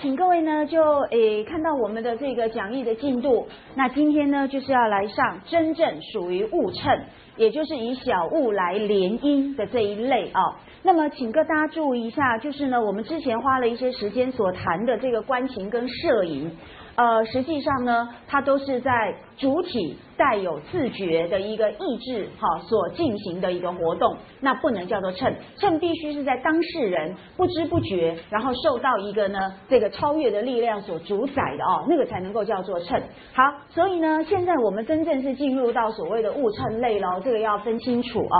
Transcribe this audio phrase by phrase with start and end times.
[0.00, 3.46] 请各位呢，就诶看到我们的这个讲义的进度。
[3.74, 7.00] 那今天呢，就是要来上真正属于物称，
[7.36, 10.40] 也就是以小物来联音的这一类啊。
[10.82, 16.50] 那么，请各大家注意一下，就是呢，我们之前花了一些时间所谈的这个观情跟摄影。
[17.00, 33.00] 呃，实际上呢，它都是在主体带有自觉的一个意志哈所进行的一个活动，那不能叫做称，称必须是在当事人不知不觉，然后受到一个呢这个超越的力量所主宰的哦，那个才能够叫做称。
[33.32, 38.36] 好，所以呢，现在我们真正是进入到所谓的物称类喽，这个要分清楚哦。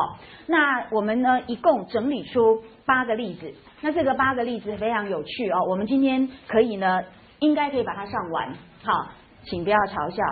[0.47, 3.50] 那我们呢，一共整理出八个例子，
[3.80, 7.00] 那这个八个例子非常有趣哦，我们今天可以呢。
[7.41, 8.48] 应该可以把它上完，
[8.83, 9.09] 好，
[9.45, 10.23] 请不要嘲笑。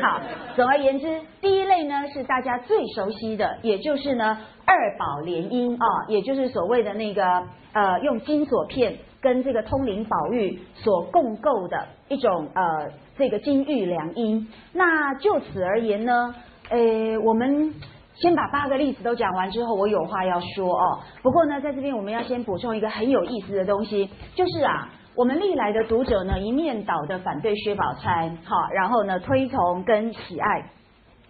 [0.00, 0.20] 好，
[0.54, 7.24] 总而言之，第一类呢是大家最熟悉的，也就是呢二宝联姻啊，也就是所谓的那个
[7.72, 14.46] 呃用金锁片跟这个通灵宝玉所共构的一种呃这个金玉良姻。
[14.72, 16.34] 那就此而言呢，
[16.68, 17.72] 诶，我们
[18.14, 21.00] 先把八个例子都讲完之后，我有话要说哦。
[21.22, 24.90] 不过呢，在这边我们要先补充一个很有意思的东西，就是啊。
[25.14, 30.70] 我们历来的读者呢，一面倒的反对薛宝钗，好，然后呢推崇跟喜爱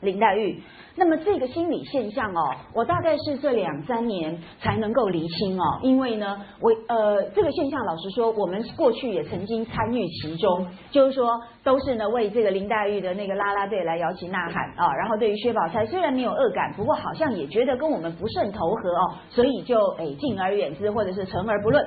[0.01, 0.63] 林黛玉。
[0.95, 21.85] 那么这个心理现象哦，我大概是这两三年才能够厘清哦， 因为呢，我呃这个现象，老实说，我们过去也曾经参与其中，就是说都是呢为这个林黛玉的那个啦啦队来摇旗呐喊啊，然后对于薛宝钗虽然没有恶感，不过好像也觉得跟我们不甚投合哦，所以就诶敬而远之，或者是存而不论。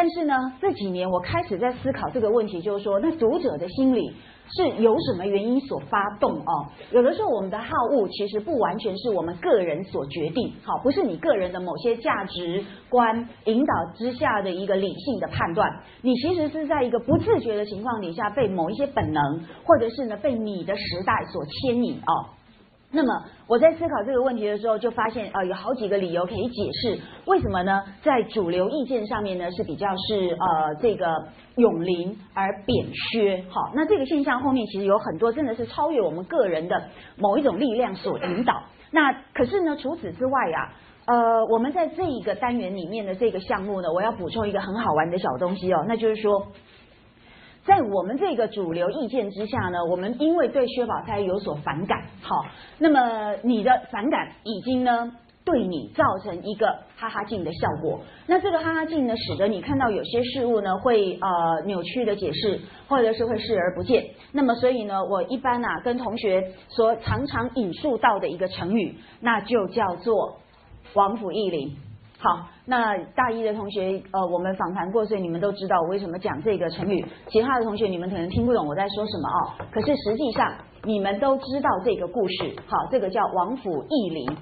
[0.00, 4.10] 但是呢，这几年我开始在思考这个问题，就是说，那读者的心理
[4.48, 6.64] 是有什么原因所发动哦？
[6.90, 15.70] 有的时候，我们的好恶其实不完全是我们个人所决定，好，不是你个人的某些价值观引导之下的一个理性的判断，
[16.00, 22.39] 你其实是在一个不自觉的情况底下，被某一些本能，或者是呢被你的时代所牵引哦。
[22.92, 27.82] 那么我在思考这个问题的时候，就发现呃有好几个理由可以解释为什么呢？
[28.02, 31.06] 在主流意见上面呢是比较是呃这个
[31.54, 36.82] 永临而扁削，好，那这个现象后面其实有很多真的是超越我们个人的
[37.16, 38.62] 某一种力量所引导。
[38.90, 40.72] 那可是呢，除此之外呀，
[41.06, 46.48] 呃，我们在这一个单元里面的这个项目呢，我要补充一个很好玩的小东西哦，那就是说。
[47.64, 52.44] 在我们这个主流意见之下呢，我们因为对薛宝钗有所反感，好，
[52.78, 55.12] 那么你的反感已经呢
[55.44, 56.66] 对你造成一个
[56.96, 58.00] 哈哈镜的效果。
[58.26, 64.06] 那这个哈哈镜呢，使得你看到有些事物呢会呃扭曲的解释，或者是会视而不见。
[64.32, 70.38] 那么所以呢，我一般啊跟同学所常常引述到的一个成语，那就叫做
[70.94, 71.76] 王府义林。
[72.22, 77.02] 好，那大一的同学，呃，我们访谈过，所以你们都知道我为什么讲这个成语。
[77.28, 79.66] 其他的同学，你们可能听不懂我在说什么哦。
[79.72, 80.54] 可是实际上，
[80.84, 82.54] 你们都知道这个故事。
[82.66, 84.36] 好，这个叫王府义林，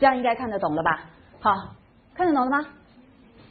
[0.00, 1.10] 这样应该看得懂了吧？
[1.40, 1.52] 好，
[2.14, 2.66] 看得懂了吗？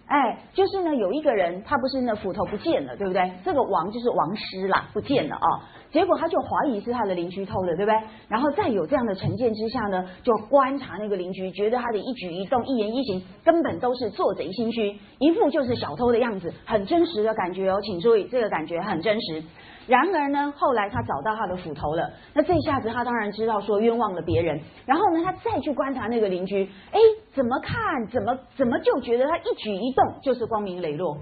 [0.08, 3.32] 哎，就是呢，有一个人，他不是那斧头不见了，对不对？
[3.44, 5.62] 这个王就是王师啦，不见了哦。
[5.96, 7.98] 结果他就怀疑是他的邻居偷的，对不对？
[8.28, 17.80] 然后再有这样的成见之下呢，就观察那个邻居，觉得他的一举一动、一言一行根本都是做贼心虚，一副就是小偷的样子，很真实的感觉哦。
[17.82, 19.42] 请注意，这个感觉很真实。
[19.88, 24.60] 然而呢，后来他找到他的斧头了，那这下子他当然知道说冤枉了别人。
[24.86, 27.00] 然后呢，他再去观察那个邻居，哎，
[27.34, 31.16] 怎么看怎么怎么就觉得他一举一动就是光明磊落。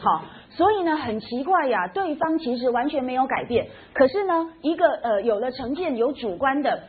[0.00, 0.24] 好，
[0.54, 6.82] 所以呢，很奇怪呀，对方其实完全没有改变，可是呢，一个呃有了成见、有主观的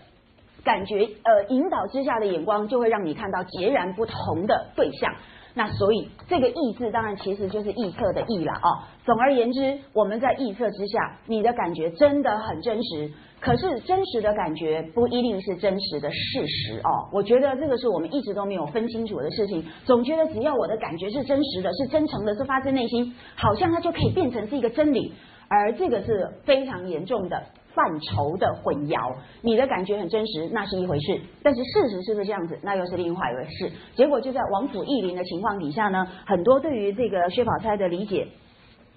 [0.63, 5.13] 感觉呃引导之下的眼光，就会让你看到截然不同的对象。
[5.53, 8.83] 那所以这个意字当然其实就是臆测的臆了哦。
[9.05, 13.11] 总而言之，我们在臆测之下，你的感觉真的很真实。
[13.39, 17.09] 可是真实的感觉不一定是真实的事实哦。
[17.11, 19.63] 我觉得这个是我们一直都没有分清楚的事情。
[19.83, 25.13] 总觉得只要我的感觉是真实的，是真诚的，是发自内心，好像它就可以变成是一个真理。
[25.49, 27.43] 而这个是非常严重的。
[27.75, 33.71] 范畴的混淆，你的感觉很真实，那是一回事；但是事实是不是这样子，那又是另外一回事。
[33.95, 38.27] 结果就在王府意林的情况底下呢，很多对于这个薛宝钗的理解，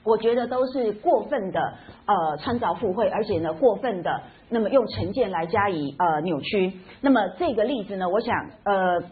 [0.05, 1.61] 我觉得都是过分的
[2.07, 4.21] 呃穿凿附会，而且呢过分的
[4.51, 6.73] 那么用成见来加以呃扭曲。
[7.01, 8.35] 那么这个例子呢，我想
[8.65, 9.03] 呃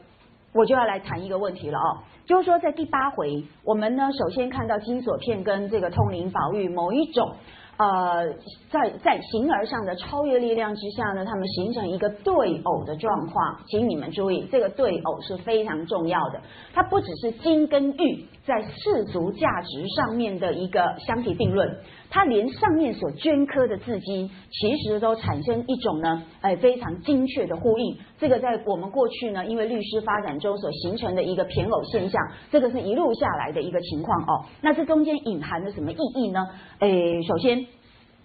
[0.53, 7.35] 我就要来谈一个问题了哦，就是说在第八回，我们呢首先看到金锁片跟这个通灵宝玉某一种。
[7.77, 8.33] 呃，
[8.71, 13.59] 在在形而上的超越力量之下呢，他们形成一个对偶的状况。
[13.67, 16.41] 请你们注意，这个对偶是非常重要的。
[16.73, 21.79] 它不只是金跟玉在世俗价值上面的一个相提并论，
[22.11, 27.97] 它连上面所镌刻的字迹，其实都产生一种呢，哎，非常精确的呼应。
[28.19, 32.21] 这个在我们过去呢，因为律师发展中所形成的一个偏偶现象，
[32.51, 34.45] 这个是一路下来的一个情况哦。
[34.61, 36.47] 那这中间隐含了什么意义呢？
[36.79, 36.89] 哎，
[37.27, 37.67] 首先。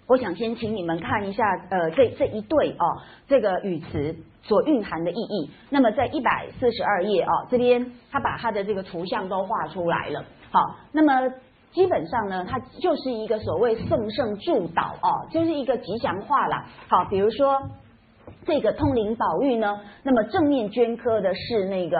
[0.08, 5.50] 我想先请你们看一下，呃，这这一对哦，这个语词所蕴含的意义。
[5.68, 10.24] 那么在一百四十二页哦，这边他把他的这个图像都画出来了。
[10.50, 11.32] 好，那么
[11.72, 16.66] 基本上呢，它就是一个所谓送圣祝祷哦，就是一个吉祥话啦。
[16.88, 17.60] 好，比如说
[18.44, 21.98] 这个通灵宝玉呢，那么正面镌刻的是那个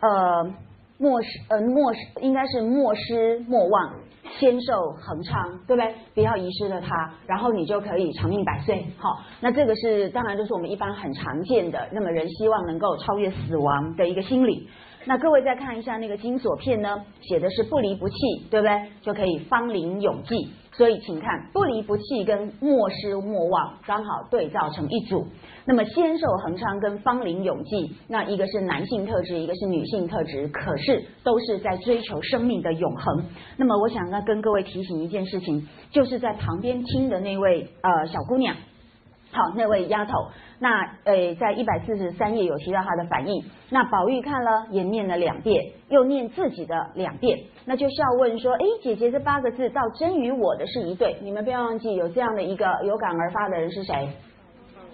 [0.00, 0.52] 呃
[0.98, 3.94] 莫失呃莫失应该是莫失莫忘。
[4.38, 5.94] 仙寿恒昌，对不对？
[6.14, 8.86] 不要遗失了它，然后你就可以长命百岁。
[8.96, 14.68] 好，那这个是当然就是我们一般很常见的，那么人希望能够超越死亡的一个心理。
[15.06, 18.14] 那各位再看一下那个金锁片呢，写的是不离不弃，
[18.50, 18.90] 对不对？
[19.00, 20.50] 就可以芳龄永继。
[20.72, 25.26] 所以请看不离不弃跟莫失莫忘刚好对照成一组。
[25.66, 33.24] 那么仙寿恒昌跟芳龄永继，那一个是男性特质，一个是女性特质，可是都是在追求生命的永恒。
[33.56, 38.56] 那么我想呢跟各位提醒一件事情，就是在旁边听的那位呃小姑娘。
[39.32, 40.12] 好，那位丫头，
[40.62, 43.42] 那呃，在一百四十三页有提到他的反应。
[43.70, 51.16] 那宝玉看了，也念了两遍，又念自己的两遍，那就笑问说：“哎，姐姐这八个字，倒真与我的是一对。
[51.22, 54.10] 你们不要忘记，有这样的一个有感而发的人是谁？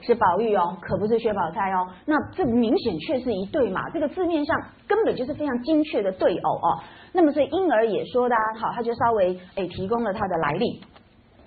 [0.02, 1.88] 是宝玉哦，可不是薛宝钗哦。
[2.04, 6.78] 那这明显却是一对嘛，这个字面上根本就是非常精确的对偶哦。
[7.12, 10.80] 那么所以婴儿也说的啊好，他就稍微哎提供了他的来历。”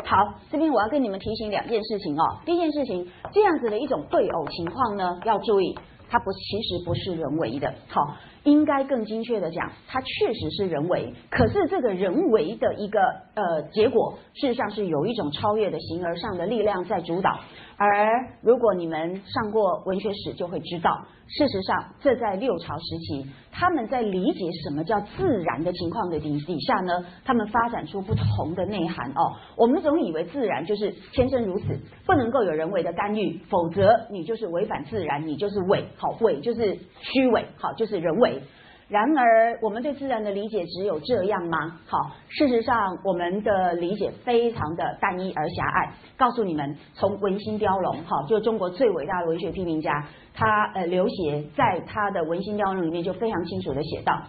[0.06, 2.24] 好，这边我要跟你们提醒两件事情哦。
[2.46, 5.78] 第一件事情，这样子的一种对偶情况呢，要注意，
[6.10, 7.72] 它不其实不是人为的。
[7.90, 11.14] 好，应该更精确的讲，它确实是人为。
[11.30, 13.00] 可是这个人为的一个
[13.36, 17.38] 呃结果，事实上是有一种超越的形而上的力量在主导。
[17.78, 18.10] 而
[18.42, 29.38] 如果你们上过文学史，就会知道，事实上，这在六朝时期，他们在理解什么叫自然的情况的底底下呢，他们发展出不同的内涵哦。
[29.56, 31.66] 我们总以为自然就是天生如此，
[32.06, 38.42] 不能够有人为的干预，否则你就是违反自然，你就是伪，好伪就是虚伪，好就是人为。
[38.90, 41.80] 然而，我们对自然的理解只有这样吗？
[41.86, 45.94] 好，事实上，我们的理解非常的单一而狭隘。
[46.18, 50.04] 告诉你们，从文心雕龙，哈，就中国最伟大的文学批评家，
[50.34, 54.24] 他呃刘勰在他的文心雕龙里面就非常清楚的写道，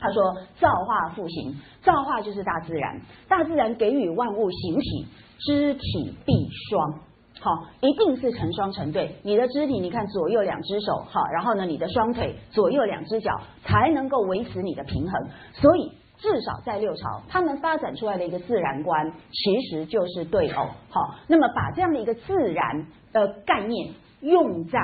[0.00, 0.22] 他说：
[0.58, 5.06] 造化复形，造化就是大自然，大自然给予万物形体，
[5.38, 6.32] 肢体必
[6.70, 7.07] 双。
[7.40, 9.16] 好，一定是成双成对。
[9.22, 15.28] 你的肢体，你看左右两只手，好，然后呢，你的双腿左右两只脚才能够维持你的平衡。
[15.52, 20.66] 所以，至少在六朝，他们发展出来的一个自然观，其实就是对偶。
[20.90, 24.78] 好，那么把这样的一个自然的概念用在。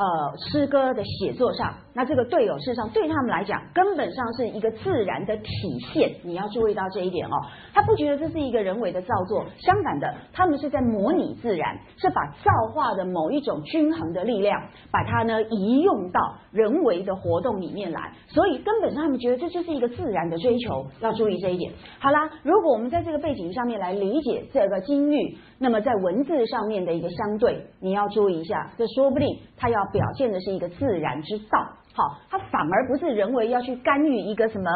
[0.00, 0.06] 呃，
[0.52, 5.50] 诗歌的写作上，那这个对偶事实上对他们来讲，根本上是一个自然的体
[5.92, 6.14] 现。
[6.22, 7.34] 你要注意到这一点哦，
[7.74, 14.62] 他不觉得这是一个人为的造作，相反的，他们是在模拟自然，是把造化的某一种均衡的力量，
[14.92, 16.20] 把它呢移用到
[16.52, 18.12] 人为的活动里面来。
[18.28, 20.86] 所以根本上他们觉得这就是一个自然的追求。
[21.00, 21.72] 要注意这一点。
[21.98, 29.26] 好啦，如果我们在这个背景上面来理解这个金玉，那么在文字上面的一个相对，你要注意一下，这说不定
[29.56, 29.76] 他要。
[29.90, 31.66] 表现的是一个自然之道，
[31.98, 34.70] 好，他反而不是人为要去干预一个什么。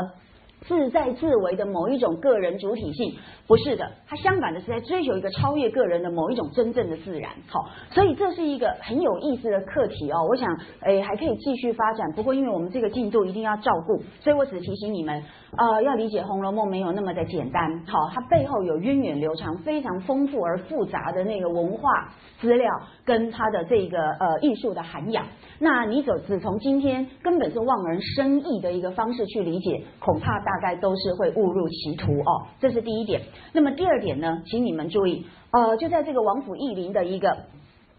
[0.66, 3.16] 自在自为的某一种个人主体性，
[3.48, 7.32] 不是的，他相反的是在追求一个超越个人的某一种真正的自然。
[7.48, 10.24] 好，所以这是一个很有意思的课题哦。
[10.28, 12.12] 我想，诶，还可以继续发展。
[12.12, 15.22] 不过，因为我们这个进度一定要照顾，所以我只提醒你们，
[15.54, 17.84] 呃，要理解《红楼梦》没有那么的简单。
[17.86, 22.08] 好，它背后有源远流长、非常丰富而复杂的那个文化
[22.40, 22.72] 资料
[23.04, 25.26] 跟它的这个呃艺术的涵养。
[25.58, 30.52] 那你走只从今天根本是望人生义的一个方式去理解，恐怕大。
[30.62, 33.20] 概都是会误入歧途哦，这是第一点。
[33.52, 37.36] 那么第二点呢，请你们注意，呃，就在这个王府义林的一个。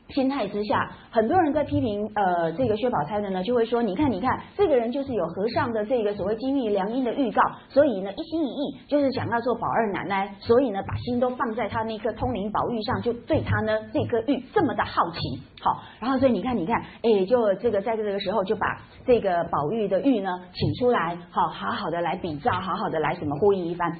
[0.09, 23.99] 心态之下，很多人在批评呃这个薛宝钗的呢，就会说，你看你看，这个人就是有和尚的这个所谓金玉良姻的预告，所以呢一心一意就是想要做宝二奶奶，所以呢把心都放在他那颗通灵宝玉上，就对他呢这颗玉这么的好奇，好，然后所以你看你看，哎，就这个在这个时候就把这个宝玉的玉呢请出来，好好好的来比照，好好的来什么呼应一番。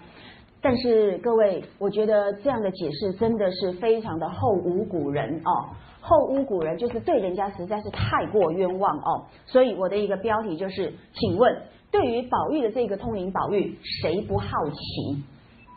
[0.62, 9.26] 但是各位，我觉得这样的解释真的是非常的后无古人哦，后巫古人就是对人家实在是太过冤枉哦。
[9.46, 15.24] 所以我的一个标题就是，请问对于宝玉的这个通灵宝玉，谁不好奇？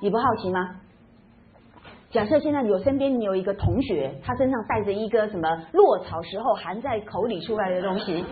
[0.02, 0.80] 你不好奇吗？
[2.11, 8.25] 假设现在有身边你有一个同学，他身上带着一个什么落草时候含在口里出来的东西。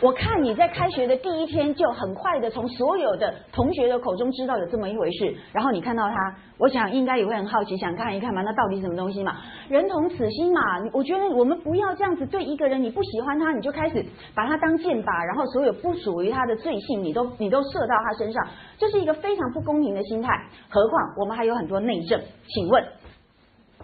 [0.00, 9.36] 我看你在开学的第一天就很快的从所有的同学的口中知道有这么一回事，然后你看到他，我想应该也会很好奇，想看一看嘛，那到底什么东西嘛？
[9.68, 10.60] 人同此心嘛，
[10.92, 18.46] 我觉得我们不要这样子对一个人，你不喜欢他，你就开始把他当箭靶，然后所有不属于他的罪性，你都你都射到他身上，
[18.78, 20.30] 这是一个非常不公平的心态。
[20.68, 22.84] 何况我们还有很多内政，请问，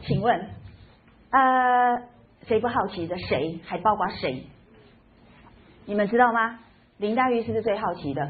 [0.02, 0.40] 请问，
[1.30, 2.02] 呃，
[2.46, 3.18] 谁不好奇的？
[3.18, 3.58] 谁？
[3.64, 4.44] 还包括谁？
[5.86, 6.58] 你们知道吗？
[6.98, 8.26] 林黛玉是不是最好奇的？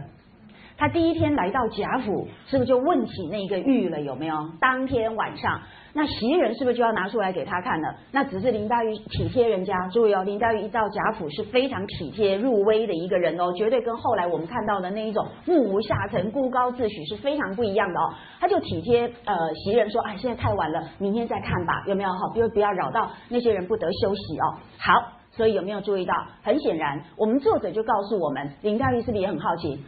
[0.77, 4.01] 她第一天来到贾府，是不是就问起那个玉了？
[4.01, 4.35] 有没有？
[4.61, 5.61] 当天晚上，
[5.93, 7.95] 那袭人是不是就要拿出来给她看了？
[8.11, 9.73] 那只是林黛玉体贴人家。
[9.93, 18.13] 注意哦，林黛玉一到贾府是非常体贴入微的一个人哦，绝对跟后来我们看到的那一种目无下层、孤高自许是非常不一样的哦。
[18.41, 22.11] 她就体贴呃袭人说：“哎，现在太晚了，明天再看吧，有没有？
[22.11, 25.21] 哈，不要不要扰到那些人不得休息哦。”好。
[25.37, 26.15] 所以有没有注意到？
[26.43, 29.83] 很显然，我们作者就告诉我们，林黛玉是不是也很好奇？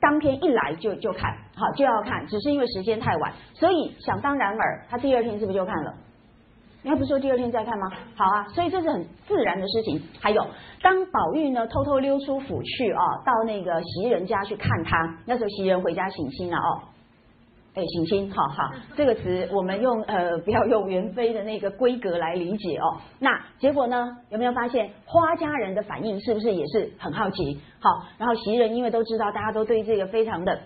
[0.00, 5.94] 当天一来就就看好就要看，只是因为时间太晚，所以想当然尔，他第二天是不是就看了？
[6.82, 7.90] 你还不说第二天再看吗？
[8.16, 10.02] 好啊，所以这是很自然的事情。
[10.20, 10.42] 还有，
[10.80, 16.80] 当宝玉呢偷偷溜出府去啊，到那个袭人家去看他，那时候袭人回家省亲了哦。
[17.72, 22.98] 哎，行星，好好， 这个词我们用呃，不要用元妃的那个规格来理解哦。
[23.20, 24.16] 那结果呢？
[24.30, 27.60] 有没有发现花家人的反应是不是也是很好奇？
[27.78, 30.58] 好，然后袭人因为都知道大家都对这个非常的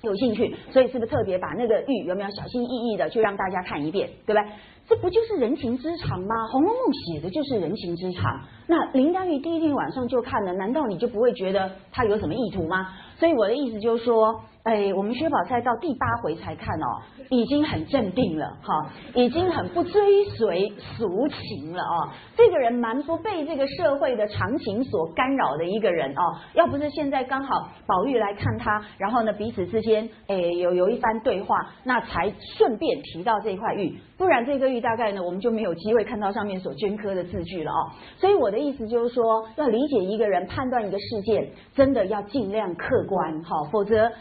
[0.00, 4.52] 有兴趣，所以是不是特别把那个玉有没有小心翼翼的去让大家看一遍，对不对？
[4.88, 6.34] 这不就是人情之常吗？
[6.50, 6.78] 《红楼梦》
[7.12, 8.40] 写的就是人情之常。
[8.66, 12.94] 那林黛玉第一天晚上就看了，难道你就不会觉得他有什么意图吗？
[13.18, 14.40] 所以我的意思就是说。
[14.68, 22.10] 哎，我们薛宝钗到第八回才看哦，已经很镇定了哈，已经很不追随俗情了哦。
[22.36, 26.36] 这个人蛮不被这个社会的常情所干扰的一个人哦。
[26.52, 37.90] 要不是现在刚好宝玉来看他，然后呢彼此之间哎有有一番对话，那才顺便提到这块玉，不然这个玉大概呢我们就没有机会看到上面所镌刻的字句了哦。
[38.18, 44.12] 所以我的意思就是说，要理解一个人、判断一个事件，真的要尽量客观哈，否则。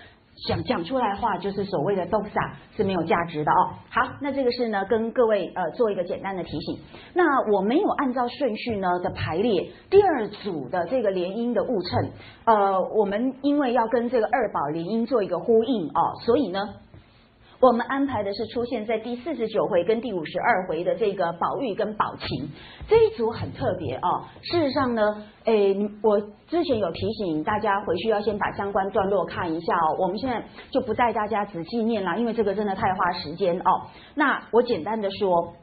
[0.45, 3.73] 讲讲出来话就是所谓的 doxa 是没有价值的哦。
[3.89, 6.79] 好，那这个是呢，跟各位呃做一个简单的提醒。
[7.13, 12.11] 那我没有按照顺序呢的排列第二组的这个联姻的物称，
[12.45, 16.69] 呃，我们因为要跟这个二宝联姻做一个呼应哦，所以呢。
[17.59, 22.49] 我们安排的是出现在第四十九回跟第五十二回的这个宝玉跟宝琴
[22.87, 24.25] 这一组很特别哦。
[24.43, 29.95] 事实上呢，诶，我之前有提醒大家回去要先把相关段落看一下哦。
[29.97, 33.87] 我们现在就不带大家仔细念了，因为这个真的太花时间哦。
[34.13, 35.55] 那我简单的说，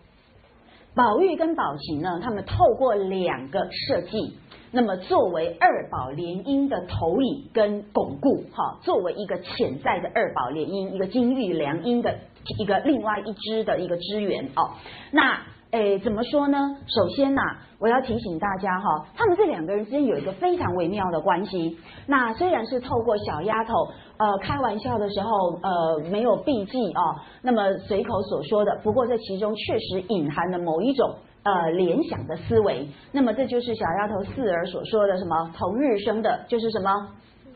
[0.97, 4.37] 宝玉跟宝琴呢，他们透过两个设计。
[4.75, 12.13] 那么作为二宝联姻的投影跟巩固，哈，作为一个潜在的二宝联姻，一个金玉良姻的
[12.59, 14.73] 一个另外一支的一个支援哦。
[15.13, 15.39] 那
[15.71, 16.59] 诶，怎么说呢？
[16.89, 17.41] 首先呐，
[17.79, 21.79] 我要提醒大家哈，他们这两个人之间有一个非常微妙的关系。
[22.09, 23.73] 那虽然是透过小丫头
[24.17, 25.31] 呃开玩笑的时候
[25.63, 31.15] 呃没有避忌哦，那么随口所说的，不过这其中确实隐含了某一种。
[31.45, 36.91] 呃，联想的思维，那么这就是小丫头四儿所说的什么同日生的，就是什么。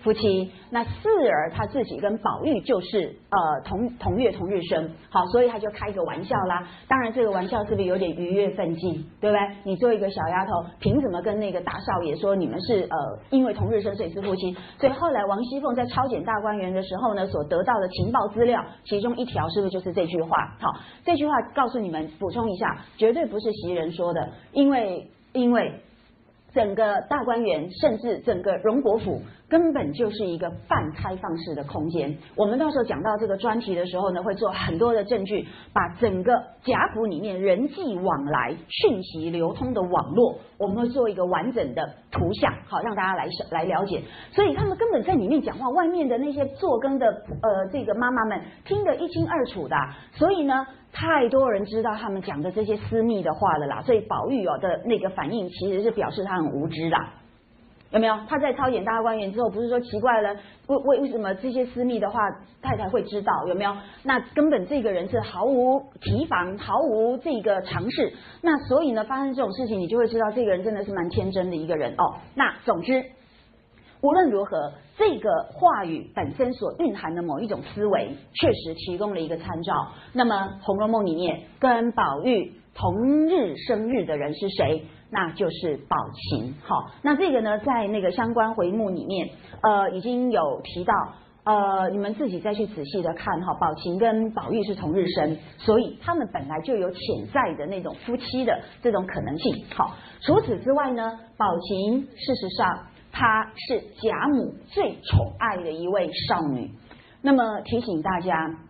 [0.09, 6.67] 夫妻，那四儿他自己跟宝玉就是呃同同月同日生，好，所以他就开一个玩笑啦。
[6.89, 9.57] 当然这个玩笑是不是有点愉悦愤激，对不对？
[9.65, 14.57] 你做一个小丫头，凭什么跟那个大少爷说你们是呃因为同日生所以是夫妻？
[14.81, 20.57] 所以后来王熙凤在抄检大观园的时候呢，所得到的情报资料，其中一条是不是就是这句话？
[20.59, 20.73] 好，
[21.05, 25.83] 这句话告诉你们补充一下，绝对不是袭人说的，因为因为。
[26.55, 32.17] 整个大观园，甚至整个荣国府，根本就是一个半开放式的空间。
[32.37, 44.03] 我们到时候讲到这个专题的时候呢，会做很多的证据，把整个贾府里面人际往来、讯息流通的网络，我们会做一个完整的图像，好让大家来来了解。
[44.33, 49.77] 所以他们根本在里面讲话，外面的那些做更的呃这个妈妈们听得一清二楚的。
[50.13, 50.67] 所以呢。
[50.91, 57.13] 太多人知道他们讲的这些私密的话了啦，所以宝玉哦的那个反应其实是表示他很无知啦。
[57.91, 58.15] 有没有？
[58.29, 60.35] 他在操演大观园之后，不是说奇怪了，
[60.67, 62.21] 为为为什么这些私密的话
[62.61, 63.33] 太太会知道？
[63.49, 63.75] 有没有？
[64.03, 68.13] 那根本这个人是毫无提防，毫无这个尝试。
[68.43, 72.19] 那所以呢，发生这种事情，你就会知道这个人真的是蛮天真的一个人哦。
[72.35, 73.03] 那总之，
[74.03, 79.73] 无论如何，这个话语本身所蕴含的某一种思维，确实提供了一个参照。
[80.13, 84.85] 那么《红楼梦》里面跟宝玉同日生日的人是谁？
[85.11, 89.31] 那就是宝琴，好，那这个呢，在那个相关回目里面，
[89.63, 90.95] 呃，已经有提到，
[91.45, 97.01] 呃，你们自己再去仔细的看哈，宝琴跟宝玉是同日生，所以他们本来就有潜
[97.33, 106.71] 在的那种夫妻的这种可能性，好，除此之外呢，宝琴事实上她是贾母最宠爱的一位少女，
[107.23, 108.68] 那么提醒大家。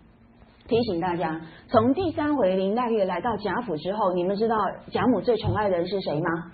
[0.69, 4.57] 提醒大家，从第三回林黛玉来到贾府之后，你们知道
[4.93, 6.53] 贾母最宠爱的人是谁吗？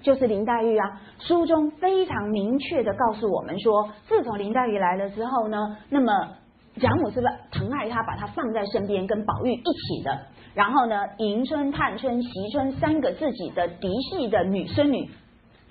[0.00, 1.00] 就是林黛玉啊。
[1.18, 6.12] 书中非常明确的告诉我们说，自从林黛玉来了之后呢，那么
[6.78, 10.16] 贾母是不是疼爱她，把她放在身边，跟宝玉一起的？
[10.54, 15.10] 然后呢，迎春、探春、惜春三个自己的嫡系的女孙女。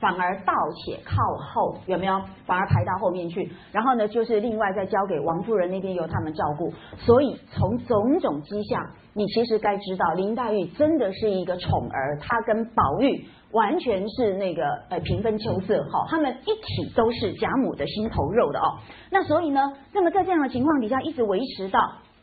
[0.05, 2.21] 反而倒且靠后，有没有？
[2.45, 3.51] 反而排到后面去。
[3.71, 6.71] 然后呢，就是另外再交给王夫人那边由他们照顾。
[6.95, 18.77] 所以从种种迹象，你其实该知道，林黛玉真的是一个宠儿，她跟宝玉完全是那个呃平分秋色哈，他们一体都是贾母的心头肉的哦。
[19.09, 21.79] 那所以呢，那么在这样的情况底下，一直维持到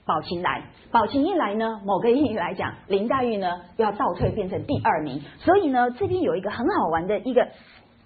[0.07, 5.23] 宝琴来，宝琴一来呢，某个意义来讲，林黛玉呢要倒退变成第二名。
[5.39, 7.49] 所以呢，这边有一个很好玩的一个。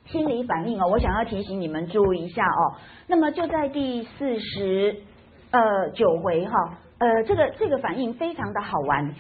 [0.09, 2.77] 心理反应哦，我想要提醒你们注意一下哦。
[3.09, 5.03] 那么就在第四十
[5.51, 9.13] 呃九回哈，呃，这个这个反应非常的好玩。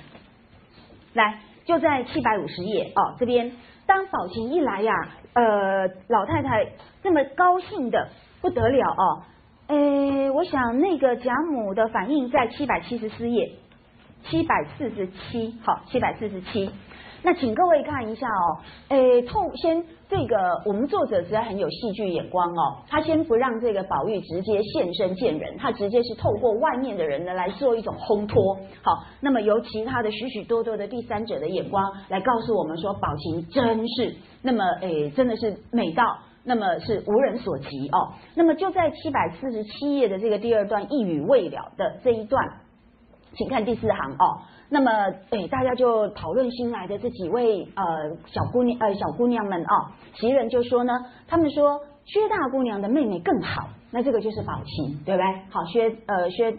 [1.13, 3.51] 来，就在七百五十页哦，这边
[3.85, 4.95] 当宝琴一来呀，
[5.33, 6.65] 呃，老太太
[7.03, 8.09] 这么高兴的
[8.41, 9.23] 不得了哦。
[9.69, 13.51] 诶，我想那个贾母的反应在七百七十四页，
[14.25, 16.71] 七百四十七，好，七百四十七。
[17.23, 36.05] 那请各位看一下哦，诶，透先这个我们作者实在很有戏剧眼光哦，他先不让这个宝玉直接现身见人，他直接是透过外面的人呢来做一种烘托，好，那么由其他的许许多多的第三者的眼光来告诉我们说，宝琴真是那么诶，真的是美到
[36.47, 42.41] 那么是无人所及哦，那么就在七百四十七页的这个第二段一语未了的这一段，
[43.35, 44.43] 请看第四行哦。
[44.69, 44.91] 那么，
[45.31, 50.93] 哎，大家就讨论新来的这几位呃小姑娘呃小姑娘们哦，袭人就说呢，
[51.29, 55.41] 他们说薛大姑娘的妹妹更好，那这个就是宝琴，对不对？
[55.51, 56.57] 好，薛呃薛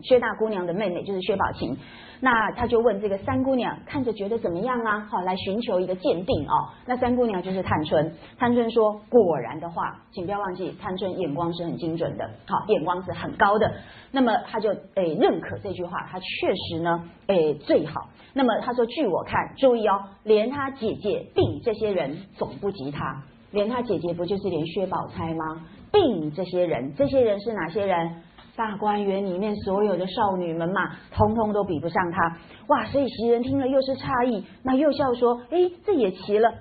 [0.00, 1.76] 薛大姑娘的妹妹就是薛宝琴。
[2.20, 5.06] 那他就问这个三姑娘，看着觉得怎么样啊？
[5.10, 6.68] 好，来寻求一个鉴定哦。
[6.86, 13.72] 那三姑娘就是探春，探春说，果然的话，请不要忘记，探春眼光是很精准的，好，眼光是很高的。
[14.10, 18.08] 那么他就诶认可这句话，他确实呢诶最好。
[18.34, 25.62] 那么他说，据我看，注意哦，连他姐姐并这些人总不及他，连他姐姐不就是连薛宝钗吗？
[25.92, 28.22] 并这些人，这些人是哪些人？
[28.58, 32.36] 大观园里面所有的少女们嘛，通通都比不上她。
[32.66, 32.84] 哇！
[32.86, 36.52] 所以袭人听了又是诧异，那又笑说：“哎，这也奇了。”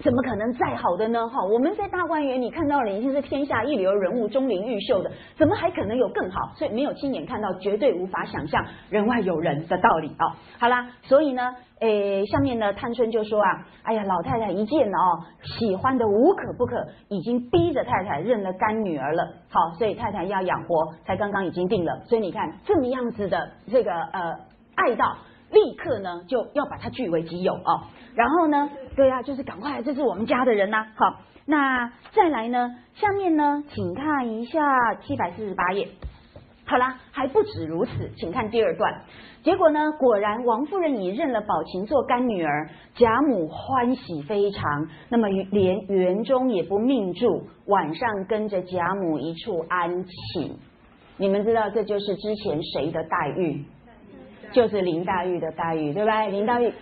[0.00, 1.28] 怎么可能再好的呢？
[1.28, 6.52] 哈，我们在大观园里看到了已经是天下一流人物、钟灵毓秀的，怎么还可能有更好？
[6.54, 10.32] 所以没有亲眼看到，绝对无法想象人外有人的道理哦。
[10.58, 16.76] 好啦，所以呢，诶，下面呢，探春就说啊，哎呀，老太太一见哦，喜欢的无可不可，
[17.08, 19.24] 已经逼着太太认了干女儿了。
[19.50, 22.02] 好，所以太太要养活，才刚刚已经定了。
[22.06, 24.36] 所以你看这么样子的这个呃
[24.76, 25.16] 爱到，
[25.50, 27.82] 立刻呢就要把它据为己有哦。
[28.14, 28.70] 然后呢？
[28.98, 30.84] 对呀，就是赶快，这是我们家的人呐。
[30.96, 32.74] 好，那再来呢？
[32.96, 35.86] 下面呢，请看一下七百四十八页。
[36.64, 39.02] 好啦，还不止如此，请看第二段。
[39.44, 44.88] 结果呢，果然王夫人已认了宝琴做干女儿，贾母欢喜非常。
[45.08, 50.56] 那么连园中也不命住，晚上跟着贾母一处安寝。
[51.18, 53.64] 你们知道这就是之前谁的待遇？
[54.50, 56.26] 就是林黛玉的待遇，对吧？
[56.26, 56.72] 林黛玉。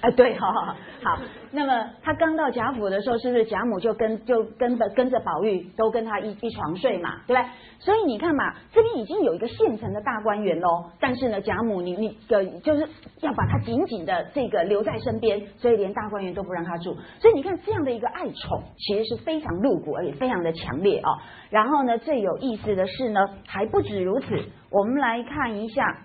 [0.00, 1.18] 哎，对，哈好好。
[1.50, 7.48] 那么他刚到贾府的时候，是不是贾母就跟就跟着跟着宝玉都跟他一一床睡嘛，对不对？
[7.80, 10.90] 所以你看嘛，这边已经有一个现成的大观园喽。
[11.00, 12.88] 但是呢，贾母你你的就是
[13.22, 16.94] 要把他紧紧的这个留在身边，所以连大观园都不让他住。
[17.20, 21.18] 所以你看这样的一个爱宠，其实是非常露骨而且非常的强烈哦。
[21.50, 24.26] 然后呢，最有意思的是呢，还不止如此，
[24.70, 26.04] 我们来看一下，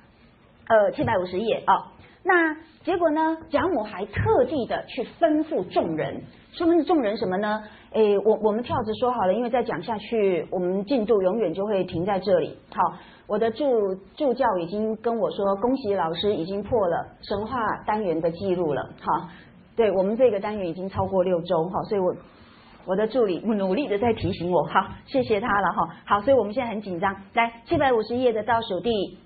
[0.67, 1.92] 呃，七百五十页啊。
[2.25, 3.37] 那结果呢？
[3.49, 7.61] 贾母还特地的去吩咐众人，说明众人什么呢？
[7.91, 12.57] 诶，我我们跳着说好了，因为再讲下去，我们进度永远就会停在这里。
[12.73, 12.93] 好，
[13.27, 13.65] 我的助
[14.15, 18.89] 助教已经跟我说，恭喜老师已经破了神话单元的记录了。
[19.01, 19.27] 好，
[19.75, 22.15] 对我们这个单元已经超过六周，哈，所以我
[22.85, 25.89] 我的助理努力的在提醒我，好，谢谢他了哈。
[26.05, 29.17] 好，所以我们现在很紧张，来七百五十页的倒数第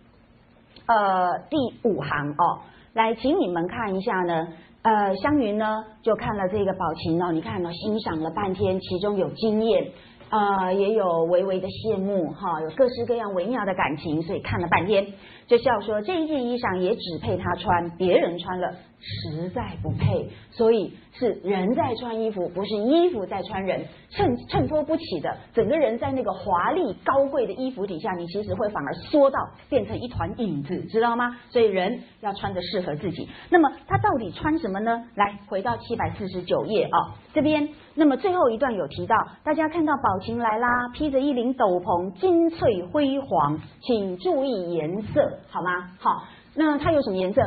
[0.88, 1.58] 呃第
[1.88, 2.62] 五行哦。
[2.98, 4.48] 来，请你们看一下呢，
[4.82, 9.92] 呃，湘云呢就看了这个宝琴哦，你看呢，欣赏了半天，其中有经验，
[10.30, 15.08] 呃，也有微微的羡慕，哈，有各式各样微妙的感情，所以看了半天。
[15.48, 25.38] 就笑说这一件衣裳也只配他穿，别人穿了实在不配，所以是人在穿衣服，不是衣服在穿人，衬衬托不起的。
[25.54, 31.38] 整个人在那个华丽高贵的衣服底下，你其实会反而缩到变成一团影子，知道吗？
[31.50, 33.30] 所以人要穿的适合自己。
[33.50, 35.06] 那么他到底穿什么呢？
[35.16, 37.70] 来，回到七百四十九页啊，这边。
[38.00, 45.40] 那么最后一段有提到，大家看到宝琴来啦，披着一领斗篷，金翠辉煌，请注意颜色。
[45.50, 45.90] 好吗？
[46.00, 47.42] 好，那它有什么颜色？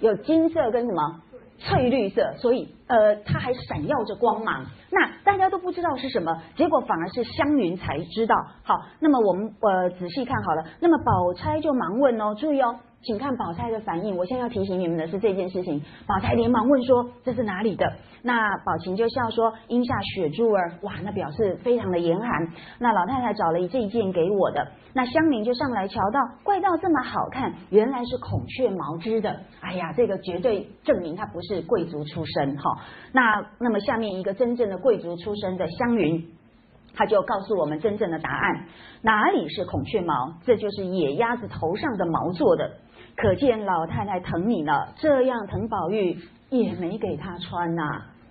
[0.00, 1.22] 有金色跟什么
[1.58, 4.66] 翠绿色，所以呃，它还闪耀着光芒。
[4.90, 8.34] 那大家都不知道是什么，结果反而是湘云才知道。
[8.64, 12.80] 好，那么我们呃仔细看好了，那么宝钗就忙问哦，注意哦。
[13.06, 14.16] 请看宝钗的反应。
[14.16, 15.80] 我现在要提醒你们的是这件事情。
[16.08, 17.86] 宝钗连忙问说：“这是哪里的？”
[18.22, 22.28] 那宝琴就笑说：“阴下雪珠儿。”哇，那表示非常的严寒。
[22.80, 24.66] 那老太太找了这一件给我的。
[24.92, 29.38] 那香菱就上来瞧到，怪到这么好看，原来是孔雀毛织的。
[29.60, 32.80] 哎呀，这个绝对证明她不是贵族出身哈。
[33.12, 36.26] 那那么下面一个真正的贵族出身的湘云，
[36.96, 38.66] 他就告诉我们真正的答案：
[39.02, 40.32] 哪里是孔雀毛？
[40.44, 42.72] 这就是野鸭子头上的毛做的。
[43.16, 46.16] 可见老太太疼你了，这样疼宝玉
[46.50, 47.82] 也没给他穿呐。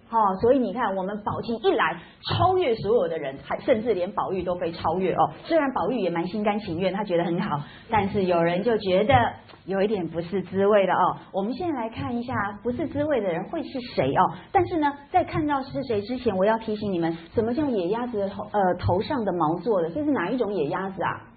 [0.08, 5.32] 好，所以你看，我们宝琴一来，超越所有的人，还甚至连宝玉都被超越哦。
[5.44, 9.14] 虽然宝玉也蛮心甘情愿，他觉得很好，但是有人就觉得
[9.66, 11.18] 有一点不是滋味了哦。
[11.34, 14.32] 我们现在来看一下不是滋味的人会是谁哦。
[14.52, 19.90] 但是呢，在看到是谁之前，我要提醒你们，什么叫野鸭子的头呃头上的毛做的？
[19.90, 21.35] 这是哪一种野鸭子啊？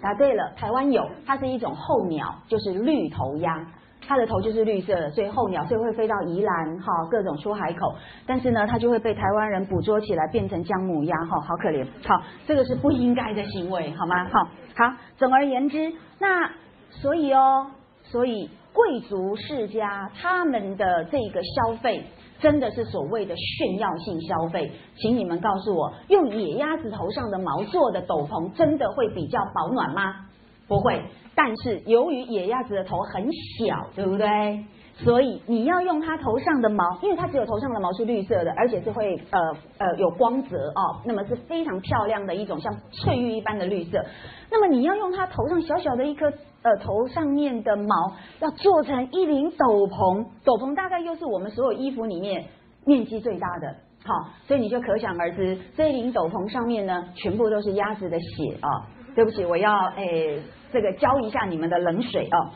[0.00, 3.66] 答对了，台湾有，它是一种候鸟，就是绿头鸭，
[4.06, 7.94] 它的头就是绿色的，所以候鸟，所以会飞到宜兰哈各种出海口，
[8.26, 14.24] 但是呢，它就会被台湾人捕捉起来变成姜母鸭哈，好可怜，好，这个是不应该的行为，好吗？
[14.26, 14.44] 好，
[14.76, 16.50] 好，总而言之，那
[16.90, 17.66] 所以哦，
[18.04, 22.04] 所以贵族世家他们的这个消费。
[22.40, 30.26] 真的是所谓的炫耀性消费，请你们告诉我，用野鸭子头上的毛做的斗篷，真的会比较保暖吗？
[30.66, 31.02] 不会。
[31.34, 34.64] 但是由于野鸭子的头很小，对不对？
[35.04, 39.40] 所以你要用它头上的毛，因为它只有头上的毛是绿色的，而且是会呃
[39.78, 44.04] 呃有光泽哦，那么是非常漂亮的一种像翠玉一般的绿色。
[44.50, 46.26] 那么你要用它头上小小的一颗
[46.62, 52.46] 呃头上面的毛，要做成一领斗篷，斗篷大概又是我们所有衣服里面
[52.84, 58.68] 面积最大的，好，所以你就可想而知，这一领斗篷上面呢，全部都是鸭子的血啊！
[59.14, 62.50] 对不起，我要诶这个浇一下你们的冷水啊，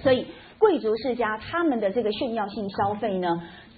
[0.00, 0.26] 所以。
[0.58, 3.28] 贵族世家他们的这个炫耀性消费呢，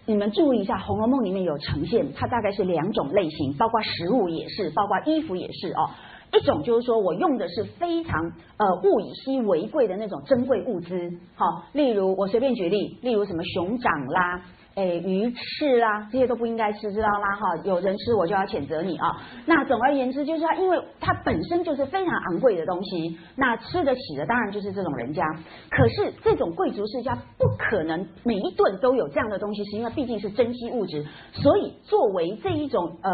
[0.05, 5.91] 你们注意一下，《红楼梦》里面有呈现，它大概是两种类型，包括食物也是，包括衣服也是哦。
[6.33, 8.21] 一种就是说我用的是非常
[8.57, 14.43] 呃物以稀为贵的那种珍贵物资，好，例如我随便举例，例如什么熊掌啦。
[14.77, 17.35] 哎，鱼翅啦，这些都不应该吃，知道吗？
[17.35, 19.09] 哈，有人吃我就要谴责你啊。
[19.47, 25.25] 那总而言之，就是它，因为它本身就是非常昂贵的东西，那吃得起的当然就是这种人家。
[25.71, 31.07] 可是这种贵族世家不可能每一顿都有这样的东西，是因为毕竟是珍稀物质。
[31.33, 33.11] 所以作为这一种呃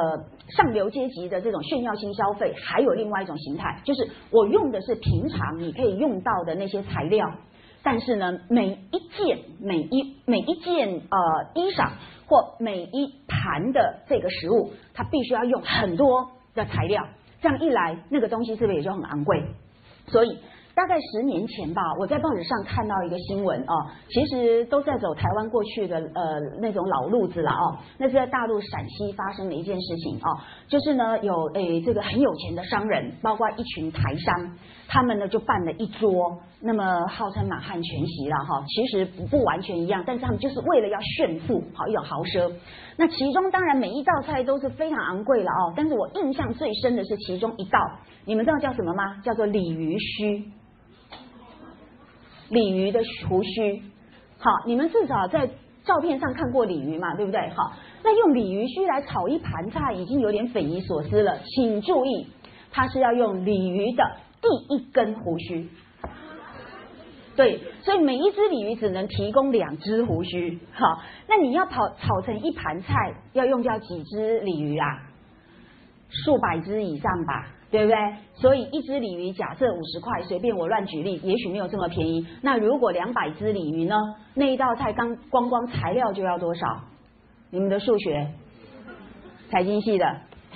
[0.56, 7.24] 上流阶级的这种炫耀性消费，还有另外一种形态，就是我用的是平常你可以用到的那些材料。
[7.82, 11.90] 但是呢，每一件、每一每一件呃衣裳
[12.26, 17.06] 或每一盘的这个食物，它必须要用很多的材料，
[17.40, 19.42] 这样一来，那个东西是不是也就很昂贵？
[20.08, 20.38] 所以。
[20.74, 23.74] 大概十年前吧，我在报纸上看到一个新闻哦，
[24.08, 27.76] 其实都在走台湾过去的呃那种老路子了哦。
[27.98, 30.40] 那是在大陆陕西发生的一件事情哦，
[30.72, 34.56] 就是呢有诶这个很有钱的商人，包括一群台商，
[34.88, 42.50] 他们呢就办了一桌，那么号称满汉全席了哈，其实不不完全一样，但是他们就是为了要炫富，好一种豪奢。
[42.96, 47.78] 那其中当然每一道菜都是非常昂贵了哦，但是我印象最深的是其中一道，
[48.24, 49.20] 你们知道叫什么吗？
[49.22, 50.42] 叫做鲤鱼须。
[52.48, 53.82] 鲤鱼的胡须。
[54.38, 55.46] 好，你们至少在
[55.84, 57.50] 照片上看过鲤鱼嘛，对不对？
[57.50, 57.72] 好，
[58.04, 61.38] 那用鲤鱼须来炒一盘菜，已经有点匪夷所思了。
[61.44, 62.26] 请注意，
[62.70, 64.04] 它是要用鲤鱼的
[64.40, 65.68] 第一根胡须。
[67.34, 70.58] 对，所以每一只鲤鱼只能提供两只胡须。
[70.74, 72.94] 哈，那你要炒炒成一盘菜，
[73.32, 74.86] 要用掉几只鲤鱼啊？
[76.10, 77.96] 数百只以上吧，对不对？
[78.34, 82.26] 所以一只鲤鱼假设五十块，随便我乱举例，也许没有这么便宜。
[82.42, 83.96] 那如果两百只鲤鱼呢？
[84.34, 86.66] 那一道菜刚光光材料就要多少？
[87.54, 88.26] 你们的数学，
[89.50, 90.06] 财经系的，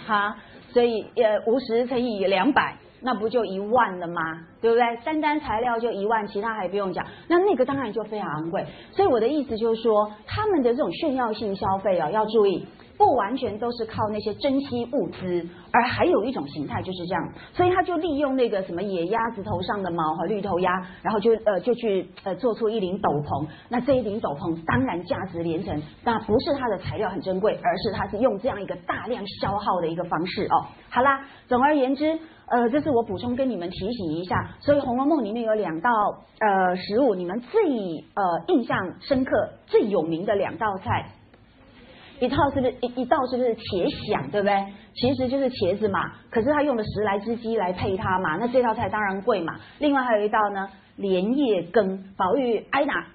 [0.06, 0.34] 哈，
[0.72, 2.74] 所以呃五十乘以两百。
[3.02, 4.22] 那不就一万了吗？
[4.60, 4.82] 对不对？
[5.04, 7.06] 单单材料就一万，其他还不用讲。
[7.28, 8.64] 那那个当然就非常昂贵。
[8.90, 12.66] 所以我的意思就是说，他们的这种炫耀性消费啊，要注意，
[12.98, 17.32] 不完全都是靠那些珍稀物资，而还有一种形态就是这样。
[17.52, 23.46] 所以他就利用那个什么野鸭子头上的毛和绿头鸭，然后就呃就去呃做出一顶斗篷。
[23.68, 30.66] 那这一顶斗篷当然价值连城，那不是它的材料很珍贵，而是它是用这样一个大量消耗的一个方式哦。
[30.88, 32.18] 好啦，总而言之。
[32.48, 35.90] 呃，这是我补充跟你们提醒一下，所以《红楼梦》里面有两道
[36.38, 37.60] 呃食物，你们最
[38.14, 39.32] 呃印象深刻、
[39.66, 41.10] 最有名的两道菜，
[42.20, 44.66] 一套是不是一一道是不是茄鲞，对不对？
[44.94, 49.54] 其实就是茄子嘛，可是他用了十来只鸡来配它嘛，那这道菜当然贵嘛。
[49.78, 53.06] 另外还有一道呢，莲叶羹，宝玉挨打，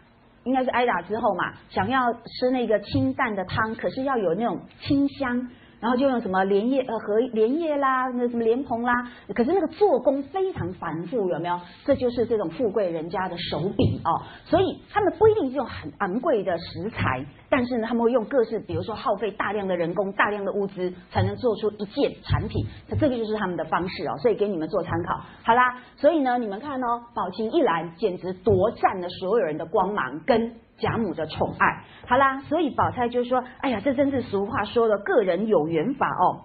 [0.43, 5.49] 应该是挨打之后嘛，想要吃那个清淡的汤，可是要有那种清香。
[5.81, 8.93] 然后就用什么莲叶呃荷莲叶啦，那什么莲蓬啦，
[9.35, 11.59] 可是那个做工非常繁复，有没有？
[11.83, 14.21] 这就是这种富贵人家的手笔哦。
[14.45, 22.63] 所以他们不一定是用很昂贵的食材，但是呢，他们会用各式，比如说耗费大量的人工、大量的物资，才能做出一件产品。
[22.87, 24.15] 那这个就是他们的方式哦。
[24.19, 25.19] 所以给你们做参考。
[25.43, 30.53] 好啦，所以呢，你们看哦，宝琴一来，简直夺占了所有人的光芒跟。
[30.81, 36.41] 贾母的宠爱，好啦，所以宝钗就说：“哎呀，这真是俗话说的‘个人有缘法’哦。”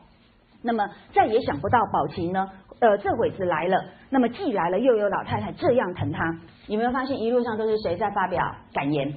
[0.63, 3.85] 那么再也想不到宝琴呢，呃，这会子来了。
[4.11, 9.15] 那么既来了，又有老太太这样疼他，有没有发现一路上都是谁在发表感言？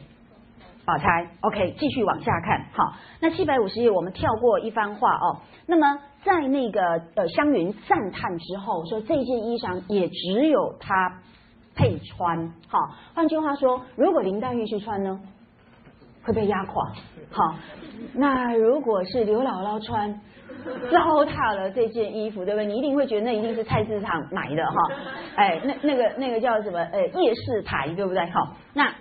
[0.86, 1.28] 宝钗。
[1.42, 2.66] OK，继续往下看。
[2.74, 5.42] 好，那七百五十页我们跳过一番话哦。
[5.66, 6.82] 那么在那个
[7.16, 11.20] 呃湘云赞叹之后，说这件衣裳也只有他。
[11.80, 12.38] 配穿
[12.68, 12.78] 好，
[13.16, 15.18] 换句话说，如果林黛玉去穿呢，
[16.24, 16.92] 会被压垮。
[17.32, 17.56] 好，
[18.14, 20.14] 那如果是刘姥姥穿，
[20.92, 22.66] 糟蹋了这件衣服，对不对？
[22.66, 24.76] 你一定会觉得那一定是菜市场买的哈。
[25.36, 26.80] 哎，那那个那个叫什么？
[26.80, 28.26] 哎，夜市台，对不对？
[28.30, 28.94] 好，那。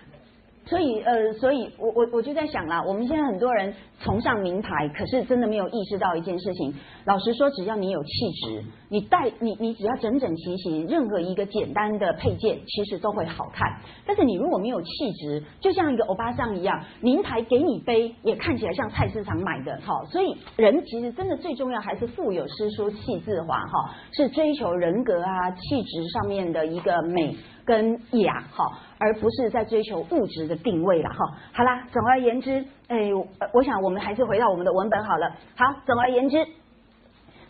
[0.69, 6.75] 所以呃，所以我我我就在想啦，我们现在很多人崇尚名牌，可是真的没有意识到一件事情。
[7.07, 13.67] 老实说，只要你有气质，你带你你只要整整齐齐，任何一个简单的配件其实都会好看。
[14.07, 19.81] 但是你如果没有气质，就像一个欧巴桑一样，名牌给你背也看起来像菜市场买的。
[19.83, 27.35] 好，所以人其实真的最重要还是腹有诗书气自华哈，是追求人格啊气质上面的一个美。
[27.69, 28.65] 跟雅哈，
[28.99, 31.17] 而不是在追求物质的定位了哈。
[31.53, 33.11] 好啦，总而言之，哎，
[33.53, 35.31] 我想我们还是回到我们的文本好了。
[35.55, 36.47] 好，总而言之，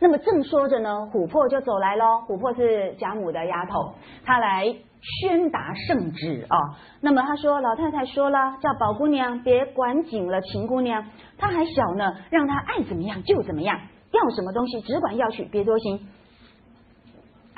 [0.01, 2.05] 那么正说着呢，琥珀就走来喽。
[2.27, 4.67] 琥珀是贾母的丫头，她来
[5.21, 6.59] 宣达圣旨啊。
[7.01, 11.05] 那么她说，老太太说了，叫宝姑娘别管紧了，秦姑娘
[11.39, 13.79] 她还小呢，让她爱怎么样就怎么样，
[14.11, 16.09] 要什么东西只管要去，别多心。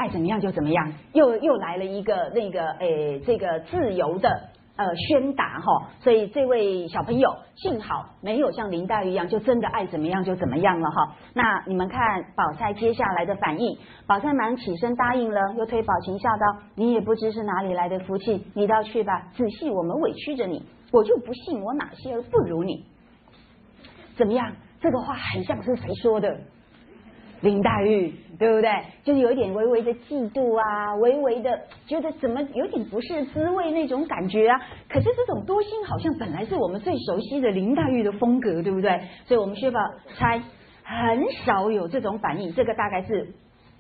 [0.01, 11.15] 爱怎么样就怎么样，又又来了一个那个诶，这个自由的呃宣达哈，所以这位小朋友幸好没有像林黛玉一样，就真的爱怎么样就怎么样了哈。
[11.35, 12.01] 那你们看
[12.35, 22.87] 宝钗接下来的反应，宝钗忙起身答应了，又推宝琴笑道：“你也不知是哪里来的福气，你倒去吧，仔细我们委屈着你，我就不信我哪些儿不如你。
[24.17, 24.51] 怎么样？
[24.81, 26.41] 这个话很像是谁说的？”
[27.41, 28.71] 林黛玉，对不对？
[29.03, 34.61] 就是有一点微微的嫉妒啊，微微的觉得怎么有点不是滋味那种感觉啊。
[34.89, 39.01] 可是这种多心好像本来是我们最熟悉的林黛玉的风格，对不对？
[39.27, 39.81] 所以我们薛宝
[40.19, 40.43] 钗
[40.85, 43.33] 很少有这种反应，这个大概是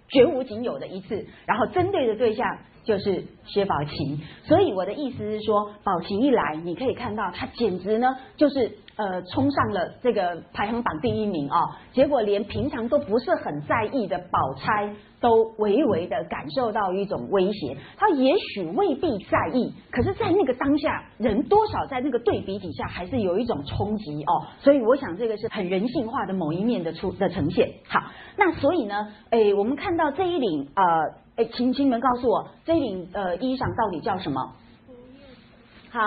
[0.08, 1.26] 绝无仅有的一次。
[1.46, 2.46] 然后针对的对象
[2.84, 8.70] 就是薛宝琴，所以我的意思是说，宝琴一来，你可以看到她简直呢就是。
[8.96, 11.56] 呃，冲上了这个排行榜第一名啊！
[11.90, 17.74] 结果连平常都不是很在意的宝钗，都微微的感受到一种威胁。
[17.96, 24.44] 他也许未必在意，可是，在那个当下，人多少在那个对比底下，还是有一种冲击哦。
[24.58, 27.70] 所以，我想这个是很人性化的某一面的出的呈现。
[27.88, 28.02] 好，
[28.36, 30.84] 那所以呢，哎，我们看到这一领呃，
[31.36, 34.52] 哎，请请你们告诉我，这一领呃衣裳到底叫什么？
[35.90, 36.00] 好，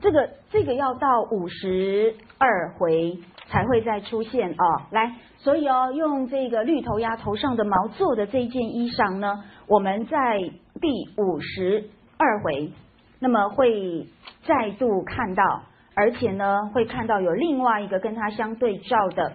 [0.00, 4.82] 这个这个要到五十二回才会再出现哦。
[4.90, 10.38] 来，所以哦，用这个绿头鸭头上的毛做的这一件衣裳呢，我们在
[10.80, 10.88] 第
[11.18, 12.72] 五十二回，
[13.18, 14.06] 那么会
[14.44, 15.62] 再度看到，
[15.94, 19.34] 而且呢，会看到有另外一个跟它相对照的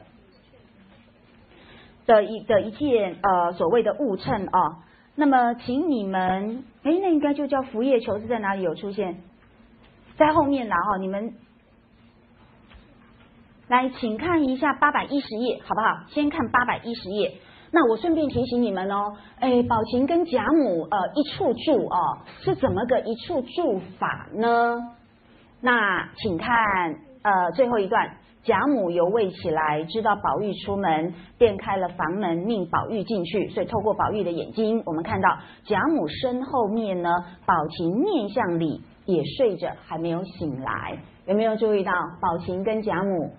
[2.05, 4.83] 的一的一件呃所谓的物衬啊。
[5.17, 9.21] 那么，请你们，哎，那应该就叫浮叶球是在哪里有出现？
[10.17, 11.33] 在后面啦哈，你们
[13.69, 16.03] 来，请看一下八百一十页，好不好？
[16.09, 17.33] 先看八百一十页。
[17.71, 24.77] 那我顺便提醒你们哦，哎，宝琴跟贾母呃一处住哦，是怎么个一处住法呢？
[25.61, 28.17] 那请看呃最后一段。
[28.45, 33.49] 贾母犹未起来，知道宝玉出门，便开了房门，命宝玉进去。
[33.49, 37.10] 所以透过宝玉的眼睛，我们看到贾母身后面呢，
[37.47, 40.99] 宝琴面向里也睡着，还没有醒来。
[41.25, 43.31] 有没有注意到宝琴跟贾母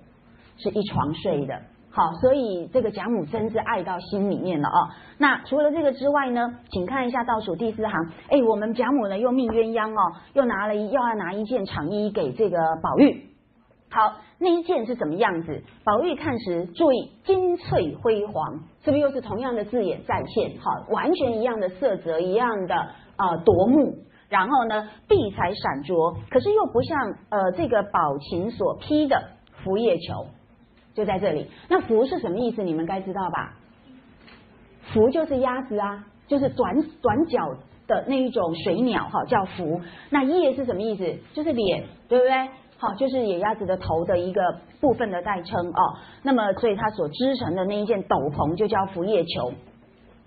[0.59, 1.55] 是一床睡的？
[1.89, 4.91] 好，所以这个贾母真是爱到心里面了哦。
[5.19, 8.13] 那除了这个之外呢，请看一下倒数第四行。
[8.29, 13.23] 哎，我们贾母呢又命鸳鸯哦，又拿了一又要拿一件长衣给这个宝玉。
[13.89, 15.63] 好，那一件是什么样子？
[15.85, 20.59] 宝玉看时，注意金翠辉煌，是不是又是同样的字眼再现？
[20.61, 22.75] 好，完全一样的色泽，一样的
[23.17, 23.97] 啊夺目。
[24.29, 26.99] 然后呢，碧彩闪灼，可是又不像
[27.31, 29.23] 呃这个宝琴所披的
[29.63, 30.27] 拂叶球，
[30.95, 31.49] 就在这里。
[31.69, 32.63] 那拂是什么意思？
[32.63, 33.57] 你们该知道吧？
[34.93, 37.55] 拂就是鸭子啊，就是短短脚
[37.87, 39.81] 的那一种水鸟哈，叫拂。
[40.11, 41.05] 那叶是什么意思？
[41.33, 42.49] 就是脸，对不对？
[42.79, 44.43] 好，就是野鸭子的头的一个
[44.81, 45.97] 部分的代称哦。
[46.23, 49.53] 那么，所以它所织成的那一件斗篷就叫拂叶裘。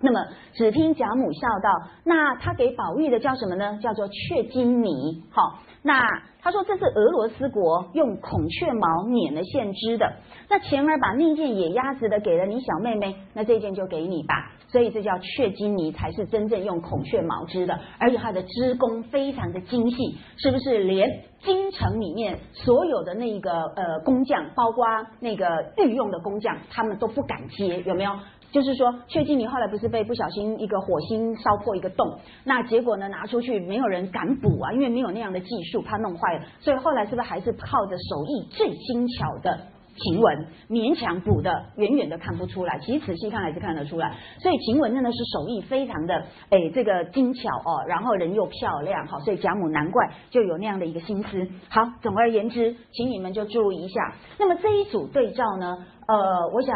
[0.01, 1.69] 那么，只听贾母笑道
[2.05, 3.77] ：“那他给宝玉的叫什么呢？
[3.81, 5.23] 叫做雀金泥。
[5.29, 6.01] 好，那
[6.41, 10.13] 他说这是俄罗斯国用孔雀毛捻了线织的。
[10.49, 14.33] 那前儿把那件野鸭子的给了你小妹妹，那这件就给你吧。
[14.71, 20.83] 所以这叫雀金泥，才是真正用孔雀毛织的，而且它的织工非常的精细，是不是？
[20.83, 24.85] 连京城里面所有的那个呃工匠，包括
[25.19, 28.11] 那个御用的工匠，他们都不敢接，有没有？”
[28.51, 39.59] 就是说，雀金泥后来不是被不小心一个火星烧破一个洞，那结果呢拿出去没有人敢补啊，因为没有那样的技术，怕弄坏了，所以后来是不是还是靠着手艺最精巧的
[39.99, 44.15] 晴雯勉强补的，远远的看不出来，其实仔细看还是看得出来。
[44.39, 46.15] 所以晴雯真的是手艺非常的
[46.49, 51.47] 哎这个精巧哦，然后人又漂亮，好，所以贾母难怪就有那样的一个心思。
[51.69, 54.15] 好，总而言之，请你们就注意一下。
[54.37, 56.75] 那么这一组对照呢，呃，我想。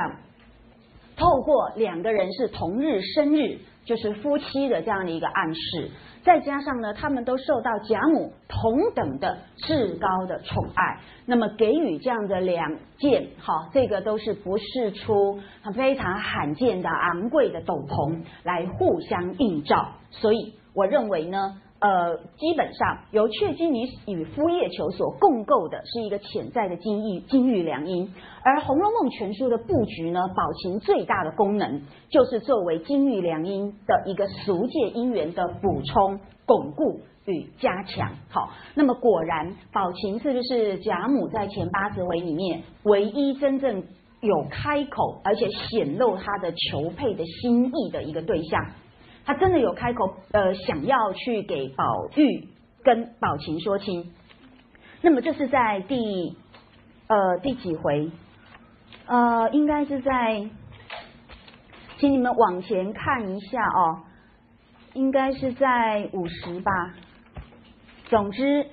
[1.15, 5.91] 透过两个人是同日生日，就是夫妻的这样的一个暗示，
[6.23, 15.39] 再加上呢，他们都受到贾母同等的至高的宠爱，那么给予这样的两件，哈，这个都是不是出
[15.75, 21.61] 非常罕见的昂贵的斗篷来互相映照，所以我认为呢。
[21.83, 28.07] 呃，基本上由雀金尼与夫叶球所共构的是一个潜在的金玉金玉良姻，
[28.41, 38.13] 而《红楼梦》全书的布局呢，宝琴最大的功能就是作为金玉良姻的一个俗界姻缘的补充、巩固与加强。
[38.29, 43.83] 好，那么果然宝琴是不是贾母在前八十回里面唯一真正
[44.21, 48.65] 有开口而且显露她的求配的心意的一个对象？
[49.25, 52.47] 他真的有开口，呃，想要去给宝玉
[52.83, 54.11] 跟宝琴说亲。
[55.01, 56.35] 那么这是在第
[57.07, 58.11] 呃第几回？
[59.05, 60.49] 呃，应该是在，
[61.97, 64.01] 请你们往前看一下哦，
[64.93, 66.71] 应该是在五十吧。
[68.05, 68.65] 总之，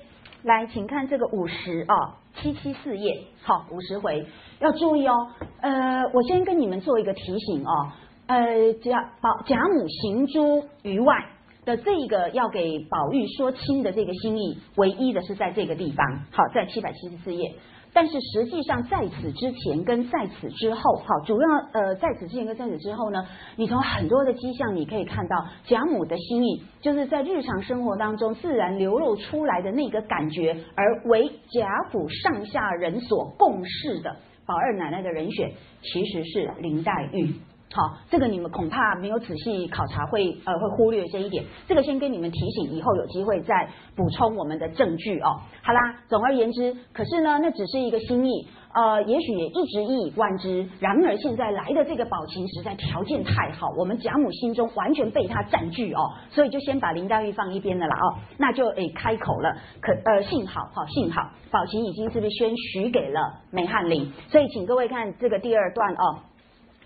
[0.43, 4.27] 来，请看这个五十哦，七七四页，好，五十回
[4.61, 5.31] 要注意哦。
[5.61, 7.93] 呃，我先跟你们做一个提醒哦。
[8.31, 11.17] 呃，贾宝贾母行诸于外
[11.65, 17.53] 的这个要给宝玉说亲的这个心意，唯一的是在这个地方，好，在七百七十四页。
[17.93, 23.27] 但是实际上在此之前跟在此之后，好，主要呃在此之前跟在此之后呢，
[23.57, 34.15] 你从很多的迹象你可以看到贾母的心意，就是在日常生活当中自然流露出来的那个感觉，而为贾府上下人所共事的
[34.47, 35.51] 宝二奶奶的人选，
[35.83, 37.35] 其实是林黛玉。
[37.73, 41.45] 好，这个你们恐怕没有仔细考察，会呃会忽略这一点。
[41.69, 45.39] 这个先跟你们提醒，以后有机会再补充我们的证据哦。
[45.63, 48.49] 好啦，总而言之，可是呢，那只是一个心意。
[48.73, 50.69] 呃，也许也一直一以贯之。
[50.79, 55.99] 然而现在来的这个宝琴实在条件太好，我们贾母心中完全被他占据哦，
[56.31, 59.57] 所以就先把林黛玉放一边了啦哦，那就诶开口了。
[59.81, 64.13] 可呃幸好哈，幸好宝琴已经是不是先许给了梅翰林？
[64.29, 66.19] 所以请各位看这个第二段哦。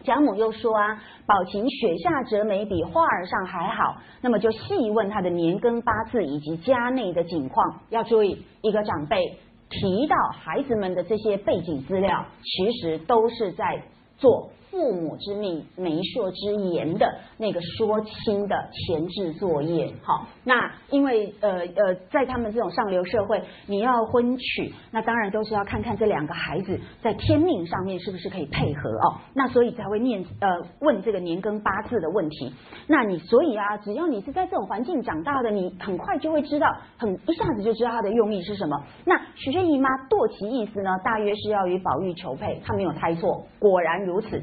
[0.04, 7.80] 贾母又说啊，宝琴雪下折梅比画儿上还好，那么就细问她的年庚八字以及家内的景况。
[7.88, 9.38] 要注意，一个长辈。
[9.70, 13.82] 提到孩子们的这些背景资料，其实都是在
[14.18, 14.50] 做。
[14.74, 17.06] 父母之命、媒妁之言的
[17.38, 30.48] 那个说亲的前置作业，好，那因为呃呃，在他们这种上流社会，你要婚娶，那当然都是要看看这两个孩子在天命上面是不是可以配合哦，那所以才会念呃
[30.80, 32.52] 问这个年庚八字的问题。
[32.88, 36.66] 那你所以啊，只要你是在这种环境长大的，你很快就会知道，
[36.98, 38.82] 很一下子就知道他的用意是什么。
[39.04, 44.42] 那许宣姨妈堕其意思呢，大约是要与宝玉求配，她没有猜错，果然如此。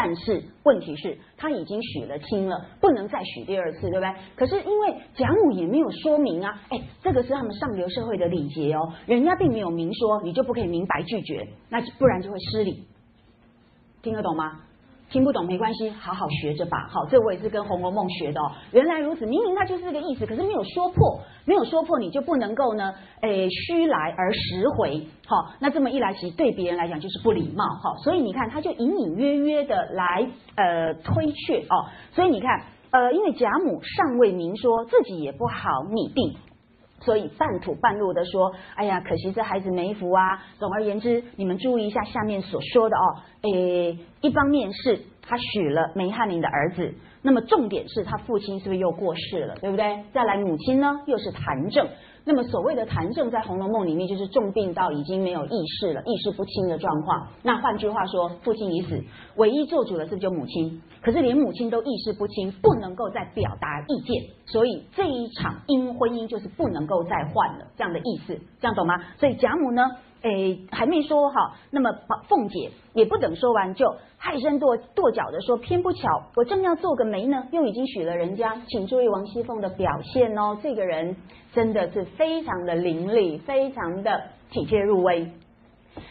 [0.00, 4.14] 但是问题是，他已经许了亲了，不能再许第二次，对不对？
[4.36, 12.84] 可是因为贾母也没有说明啊，哎，这个是他们上流社会的礼节哦，人家并没有明说，你就不可以明白拒绝，那不然就会失礼，
[14.00, 14.67] 听得懂吗？
[15.10, 16.86] 听不懂没关系，好好学着吧。
[16.90, 18.52] 好，这我也是跟《红楼梦》学的哦。
[18.72, 22.92] 原来如此，明明它就是这个意思，可是没有说破，没有说破，你就不能够呢，
[23.22, 25.06] 诶，虚来而实回。
[25.26, 27.64] 好，那这么一来，其实对别人来讲就是不礼貌。
[27.82, 31.88] 好，所以你看，他就隐隐约约的来呃推却哦。
[32.12, 36.36] 所以你看，呃，因为贾母尚未明说，自己也不好拟定。
[37.00, 43.02] 所以半吐半露的说：“哎呀，可惜这孩子没福啊。”总而言之，你们注意一下下面所说的哦。
[43.42, 50.04] 诶，一方面是他许了梅翰林的儿子，那么重点是他父亲是不是又过世了，对不对？
[50.12, 51.86] 再来母亲呢，又是谭正。
[52.24, 57.28] 那么所谓的痰症，在《红楼梦》里面就是重病到已经没有意识了，意识不清的状况。
[57.42, 59.02] 那换句话说，父亲已死，
[59.36, 60.82] 唯一做主的是不是就母亲？
[61.02, 68.94] 可是连母亲都意识不清，不能够再表达意见，所以这一场因婚姻就是不能够再换了，这样的意思，这样懂吗？
[69.18, 69.82] 所以贾母呢？
[70.22, 71.92] 诶，还没说哈，那么
[72.26, 81.14] 凤姐也不等说完，就害声跺跺脚的说：“偏不巧，我正要做个媒呢，又已经许了人家。”请注意王熙凤的表现哦，这个人
[81.52, 84.20] 真的是非常的伶俐，非常的
[84.50, 85.30] 体贴入微。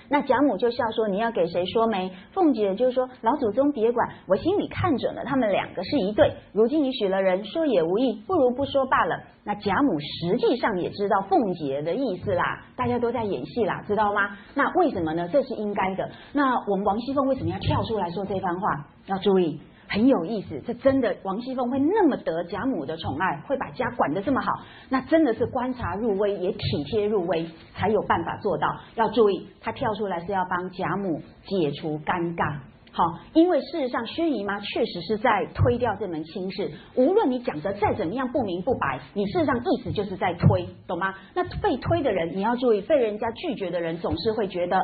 [0.10, 6.34] 那贾母就笑说：“你要给谁说媒？”凤姐就说：“老祖宗别管，我心里看准了，他们两个是一对。
[6.54, 14.38] 如今你许了人，说也无益，不如不说罢了。”那贾母实际上也知道凤姐的意思啦，大家都在演戏啦，知道吗？
[14.56, 15.28] 那为什么呢？
[15.32, 16.10] 这是应该的。
[16.34, 18.88] 那我们王熙凤为什么要跳出来说这番话？
[19.06, 19.60] 要注意。
[19.90, 24.52] 很有意思，这真的王熙凤会那么得贾母的宠爱，会把家管得这么好，
[24.90, 28.68] 那真的是观察入微，也体贴入微，才有办法做到。
[28.96, 32.60] 要注意，她跳出来是要帮贾母解除尴尬，
[32.92, 41.14] 好，因为事实上薛姨妈确实是在推掉这门亲事，无论你讲的再怎么样不明不白，你事实上意思就是在推，懂吗？
[41.34, 44.78] 那被推的人，你要注意，被人家拒绝的人总是会觉得。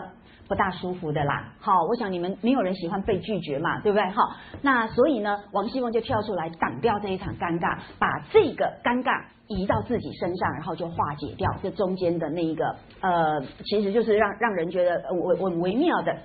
[0.54, 4.08] 不大舒服的啦，好，我想你们没有人喜欢被拒绝嘛，对不对？
[4.12, 16.16] 好，那所以呢，王熙凤就跳出来挡掉这一场尴尬，把这个尴尬移到自己身上，然后就化解掉这中间的那一个呃，其实就是让让人觉得微微微妙的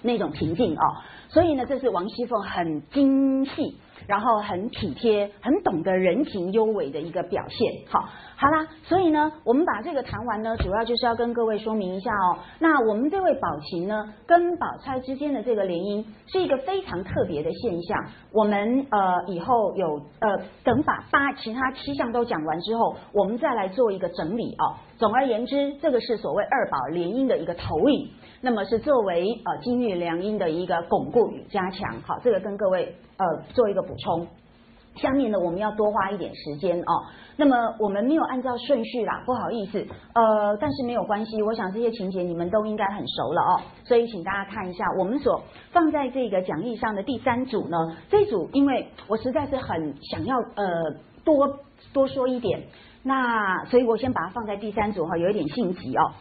[0.00, 0.96] 那种平静哦。
[1.28, 3.78] 所以呢，这是王熙凤很精细。
[4.06, 7.72] 然后很体贴，很懂得人情优美的一个表现。
[7.90, 12.38] 好，好啦，所以呢，我们把这个谈完呢，主要就是要跟各位说明一下哦。
[12.58, 18.04] 那我们这位宝琴呢，跟宝钗之间的这个联姻是一个非常特别的现象。
[18.32, 24.76] 我们呃以后有呃等把八其他七项都讲完之后，我们再来做一个整理哦。
[24.96, 28.10] 总而言之，这个是所谓二宝联姻的一个投影，
[28.44, 31.98] 那么是作为呃金玉良姻的一个巩固与加强。
[32.02, 34.26] 好，这个跟各位呃做一个补充。
[34.96, 36.92] 下面呢，我们要多花一点时间哦。
[37.36, 43.60] 那么我们没有按照顺序啦，不好意思，呃，但是没有关系，我想这些情节你们都应该很熟了哦。
[43.82, 45.42] 所以请大家看一下，我们所
[45.72, 50.64] 放在这个讲义上的第三组呢，这组因为我实在是很想要呃
[51.24, 51.58] 多
[51.94, 52.62] 多说一点。
[53.02, 56.12] 那所以，我先把它放在第三组哈，有一点性急哦。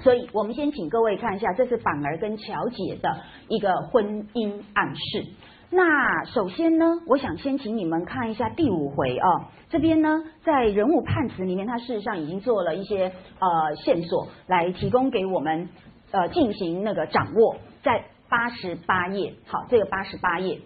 [0.00, 3.16] 所以我们先请各位看一下，这是板儿跟乔姐的
[3.48, 5.26] 一个婚姻暗示。
[5.70, 15.68] 那首先呢，我想先请你们看一下第五回哦，这边呢，在人物判词里面，它事实上已经做了一些呃线索，来提供给我们
[16.12, 20.60] 呃进行那个掌握，在八十八页，好，这个八十八页。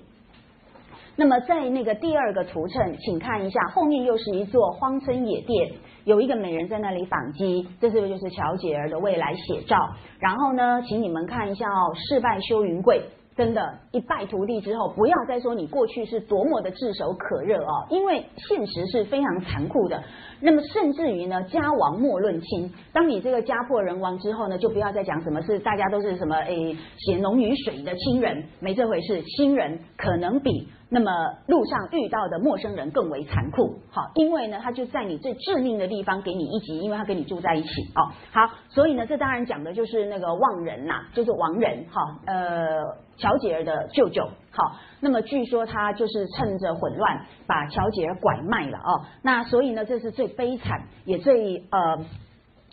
[1.17, 5.73] 那么在那个第二个图层，请看一下，后面又是一座荒村野店，
[6.09, 9.91] 有一个美人在那里纺机，这是不是就是乔姐儿的未来写照？
[10.19, 13.03] 然后呢，请你们看一下哦，世败修云贵。
[13.39, 20.03] 真的，一败涂地之后，不要再说你过去是多么的炙手可热哦，因为现实是非常残酷的。
[20.41, 22.73] 那么甚至于呢，家亡莫论亲。
[22.93, 29.23] 当你这个家破人亡之后呢，就不要再讲什么是大家都是什么诶血浓于水的亲人，没这回事。
[29.23, 31.13] 亲人可能比那么
[31.47, 33.79] 路上遇到的陌生人更为残酷。
[33.93, 38.11] 好，因为呢，他就在你最致命的地方给你一击，因为他跟你住在一起哦。
[38.33, 42.01] 好，所以呢，这当然讲的就是那个亡人呐，就是亡人哈。
[42.27, 42.83] 呃，
[43.19, 44.29] 乔姐儿的舅舅。
[44.51, 49.05] 好，那么据说他就是趁着混乱把乔姐儿拐卖了哦。
[49.23, 51.99] 那所以呢，这是最悲惨也最呃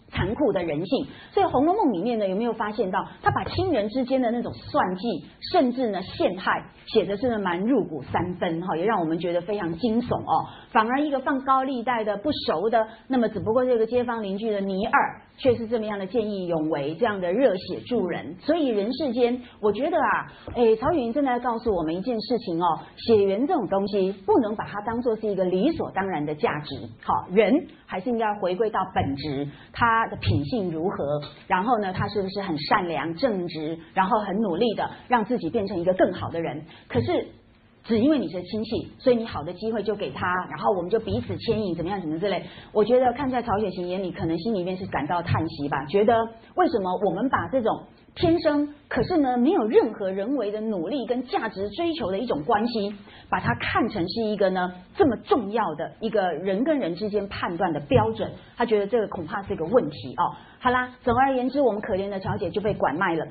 [0.09, 1.07] 残酷的人性。
[1.31, 10.47] 所以《红楼梦》里面呢，有没有发现到他把亲人之间的那种算计，甚至呢陷害，写的是蛮入骨三分哈，也让我们觉得非常惊悚哦。
[10.75, 15.21] 反而一个放高利贷的不熟的，那么只不过这个街坊邻居的尼二。
[15.37, 18.37] 却是这么样的见义勇为，这样的热血助人。
[18.39, 26.77] 所以人世间，我觉得啊，哎，曹云正在告诉我们一件事情哦，血缘这种东西不能把它当做是一个理所当然的价值。
[27.03, 27.53] 好，人
[27.85, 36.63] 还是应该回归到本质，他的品性如何，然后呢，他是不是很善良正直，然后很努力的让自己变成一个更好的人。
[36.87, 37.27] 可是。
[37.85, 42.43] 只因为你是亲戚，所以你好的机会就给他，然后我们就彼此牵引，怎么样，怎么之类。
[42.71, 47.83] 我觉得看在曹雪芹眼里，可能心里面是感到叹息吧，觉得为什么我们把这种
[48.15, 52.91] 天生可是呢没有任何人为的努力跟价值追求的一种关系，
[53.29, 60.33] 把它看成是一个呢这么重要的一个人跟人之间判断的标准，他觉得这个恐怕是个问题哦。
[60.59, 63.27] 好啦，总而言之，我们可怜的乔姐就被拐卖了。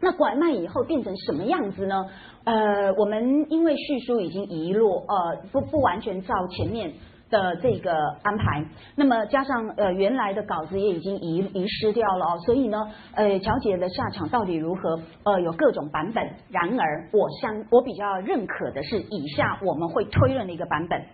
[0.00, 2.06] 那拐卖以后变成什么样子呢？
[2.48, 6.94] 呃，我们因为叙述已经遗落，呃，不不完全照前面
[7.28, 7.92] 的这个
[8.22, 8.64] 安排，
[8.96, 14.98] 那么加上呃原来的稿子也已经遗遗失掉了哦，所以呢，呃，乔姐的下场到底如何？
[15.24, 16.24] 呃，有各种版本。
[16.48, 21.04] 然而，我相我比较认可的是以下我们会推论的一个版本。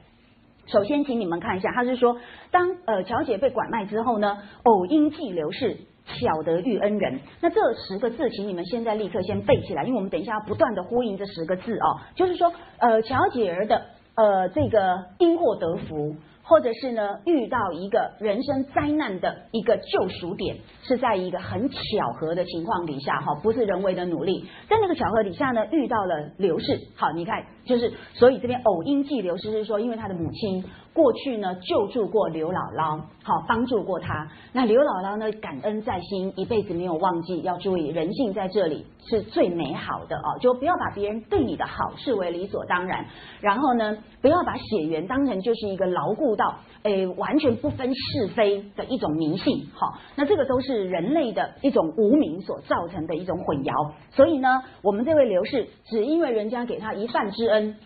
[0.66, 2.16] 首先，请你们看一下，他是说，
[2.52, 5.78] 当呃乔姐被拐卖之后呢，偶因寄流逝。
[6.04, 13.82] 巧得遇恩人，那这十个字，请你们现在立刻先背起来，因为我们等一下要不断的呼应这十个字哦，就是说，呃，巧姐儿的
[14.14, 16.16] 呃这个因祸得福。
[16.46, 21.78] 或者是呢，遇到一个人生灾难的一个救赎点，是在一个很巧
[22.20, 30.62] 合的情况底下，哈，不是人为的努力，在那个巧合底下呢，遇到了刘氏，好，你看，就是所以这边偶因记刘氏是说，因为他的母亲
[30.94, 43.06] 过去呢救助过刘姥姥，好，帮助过她，那刘姥姥呢感恩在心，一辈子没有忘记，要注意人性在这里是最美好的哦，就不要把别人对你的好视为理所当然，
[43.40, 46.34] 然后呢，不要把血缘当成就是一个牢固。
[46.36, 53.92] 到诶，完全不分是非的一种迷信，好，那这个都是人类的一种无名所造成的一种混淆。
[54.10, 57.76] 所以呢，我们这位刘氏只因为人家给他一饭之恩，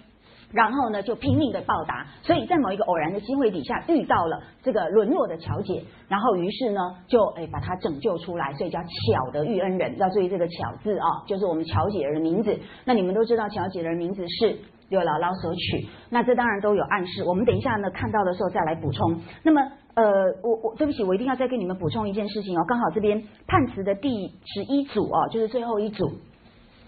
[0.53, 9.96] 然后呢就拼命的报答，所以在某一个偶然的机会底下遇到了这个沦落的乔姐，然后于是呢就诶把她拯救出来，所以叫巧的遇恩人。
[9.99, 12.59] 要注意这个巧字啊，就是我们乔姐的名字。
[12.84, 14.59] 那你们都知道乔姐的名字是。
[14.90, 17.22] 刘姥姥所取，那这当然都有暗示。
[17.22, 19.20] 我们等一下呢看到的时候再来补充。
[19.42, 19.61] 那么，
[19.92, 20.03] 呃，
[20.42, 22.64] 我我对不起，我一定要再跟你们补充一件事情哦。
[22.66, 24.09] 刚好这边判词的第
[24.46, 26.11] 十一组哦，就是最后一组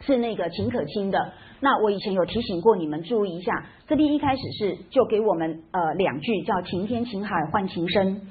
[0.00, 1.30] 是那个秦可卿的。
[1.60, 8.22] 那我以前有提醒过你们注意一下，这边一开始是就给我们呃两句叫“晴天晴海换情深”。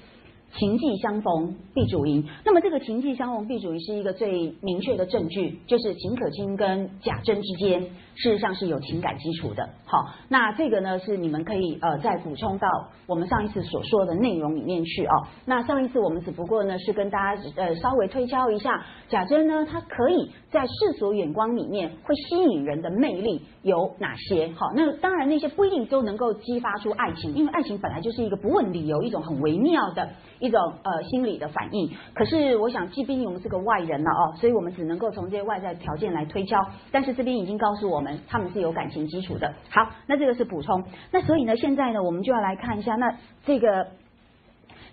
[0.57, 7.85] 情既相逢必主淫，那么这个情既相逢必主淫是一个最明确的证据，就是秦可卿跟贾珍之间
[8.21, 9.69] 事实上是有情感基础的。
[9.85, 12.67] 好，那这个呢是你们可以呃再补充到
[13.07, 15.27] 我们上一次所说的内容里面去哦。
[15.45, 24.51] 那上一次我们只不过呢是跟大家呃稍微推敲一下，贾珍呢他可以在世俗眼光里面会吸引人的魅力有哪些？
[24.55, 30.09] 好，那当然那些不一定都能够激发出爱情，因为爱情本来就是一个不问理由一种很微妙的。
[30.41, 36.65] 一种呃心理的反应，可是我想，既毕竟我们是个外人了哦，所以我们只能够从这些外在条件来推敲。
[36.93, 39.53] 但是这边已经告诉我们，他们是有感情基础的。
[39.69, 40.83] 好，那这个是补充。
[41.11, 43.87] 那所以呢，现在呢，我们就要来看一下，那这个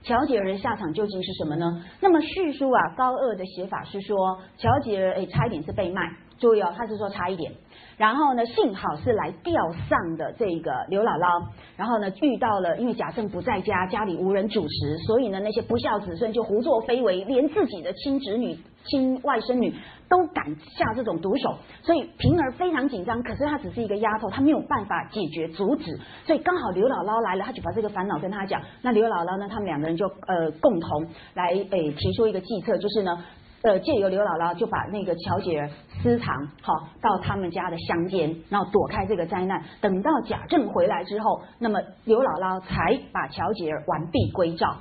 [0.02, 1.84] 乔姐儿下场究竟是什么呢？
[2.00, 6.02] 那么叙述啊，高二的写法是说，乔姐儿哎，差一点是被卖。
[6.38, 7.50] 注意哦，他是说差一点。
[7.96, 9.54] 然后呢，幸好是来吊
[9.88, 11.46] 丧的这个刘姥姥，
[11.78, 18.54] 然后呢遇到了，因为贾政不在家，家里无人主持，所以呢那些不孝子孙就胡作非为，连自己的亲侄女
[18.86, 19.74] 亲外甥女
[20.08, 23.22] 都敢下这种毒手，所以平儿非常紧张。
[23.22, 28.62] 可是她只是一个丫头，她没有办法解决阻止，所以刚好刘姥姥来了，她就把这个烦恼跟她讲。
[28.82, 33.24] 那刘姥姥呢，他们两个人就呃共同来诶提出一个计策，就是呢。
[33.62, 35.68] 呃，借由刘姥姥就把那个乔姐
[36.00, 39.60] 私藏好到他们家的乡间，然后躲开这个灾难。
[39.80, 44.76] 等到贾政回来之后，那么刘姥姥才把乔姐完璧归赵。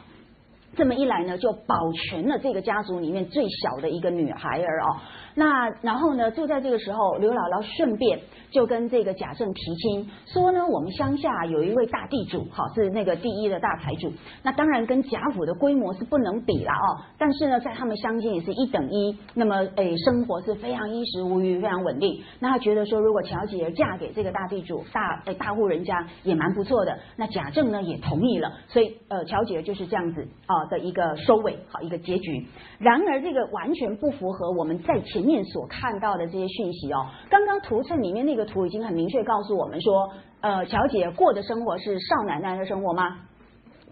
[0.75, 5.01] 这么一来呢，就保全了这个家族里面最小的一个女孩儿啊。
[5.37, 8.17] 那然后呢，就在这个时候，刘姥姥顺便
[8.51, 14.13] 就跟这个贾政提亲，说呢，我们乡下有一位大地主，好是那个第一的大财主。
[14.43, 19.17] 那当然跟贾府的规模是不能比了哦，但是呢，在他们乡间也是一等一。
[19.33, 22.23] 那么诶，生活是非常衣食无虞，非常稳定。
[22.39, 26.97] 那他觉得说，如果乔姐嫁给这个大地主，大诶大户人家也蛮不错的。
[27.17, 32.47] 那贾政呢也同意了，所以呃，乔姐就是这样子啊的一个收尾，好一个结局。
[32.79, 35.24] 然而这个完全不符合我们在前。
[35.25, 40.09] 面所看到的这些讯息哦，刚刚图册里面那个图已经很明确告诉我们说，
[40.41, 43.17] 呃，乔姐过的生活是少奶奶的生活吗？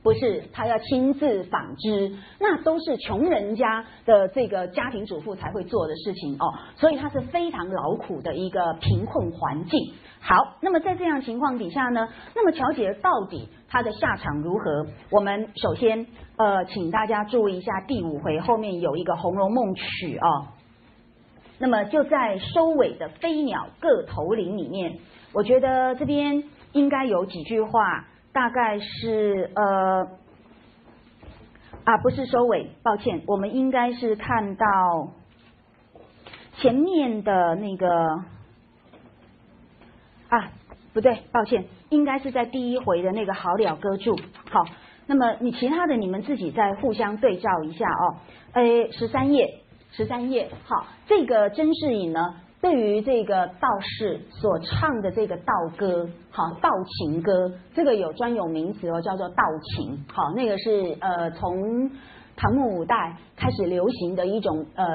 [0.04, 9.94] 不是，她要亲自纺织，那都是穷人家的这个家庭主妇才会做的事情哦，所以她是非常劳苦的一个贫困环境。
[10.20, 14.86] 好，那么在这样情况底下呢，那么乔姐到底她的下场如何？
[15.10, 16.06] 我们首先
[16.36, 20.48] 呃，请大家注意一下第五回后面有一个《红楼梦》曲哦。
[21.64, 24.98] 那么就在收尾的飞鸟各头领里面，
[25.32, 26.44] 我觉得这边
[26.74, 30.10] 应该有几句话，大概是呃
[31.86, 34.66] 啊不是收尾，抱歉，我们应该是看到
[36.58, 37.88] 前面的那个
[40.28, 40.52] 啊
[40.94, 44.18] 不对，抱歉，应该是在第一回的那个好了歌注。
[44.52, 44.66] 好，
[45.08, 48.18] 那么你其他的你们自己再互相对照一下哦，
[48.52, 49.62] 诶十三页。
[49.96, 59.44] 十三页，好，这个甄士隐呢，对于这个道士所唱的这个道歌，好，道情歌，这个有专有名词哦，叫做道
[59.76, 61.92] 情，好，那个是呃从
[62.36, 64.86] 唐末五代开始流行的一种呃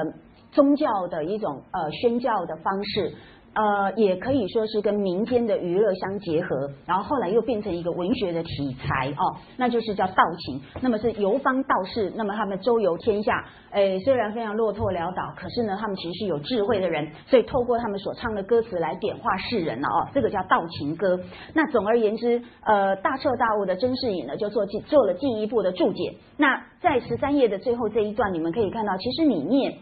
[0.51, 3.13] 宗教的一种呃宣教的方式。
[3.51, 10.61] 呃，也可以说是跟民间的娱乐相结合，然后后来又变成一个文学的题材哦，那就是叫道情。
[10.81, 21.19] 那么是游方道士，那么他们周游天下，诶，虽然非常落拓潦倒，可是呢，他们其实是有智慧的人，所以透过他们所唱的歌词来点化世人了哦，这个叫道情歌。
[21.53, 26.13] 那总而言之，呃，大彻大悟的甄士隐呢，就做进做了进一步的注解。
[26.37, 29.73] 那在十三页的最后这一段，你们可以看到，其实里面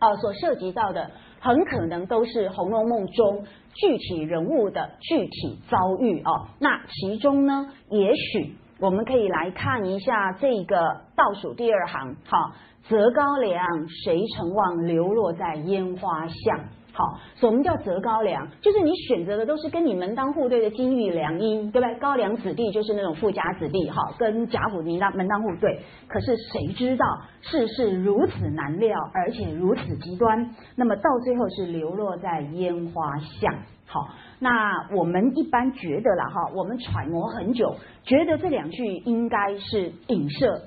[0.00, 1.08] 哦所涉及到的。
[1.40, 6.48] 很可能都是《红楼梦》中具体人物的具体遭遇哦。
[6.58, 12.52] 那其中呢，也许我们可以来看一下这个倒数第二行，好，
[12.88, 13.66] 择高粱，
[14.04, 16.60] 谁曾忘流落在烟花巷。
[16.92, 18.48] 好，什么叫择高粱？
[18.60, 21.94] 就是你选择的都是跟你门当户对的金玉良姻，对不对？
[22.00, 25.80] 高粱子弟就是那种富家子弟，哈，跟贾府门当门当户对。
[26.08, 27.06] 可是谁知道
[27.42, 33.54] 世事如此难料，而且如此极端，那么到最后是流落在烟花巷。
[33.86, 34.08] 好，
[34.40, 40.62] 那我们一般觉得了哈，我们揣摩很久，觉得这两句应该是影射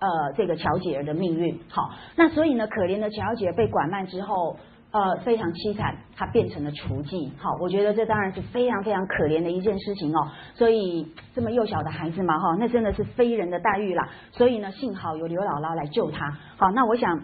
[0.00, 1.58] 呃这个乔姐儿的命运。
[1.70, 4.56] 好，那所以呢，可怜的乔姐被拐卖之后。
[4.92, 7.30] 呃，非常凄惨，他变成了雏妓。
[7.38, 10.30] 好，我觉得这当然是非常非常可怜的一件事情哦。
[10.54, 14.08] 所以这么幼小的孩子嘛，哈，那真的是非人的待遇啦。
[14.30, 16.30] 所以呢，幸好有刘姥姥来救他。
[16.56, 17.20] 好，那我想。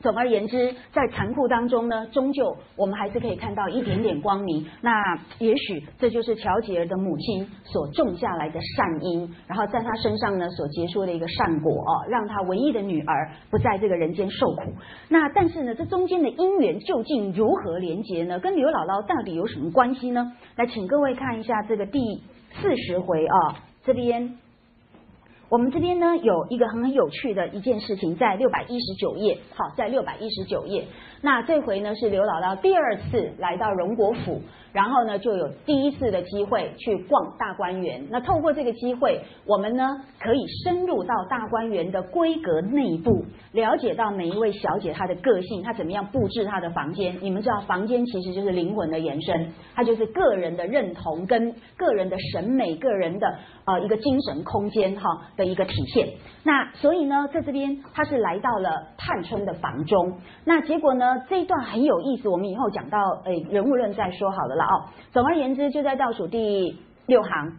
[0.00, 4.64] 总而言之，在残酷当中呢，终究我们还是可以看到一点点光明。
[4.80, 4.92] 那
[5.38, 14.72] 也许这就是乔吉尔的母亲所种下来的善因，然后在他身上呢所结出的一个善果哦，让他唯一的女儿不在这个人间受苦。
[15.08, 18.38] 那但是呢，这中间的因缘究竟如何连结呢？
[18.38, 20.32] 跟刘姥姥到底有什么关系呢？
[20.56, 21.98] 来，请各位看一下这个第
[22.60, 24.38] 四十回啊，这边。
[25.50, 29.38] 我们这边呢有一个很有趣的一件事情，在六百一十九页。
[29.54, 30.84] 好，在六百一十九页。
[31.20, 34.40] 那这回呢是刘姥姥第二次来到荣国府，
[34.72, 38.06] 然后呢就有第一次的机会去逛大观园。
[38.08, 39.84] 那透过这个机会，我们呢
[40.20, 47.18] 可以深入到大观园的规格内部，了解到每一位小姐她的个性，她怎么样布置她的房间。
[47.20, 53.26] 你们知道，房间其实就是灵魂的延伸，它就是个人的认同跟个人的审美、个人的
[53.64, 55.02] 呃一个精神空间哈
[55.36, 56.08] 的一个体现。
[56.44, 61.07] 那所以呢，在这边他是来到了探春的房中，那结果呢？
[61.28, 64.84] 这一段很有意思，我们以后讲到诶人物论再说好了了哦。
[65.12, 67.58] 总而言之，就在倒数第六行，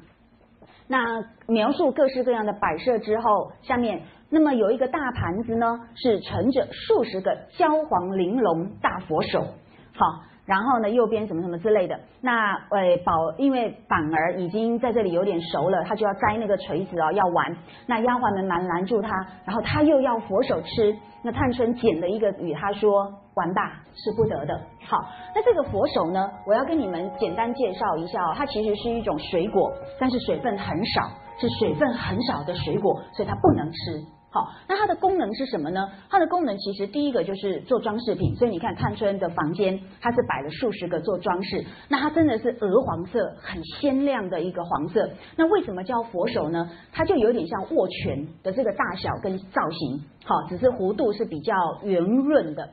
[0.87, 10.23] 那描述各式各样的摆设之后，下面那么有一个大盘子呢，是盛着数十个焦黄玲珑大佛手，好。
[10.45, 17.55] 然后呢，右边什么什么之类的，那呃宝因为板儿已经在这里有点熟了，他就要摘那个锤子哦，要玩。
[17.85, 19.09] 那丫鬟们蛮拦住他，
[19.45, 20.95] 然后他又要佛手吃。
[21.23, 24.53] 那探春捡了一个与他说：“玩吧，是不得的。”
[24.85, 24.97] 好，
[25.33, 31.09] 那这个佛手呢，我要跟你们简单介绍一下哦，它其实是一种水果，但是水分很少，
[31.39, 34.03] 是水分很少的水果，所以它不能吃。
[34.31, 35.89] 好，那它的功能是什么呢？
[36.07, 45.09] 它的功能其实第一个就是做装饰品，所以你看探春的房间，它是摆了数十个做装饰，那它真的是鹅黄色，很鲜亮的一个黄色。
[45.35, 46.69] 那为什么叫佛手呢？
[46.91, 52.69] 它就有点像握拳的这个大小跟造型，好，只是弧度是比较圆润的。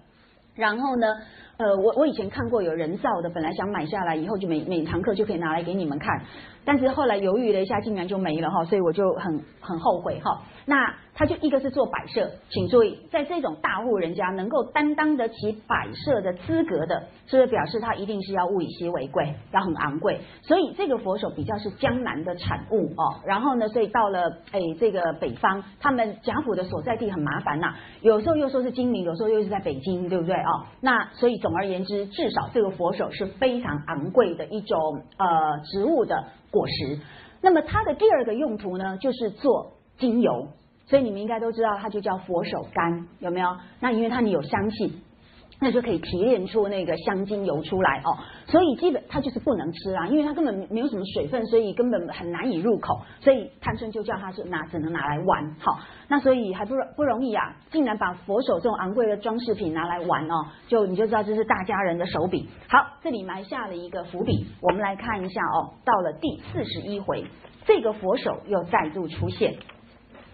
[0.57, 1.07] 然后呢？
[1.59, 6.21] 呃，我我以前看过有人造的，本来想买下来，以后就每每堂课就可以拿来给你们看，
[6.67, 10.43] 但是后来犹豫了一下，竟然就没了哈，所以我就很很后悔哈。
[10.67, 20.21] 那他就一个是做摆设，请注意，在这种大户人家能够担当得起摆设的资格的，是不是表示他一定是要物以稀为贵，要很昂贵？
[20.43, 23.23] 所以这个佛手比较是江南的产物哦。
[23.25, 30.67] 然后呢，所以到了哎这个北方，他们贾府的所在地很麻烦呐，有时候又说是金陵，有时候又是在北京，对不对哦？
[30.81, 31.37] 那所以。
[31.37, 34.79] 总而言之，至少这个佛手是非常昂贵的一种
[35.19, 36.99] 呃植物的果实。
[37.43, 40.49] 那么它的第二个用途呢，就是做精油。
[40.87, 43.57] 所以你们应该都知道，它就叫佛手柑，有没有？
[43.81, 45.03] 那因为它你有香气。
[45.59, 48.13] 那就可以提炼出那个香精油出来哦，
[48.47, 55.79] 所以基本它就是不能吃啊，因为它根本没有什么水分，所以根本很难以入口，所以探春就叫它是拿只能拿来玩，好，
[56.09, 62.47] 那所以还不不容易啊，竟然把佛手这种昂贵的装饰品拿来玩哦，就你就知道这是大家人的手笔。
[62.69, 67.25] 好，这里埋下了一个伏笔，我们来看一下哦，到了第四十一回，
[67.65, 69.55] 这个佛手又再度出现，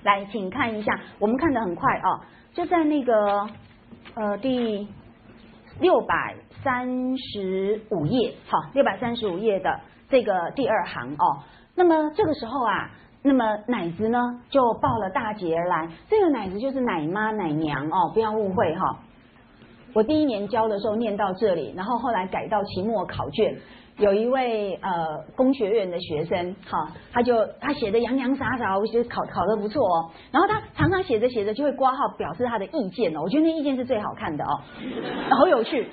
[0.03, 2.21] 来，请看一下，我们看的很快哦，
[2.53, 3.49] 就在那个
[4.15, 4.89] 呃第。
[5.81, 6.87] 六百三
[7.17, 9.81] 十五页，好，六百三十五页的
[10.11, 11.43] 这个第二行哦。
[11.75, 12.91] 那么这个时候啊，
[13.23, 14.19] 那么奶子呢
[14.51, 18.99] 就抱了大姐而来，这个奶子就是奶妈奶娘哦，不要误会哈。
[19.95, 23.57] 我第一年教的时候念到这里，然后后来改到期末考卷。
[23.99, 30.11] 有一位呃工学院的学生，哈，他就他写的洋洋洒洒，我觉得考考的不错哦。
[30.31, 34.61] 然后他常常写着写着就会挂号表示他的意见哦，我觉得那意见是最好看的哦，
[35.39, 35.89] 好有趣。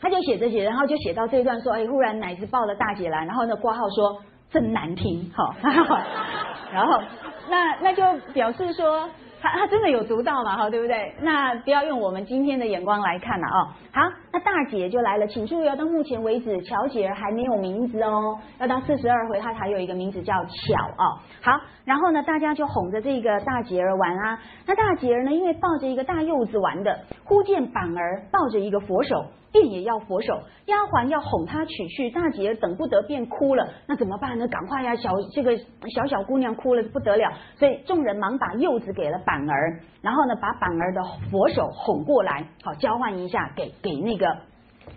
[0.00, 5.54] 他就写着写着，然后就写到这一段说，哎，忽然奶子抱了大姐来，然后呢挂号说真难听，哈，
[6.72, 7.00] 然后
[7.48, 8.02] 那那就
[8.32, 9.08] 表示说。
[9.46, 10.56] 他他真的有读到嘛？
[10.56, 11.14] 哈，对不对？
[11.20, 13.68] 那不要用我们今天的眼光来看了哦。
[13.92, 14.00] 好，
[14.34, 21.20] 那大姐就来了，请注意哦，到目前为止，乔姐儿还没有名字哦，要到四十二回，她才有一个名字叫巧哦。
[21.40, 21.52] 好，
[21.84, 24.40] 然后呢，大家就哄着这个大姐儿玩啊。
[24.66, 29.24] 那大姐儿呢，因为抱着一个大柚子玩的，忽见板儿抱着一个佛手。
[29.54, 33.64] 便也要佛手，丫鬟要哄她取去，大姐儿等不得，便哭了。
[33.86, 34.48] 那怎么办呢？
[34.48, 35.56] 赶快呀，小这个
[35.94, 44.23] 小小姑娘哭了不得了，所以众人忙把柚子给了板儿，然后呢，把板儿的佛手哄过来，好交换一下，给给那个。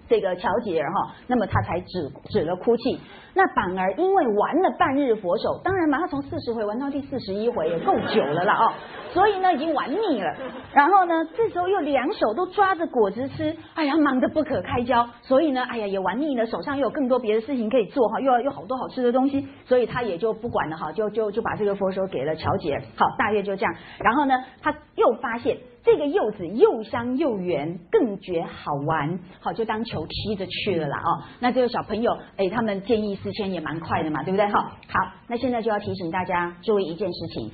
[0.09, 2.99] 这个乔姐哈，那么他才止止了哭泣。
[3.37, 8.73] 那反而因为玩了半日佛手，当然嘛，他从四十回玩到第四十一回也够久了啦哦，
[9.13, 10.35] 所以呢已经玩腻了。
[10.73, 15.07] 然后呢，这时候又两手都抓着果子吃，哎呀，忙得不可开交。
[15.21, 22.81] 所以呢，哎呀也玩腻了，手上又有更多别的事情可以做哈，又要有好多好吃的东西，所以他也就不管了哈，就就就把这个佛手给了乔姐。
[22.95, 23.75] 好，大约就这样。
[23.99, 24.33] 然后呢，
[24.63, 25.55] 他又发现。
[25.83, 31.23] 这个柚子又香又圆，更觉好玩，好就当球踢着去了啦哦。
[31.39, 34.47] 那这个小朋友，哎，他们见异之前也蛮快的嘛，对不对？
[34.47, 37.51] 好，好，那现在就要提醒大家注意一件事情，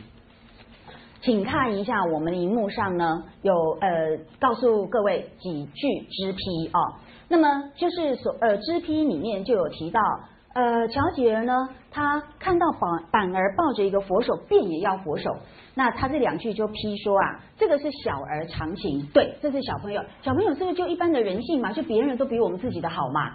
[1.19, 3.89] 请看一下我们荧幕上呢，有呃
[4.39, 6.93] 告诉各位几句支批哦。
[7.28, 9.99] 那么就是所呃支批里面就有提到。
[10.55, 15.36] 呃，乔姐儿呢，她看到板板儿抱着一个佛手，便也要佛手。
[15.74, 21.74] 那他这两句就批说啊，这个是小儿常情，对，这是小朋友，小朋友是不是就一般的人性嘛？
[21.74, 23.32] 就别人都比我们自己的好嘛，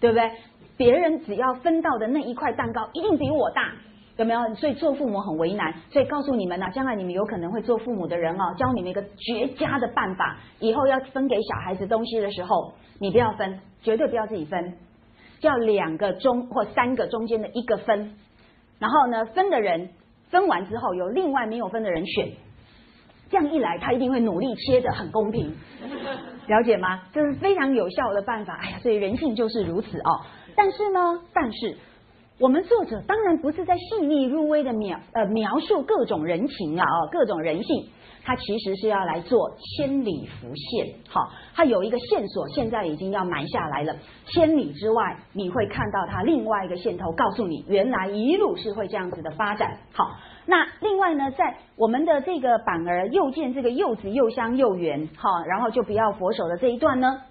[0.00, 0.30] 对不对？
[0.76, 3.72] 别人只要分到的那一块蛋糕，一定比我大，
[4.16, 4.54] 有没有？
[4.54, 5.74] 所以做父母很为难。
[5.90, 14.74] 所以告诉你们呐，将来你们有可能会做父母的人哦，教你们一个绝佳的办法，以后要分给小孩子东西的时候，你不要分，绝对不要自己分。
[15.40, 18.14] 叫两个中或三个中间的一个分，
[18.78, 19.90] 然后呢，分的人
[20.30, 22.28] 分完之后，有另外没有分的人选，
[23.28, 25.52] 这样一来，他一定会努力切的很公平，
[26.46, 27.02] 了解吗？
[27.12, 28.56] 这是非常有效的办法。
[28.62, 30.20] 哎呀，所以人性就是如此哦。
[30.56, 31.76] 但是呢，但是
[32.38, 37.86] 我们作者当然不是在细腻入微的描呃描述各种人情啊哦各种人性。
[38.24, 43.96] 他其实是要来做千里浮现，好，他有一个线索，现在已经要埋下来了。
[44.26, 49.76] 千里之外，你会看到他另外一个线头，告诉你原来一路是会这样子的发展。
[49.92, 50.12] 好，
[50.46, 57.22] 那另外呢，在我们的这个板儿又见这个柚子又香又圆，好，然后就不要佛手的这一段呢，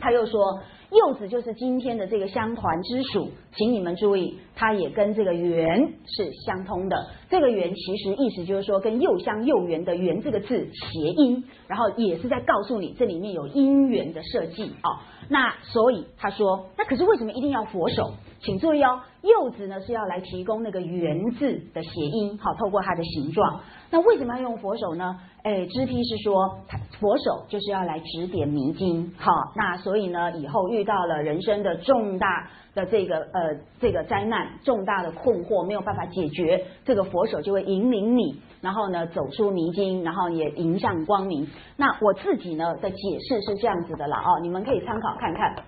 [0.00, 0.58] 他又说。
[0.94, 7.08] 柚子就是今天的这个香团之属，请你们注意，它也跟这个圆是相通的。
[7.28, 15.00] 这个圆其实意思就是说，跟又香又圆的圆这个字谐音，然后也是在告诉你这里面有姻缘的设计哦。
[15.28, 18.12] 那所以他说，那可是为什么一定要佛手？
[18.44, 23.60] 请注意哦，柚子呢是要来提供那个圆字的谐音，好，透过它的形状。
[23.90, 25.16] 那为什么要用佛手呢？
[25.42, 26.58] 哎，知批是说
[27.00, 41.46] 佛手就是要来指点迷津，好，那所以呢，以后遇到了人生的重大的这个呃这个灾难、重大的困惑没有办法解决，这个佛手就会引领你，然后呢走出迷津，然后也迎向光明。
[41.76, 42.96] 那我自己呢的解
[43.28, 45.64] 释是这样子的了哦，你们可以参考看看。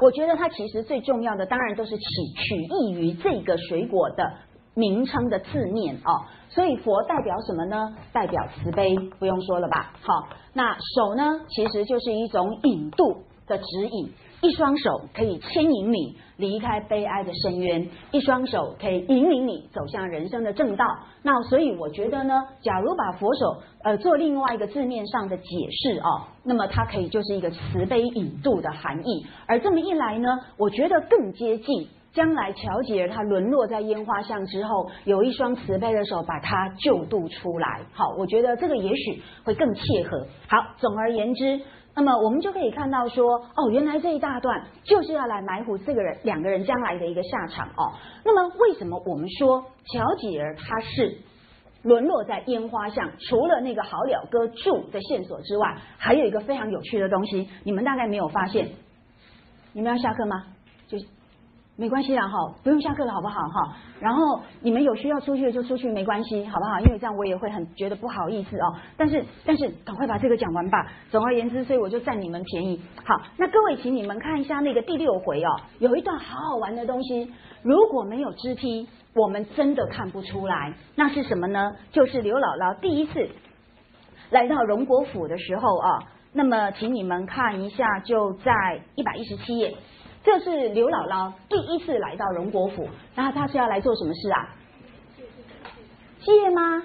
[0.00, 2.04] 我觉得它其实最重要的，当然都是取
[2.36, 4.24] 取意于这个水果的。
[4.72, 7.92] 名称的字面哦，所以佛代表什么呢？
[8.12, 9.92] 代表慈悲，不用说了吧。
[10.00, 14.12] 好，那手呢，其实就是一种引渡的指引，
[14.42, 20.84] 一双手可以牵引你离开悲哀的深渊，一双手可以引领你走向人生的正道。
[21.22, 29.26] 那所以我觉得呢，假如把佛手呃做另外一个字面上的解释哦，那么它可以就是一个慈悲引渡的含义。
[29.46, 31.88] 而这么一来呢，我觉得更接近。
[32.12, 37.82] 将来乔吉尔他沦落在烟花巷之后，有一双慈悲的手把他救渡出来。
[37.92, 40.26] 好，我觉得这个也许会更切合。
[40.48, 41.60] 好，总而言之，
[41.94, 47.92] 那么我们就可以看到说，哦，原来这一大段就是要来埋伏这个人两个人将来的一个下场哦。
[48.24, 51.18] 那么为什么我们说乔吉尔他是
[51.82, 53.10] 沦落在烟花巷？
[53.18, 58.68] 除了那个好了哥住的线索之外，还有一个非常有趣的东西，你们大概没有发现。
[59.72, 60.44] 你们要下课吗？
[61.80, 63.40] 没关系啦，哈，不用下课了，好不好？
[63.48, 66.78] 哈，然后你们有需要出去的就出去，没关系，好不好？
[66.80, 68.74] 因为这样我也会很觉得不好意思哦。
[68.98, 70.86] 但是，但是赶快把这个讲完吧。
[71.10, 72.78] 总而言之，所以我就占你们便宜。
[73.02, 77.32] 好，那各位，请你们看一下那个第六回哦，有一段好好玩的东西。
[77.62, 80.74] 如果没有支批，我们真的看不出来。
[80.96, 81.72] 那是什么呢？
[81.92, 83.26] 就是刘姥姥第一次
[84.28, 85.98] 来到荣国府的时候啊。
[86.34, 88.52] 那么，请你们看一下，就在
[88.96, 89.74] 一百一十七页。
[90.22, 94.48] 这是刘姥姥第一次来到荣国府，然后她是要来做什么事啊？
[96.20, 96.82] 借吗？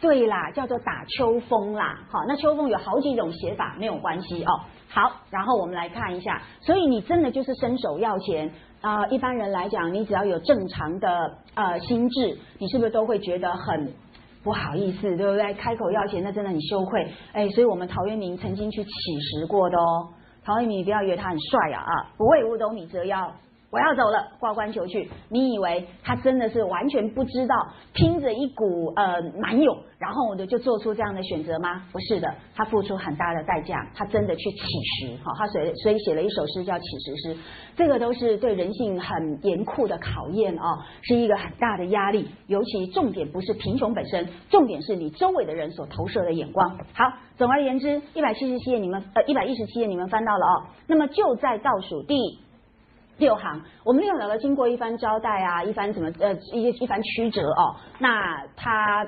[0.00, 1.98] 对啦，叫做打秋风啦。
[2.10, 4.60] 好，那秋风有好几种写法，没有关系哦。
[4.88, 9.06] 好，然后我们来看一下，所以你真的就是伸手要钱啊？
[9.08, 13.92] 一般人来讲，你只要有正常的呃心智，你是不是都会觉得很
[14.44, 15.54] 不好意思，对不对？
[15.54, 17.12] 开口要钱，那真的很羞愧。
[17.32, 18.90] 哎，所以我们陶渊明曾经去乞
[19.20, 20.08] 食过的哦。
[20.44, 22.06] 陶渊明，不要以为他很帅啊啊！
[22.18, 23.32] 不为五斗米折腰。
[23.74, 25.10] 我要走了，挂冠求去。
[25.28, 27.56] 你以为他真的是完全不知道，
[27.92, 31.82] 拼着一股呃蛮勇，然后我就就做出这样的选择吗？
[31.90, 35.16] 不是的，他付出很大的代价，他真的去乞食。
[35.24, 37.34] 好，他所以所以写了一首诗叫《乞食诗》，
[37.74, 42.28] 这个都是对人性很严酷的考验啊，是一个很大的压力。
[42.46, 46.78] 尤其重点不是贫穷本身，重点是你周围的人所投射的眼光。
[46.92, 52.38] 好，总而言之，一百七十七页你们呃一百一十七页你们翻到了哦，那么就在倒数第。
[53.18, 59.06] 六行，我们六姥姥经过一番交代啊，一番怎么呃一一番曲折哦，那他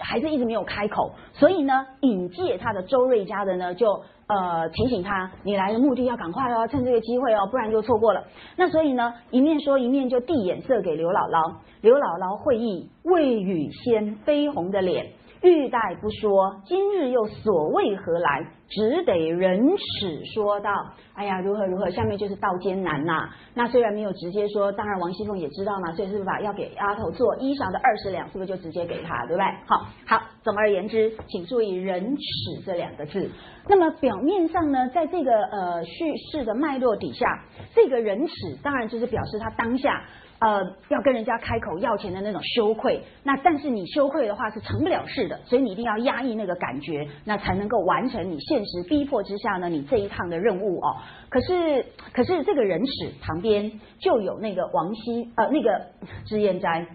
[0.00, 3.86] 还是一直没有开口，所以呢，引介他的周瑞家的呢就
[4.26, 8.24] 呃提醒他，你来的目的要赶快哦，趁这个机会哦，不然就错过了。
[8.56, 15.12] 那所以呢，一面说一面就递眼色给刘姥姥，刘姥姥会意，未语先绯红的脸。
[15.46, 18.44] 欲待不说，今日又所谓何来？
[18.68, 20.72] 只得忍耻说道
[21.14, 21.88] ：“哎呀，如何如何？
[21.90, 23.30] 下面就是道艰难呐。
[23.54, 29.44] 那虽然没有直接说，当然王熙凤也知道嘛，所以是不是把要给丫头做衣裳的二十两，是不是就直接给她，对不对？
[29.68, 30.20] 好，好。
[30.42, 32.22] 总而言之，请注意‘忍耻’
[32.66, 33.30] 这两个字。
[33.68, 38.34] 那么表面上呢，在这个呃叙事的脉络底下，这个忍耻
[38.64, 40.02] 当然就是表示他当下。
[40.38, 50.96] 呃，要跟人家开口要钱的那种羞愧，那但是你羞愧的话是成不了事的，所以你一定要压抑那个感觉，那才能够完成你现实逼迫之下呢你这一趟的任务哦。
[51.30, 55.86] 可是可是这个人史旁边就有那个王熙呃那个
[56.26, 56.86] 脂砚斋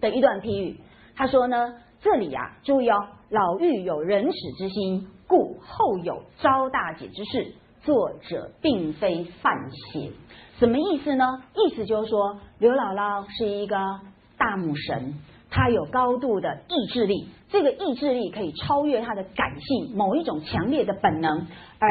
[0.00, 0.80] 的一段批语，
[1.14, 10.10] 他说呢，这里啊注意哦，老妪有仁史之心，故后有招大姐之事，作者并非范闲。
[10.64, 11.42] 什么意思呢？
[11.54, 13.76] 意思就是说，刘姥姥是一个
[14.38, 15.12] 大母神。
[15.50, 21.46] 她有高度的意志力，这个意志力可以超越她的感性，某一种强烈的本能，
[21.78, 21.88] 而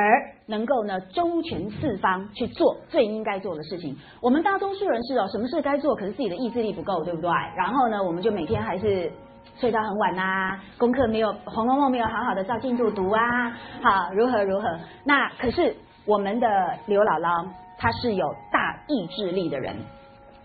[0.47, 3.95] 能够呢周全四方去做最应该做的事情。
[4.19, 7.29] 我们大多数人是哦，什么事该做，可是自己的意志力不够，对不对？
[7.55, 9.11] 然后呢，我们就每天还是
[9.59, 13.51] 睡到很晚呐，功课没有《红楼梦》没有好好的照进度读啊，
[13.83, 14.67] 好如何如何？
[15.05, 15.75] 那可是
[16.07, 16.47] 我们的
[16.87, 17.47] 刘姥姥，
[17.83, 19.75] 他是有大意志力的人。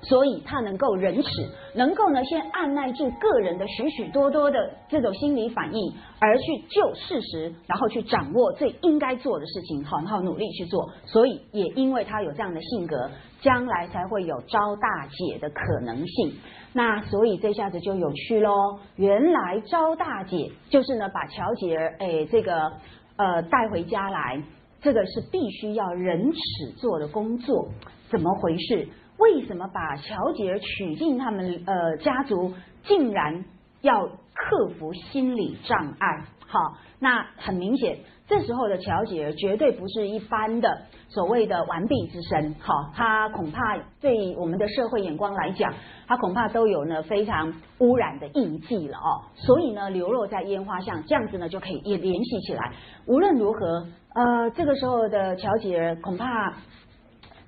[0.00, 1.28] 所以他能够忍耻，
[1.74, 10.88] 能够呢先按耐住个人的许许多多的这种心理反应，而去就事实，然后去掌握最应该做的事情，好好努力去做。
[11.04, 13.10] 所以也因为他有这样的性格，
[13.40, 16.32] 将来才会有招大姐的可能性。
[16.72, 18.78] 那所以这下子就有趣喽。
[18.94, 22.72] 原来招大姐就是呢把乔姐儿哎这个
[23.16, 24.40] 呃带回家来，
[24.80, 26.38] 这个是必须要忍耻
[26.76, 27.68] 做的工作，
[28.08, 28.88] 怎么回事？
[29.18, 32.54] 为什么把乔姐娶进他们呃家族，
[32.84, 33.44] 竟然
[33.80, 36.24] 要克服心理障碍？
[36.46, 37.98] 好，那很明显，
[38.28, 42.54] 这时候的乔姐绝对不是一般的所谓的完璧之身。
[42.60, 45.72] 好，她恐怕对我们的社会眼光来讲，
[46.06, 49.24] 她恐怕都有呢非常污染的印记了哦。
[49.34, 52.72] 所以呢，流落在烟花巷，这样子呢就可以也联系起来。
[53.06, 56.54] 无论如何，呃，这个时候的乔姐恐怕。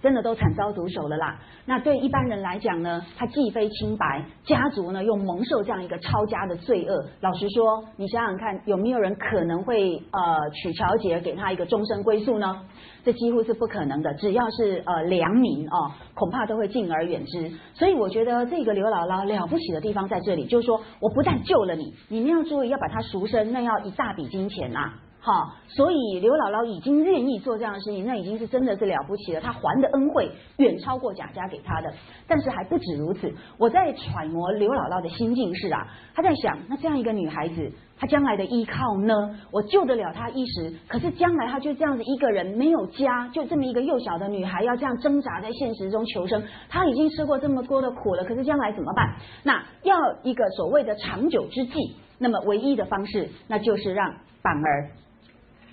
[0.00, 1.38] 真的都惨遭毒手了啦！
[1.66, 7.04] 那对一般人来讲呢，他既非清白，家族呢又蒙受这样一个抄家的罪恶。
[7.20, 12.62] 老实说，你想想看，有没有人可能会呃娶乔姐给他一个终身归宿呢？
[13.04, 14.14] 这几乎是不可能的。
[14.14, 17.50] 只要是呃良民哦，恐怕都会敬而远之。
[17.74, 24.94] 所以我觉得这个刘姥姥了不起的地方在这里，就是说我不但救了你，你们要注意要把他赎身，那要一大笔金钱呐。
[25.22, 29.40] 好，所以刘姥姥已经愿意做这样的事情，那已经是真的是了不起了。
[29.42, 31.92] 她还的恩惠远超过贾家给她的，
[32.26, 33.30] 但是还不止如此。
[33.58, 39.38] 我在揣摩刘姥姥的心境是啊，她在想，那这样一个女孩子，她将来的依靠呢？
[39.50, 46.42] 我救得了她一时，可是将来她就这样子一个人没有家，就这么一个幼小的女孩，要这样挣扎在现实中求生。
[46.70, 49.16] 她已经吃过这么多的苦了，可是将来怎么办？
[49.42, 51.74] 那要一个所谓的长久之计，
[52.16, 54.90] 那么唯一的方式，那就是让板儿。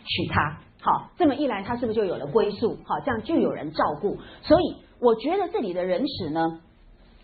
[0.08, 2.78] 娶她，好，这么一来，他是不是就有了归宿？
[2.86, 4.18] 好，这样就有人照顾。
[4.42, 6.62] 所以，我觉得这里的人史呢，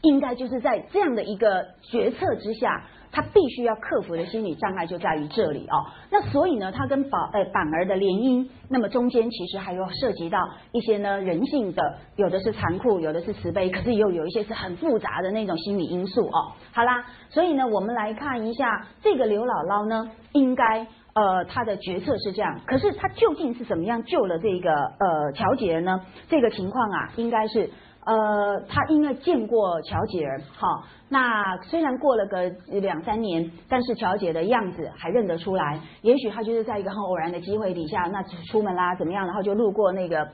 [0.02, 5.86] 应该就是在这样的一个决策之下，他必须要克服的心理障碍就在于这里哦。
[6.12, 10.40] 那所以呢，他跟宝呃板儿的联姻，那么中间其实还有涉及到
[10.72, 16.52] 一些呢人性的，有的是残酷，有的是慈悲，可是又有一些是很复杂的那种心理因素哦。
[16.74, 20.86] 好啦，所以呢，我们来看一下这个刘姥姥呢，应该。
[21.14, 26.02] 呃，他的决策是这样，可是他究竟是怎么样救了这个呃乔杰呢？
[26.28, 27.70] 这个情况啊，应该是
[28.06, 32.50] 呃，他应该见过乔杰，好，那虽然过了个
[32.82, 40.28] 两三年，但是乔杰的样子还认得出来，也许他就是在一个很偶然的机会底下，那出门啦怎么样，然后就路过那个。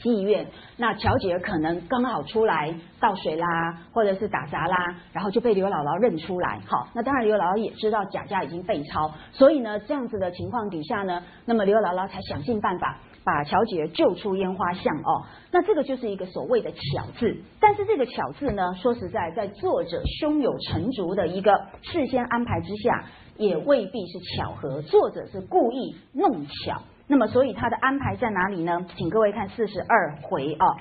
[0.00, 0.46] 妓院，
[0.76, 3.46] 那乔姐可能刚好出来倒水啦，
[3.92, 4.76] 或者是打杂啦，
[5.12, 6.60] 然后就被刘姥姥认出来。
[6.66, 15.26] 好，那当然刘姥姥也知道贾家已经被抄，所以呢，这样子的情况底下呢，那么刘姥姥才想尽办法把乔姐救出烟花巷哦。
[15.50, 23.04] 那这个就是一个所谓的巧字，但是这个巧字呢，说实在，在作者胸有成竹的一个事先安排之下，
[23.36, 26.82] 也未必是巧合，作者是故意弄巧。
[27.10, 28.84] 那么，所以他的安排在哪里呢？
[28.94, 30.76] 请各位看四十二回啊，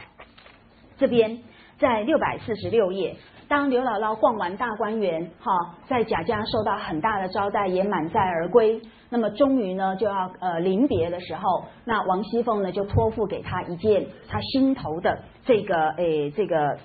[0.98, 1.40] 这边
[1.80, 3.16] 在六百四十六页，
[3.48, 5.54] 当刘姥姥逛完大观园，哈，
[5.88, 8.82] 在贾家受到很大的招待，也满载而归。
[9.10, 16.78] 那么，终于呢，就要呃临别的时候，那王熙凤呢，就托付给他一件他心头的这个诶这个。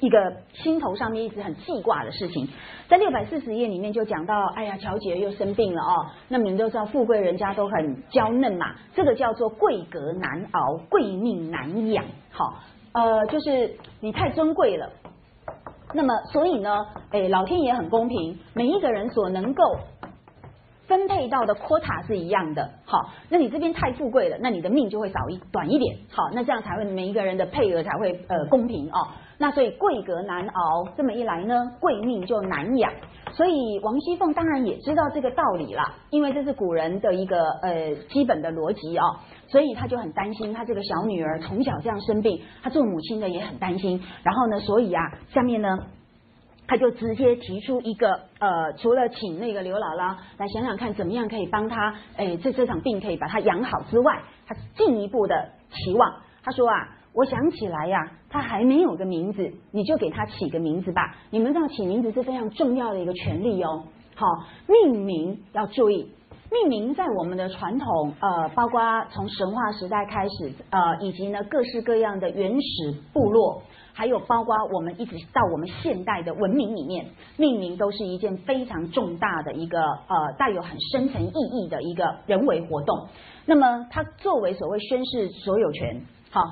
[0.00, 2.48] 一个心头上面一直很记挂的事情，
[2.88, 6.06] 在六百四十页里面就讲到，哎呀，乔姐又生病了哦。
[6.28, 12.04] 那么你们都知道，富贵人家都很娇嫩嘛，这个叫做贵格难熬，贵命难养。
[12.30, 12.54] 好，
[12.92, 14.90] 呃，就是你太尊贵了。
[15.92, 19.62] 那么，所以呢，哎，老天爷很公平，每一个人所能够
[20.90, 22.68] 分配到的 quota 是一样的。
[22.84, 25.96] 好，那你这边太富贵了，那你的命就会少一短一点。
[26.10, 29.06] 好，那这样才会每一个人的配额才会呃公平哦。
[29.38, 32.92] 那所以贵格难熬，这么一来呢，贵命就难养。
[33.32, 39.04] 所以王熙凤当然也知道这个道理啦，因为这是古人的一个呃基本的逻辑哦，
[39.46, 44.02] 所以她就很担心她这个小女儿从小这样生病，她做母亲的也很担心。
[44.24, 45.68] 然后呢，所以啊，下面呢，
[46.70, 56.14] 他就直接提出一个呃，除了请那个刘姥姥来想想看怎么样可以帮他，哎，这这场病可以把他养好之外，他进一步的期望，
[56.44, 56.96] 他说啊。
[57.12, 57.98] 我想起来呀，
[58.28, 61.16] 他还没有个名字，你就给他起个名字吧。
[61.30, 63.82] 你们知道起名字是非常重要的一个权利哦。
[64.14, 64.24] 好，
[64.68, 66.08] 命名要注意，
[66.52, 73.60] 命名在我们的传统，呃，包括从神话时代开始，呃，以及呢各式各样的原始部落，
[73.92, 83.08] 还有包括我们一直到我们现代的文明里面，命名都是一件非常重大的一个呃带有很深层意义的一个人为活动。
[83.46, 86.42] 那么它作为所谓宣誓所有权，好。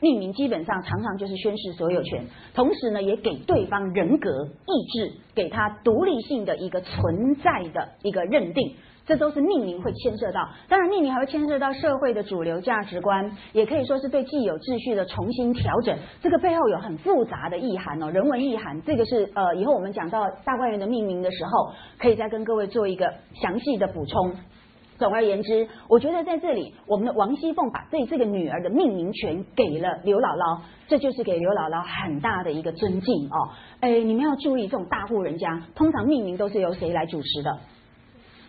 [0.00, 2.24] 命名基本上常常就是宣示所有权，
[2.54, 8.74] 同时呢，也给对方人格、意志，给他独立性的一个存在的一个认定，
[9.12, 10.40] 这都是命名会牵涉到。
[10.70, 15.94] 当然，命名还会牵涉到社会的主流价值观，也可以说是对既有秩序的重新调整。
[16.22, 18.80] 这个背后有很复杂的意涵哦，人文意涵。
[18.80, 24.34] 这个是呃，以后我们讲到大观园的命名的时候，可以再跟各位做一个详细的补充。
[24.96, 33.50] 总而言之，我觉得在这里，我们的王熙凤把对这个女儿的命名权给了刘姥姥，这就是给刘姥姥很大的一个尊敬哦。
[33.80, 37.58] 哎，你们要注意，这种大户人家通常命名都是由谁来主持的？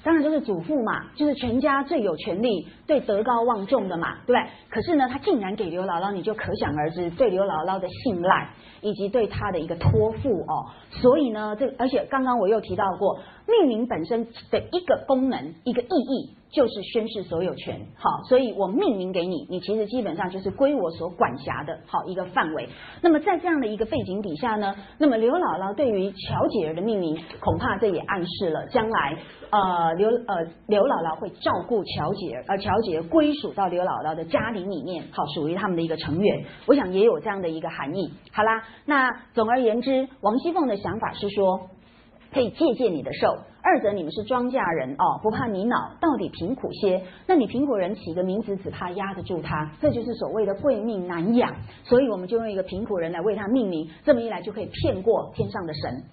[0.03, 4.49] 当然就是祖父嘛，就是全家最有权利、最德高望重的嘛，对不对？
[4.69, 8.49] 可是呢，他竟然给刘姥姥，你就可想而知对刘姥姥的信赖
[8.81, 10.67] 以及对她的一个托付哦。
[10.89, 13.17] 所以呢，这而且刚刚我又提到过，
[13.47, 16.35] 命名本身的一个功能、一个意义。
[16.53, 22.69] 就是宣示所有权，好，所以我命名给你，你其实基本上就是归我所管辖的，好一个范围。
[23.01, 29.17] 那么在这样的一个背景底下呢，那么刘姥姥对于乔姐儿的命名，恐怕这也暗示了将来
[29.49, 36.45] 呃刘呃刘姥姥会照顾乔姐儿，而乔姐儿归属到刘姥姥的家庭里面，好，属于他们的一个成员。
[36.67, 38.13] 我想也有这样的一个含义。
[38.31, 41.61] 好啦，那总而言之，王熙凤的想法是说，
[42.33, 43.27] 可以借鉴你的寿。
[43.61, 47.01] 二者你们是庄稼人哦，不怕你恼，到底贫苦些。
[47.27, 51.55] 那你贫苦人起个名字，只怕压得住他，这就是所谓的贵命难养。
[51.85, 56.03] 所以我们就用一个贫苦人来为他命名，这么一来就可以骗过天上的神，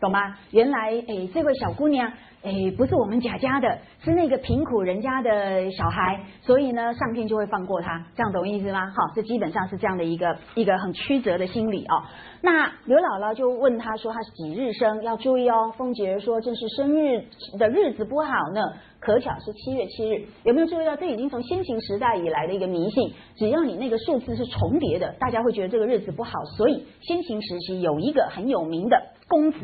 [0.00, 0.38] 懂吗？
[0.52, 2.10] 原来诶，这位小姑娘。
[2.46, 8.86] 哎，不是我们贾家的，是那个贫苦人家的小孩，所以呢，上天就会放过他，这样懂意思吗？
[8.86, 12.04] 好，这基本上是这样的一个一个很曲折的心理哦。
[12.42, 15.02] 那刘姥姥就问他说，他是几日生？
[15.02, 15.74] 要注意哦。
[15.76, 17.24] 凤姐说，正是生日
[17.58, 18.62] 的日子不好呢，
[19.00, 20.24] 可巧是七月七日。
[20.44, 26.30] 有没有注意到，这已经从先秦时代以来的一个迷信，只要你那个数字是重叠的，大家会觉得这个日子不好。
[26.56, 29.58] 所以先秦时期有一个很有名的公子。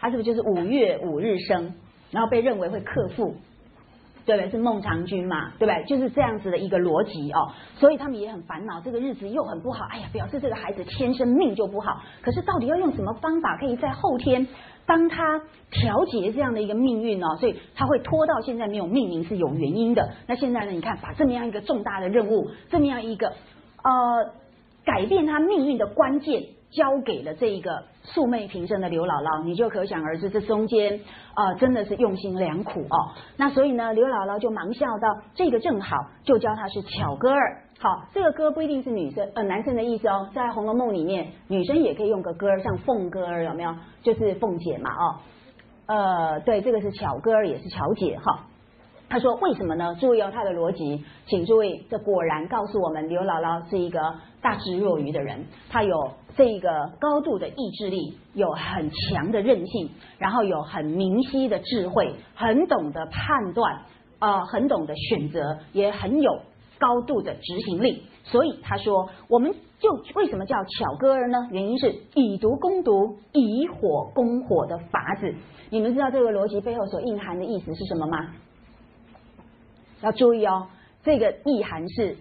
[0.00, 1.74] 他是不是就是五月五日生，
[2.10, 3.36] 然后被认为会克父，
[4.24, 4.50] 对不对？
[4.50, 5.84] 是孟尝君嘛，对不对？
[5.84, 9.84] 就是这样子的一个逻辑哦，所以他们也很烦恼，这个日子又很不好。
[9.90, 12.00] 哎呀，表示这个孩子天生命就不好。
[12.22, 14.48] 可是到底要用什么方法，可以在后天
[14.86, 17.26] 帮他调节这样的一个命运呢？
[17.38, 20.10] 所以他会拖到现在没有命名是有原因的。
[20.26, 20.70] 那现在呢？
[20.70, 24.32] 你看，把这么样一个重大的任务，这么样一个呃
[24.84, 26.42] 改变他命运的关键。
[26.70, 27.82] 交给了这一个
[28.12, 31.00] 素昧平生的刘姥姥，你就可想而知，这中间
[31.34, 33.12] 啊真的是用心良苦哦。
[33.36, 37.62] 那所以呢，刘姥姥就忙笑道：“这个正好，就教他是巧哥儿。
[37.78, 43.74] 好，这个哥不一定是女生呃男生的意思哦，在《红楼梦》里面，女生也可以用个哥儿，像凤哥儿有没有？
[44.02, 45.16] 就是凤姐嘛哦。
[45.86, 48.46] 呃，对，这个是巧哥儿，也是巧姐哈。
[49.08, 49.96] 他说为什么呢？
[49.98, 53.98] 注意哦，他的逻辑，请注意，这果然告诉我们，刘姥姥是一个
[54.42, 56.12] 大智若愚的人，他有。
[56.36, 63.82] 这个高度的意志力，有很强的韧性，然后有很明晰的智慧，很懂得判断，
[64.20, 66.40] 呃，很懂得选择，也很有
[66.78, 68.04] 高度的执行力。
[68.22, 71.48] 所以他说，我们就为什么叫巧哥儿呢？
[71.50, 75.34] 原因是以毒攻毒，以火攻火的法子。
[75.68, 78.34] 你们知道这个逻辑背后所蕴含的意思是什么吗？
[80.00, 80.68] 要注意哦，
[81.02, 82.16] 这个意涵是，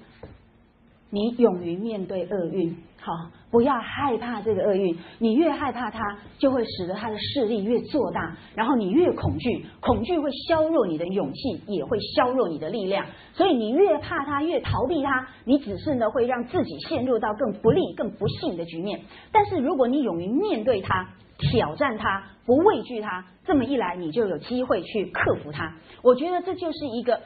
[1.10, 2.76] 你勇于面对厄运。
[3.02, 3.14] 好，
[3.50, 4.96] 不要害怕这个厄运。
[5.20, 8.36] 你越害怕它，就会使得它的势力越做大。
[8.54, 13.06] 然后你越恐惧，恐惧会削弱你的勇气，也会削弱你的力量。
[13.34, 19.00] 所以你越怕它，越逃避它，你只是呢会让自己陷入到更不利、更不幸的局面。
[19.32, 25.74] 但是如果你勇于面对它，挑战它，不畏惧它，这么一来，你就有机会去克服它。
[26.04, 27.22] 我觉得这就是一个。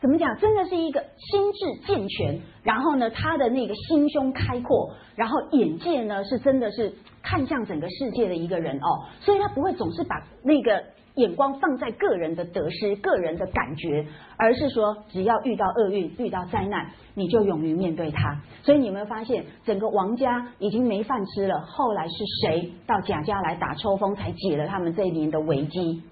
[0.00, 0.36] 怎么讲？
[0.38, 10.84] 真的是一个心智健全，然后呢，他的那个心胸开阔，然后眼界呢是真的是看向整个世界的一个人哦，所以他不会总是把那个
[11.14, 14.06] 眼光放在个人的得失、个人的感觉，
[14.36, 18.40] 而是说只要遇到厄运、遇到灾难，你就勇于面对它。
[18.62, 21.60] 所以你有没有发现，整个王家已经没饭吃了？
[21.62, 26.04] 后来是谁到贾家来打抽风，才解了他们这一年的危机？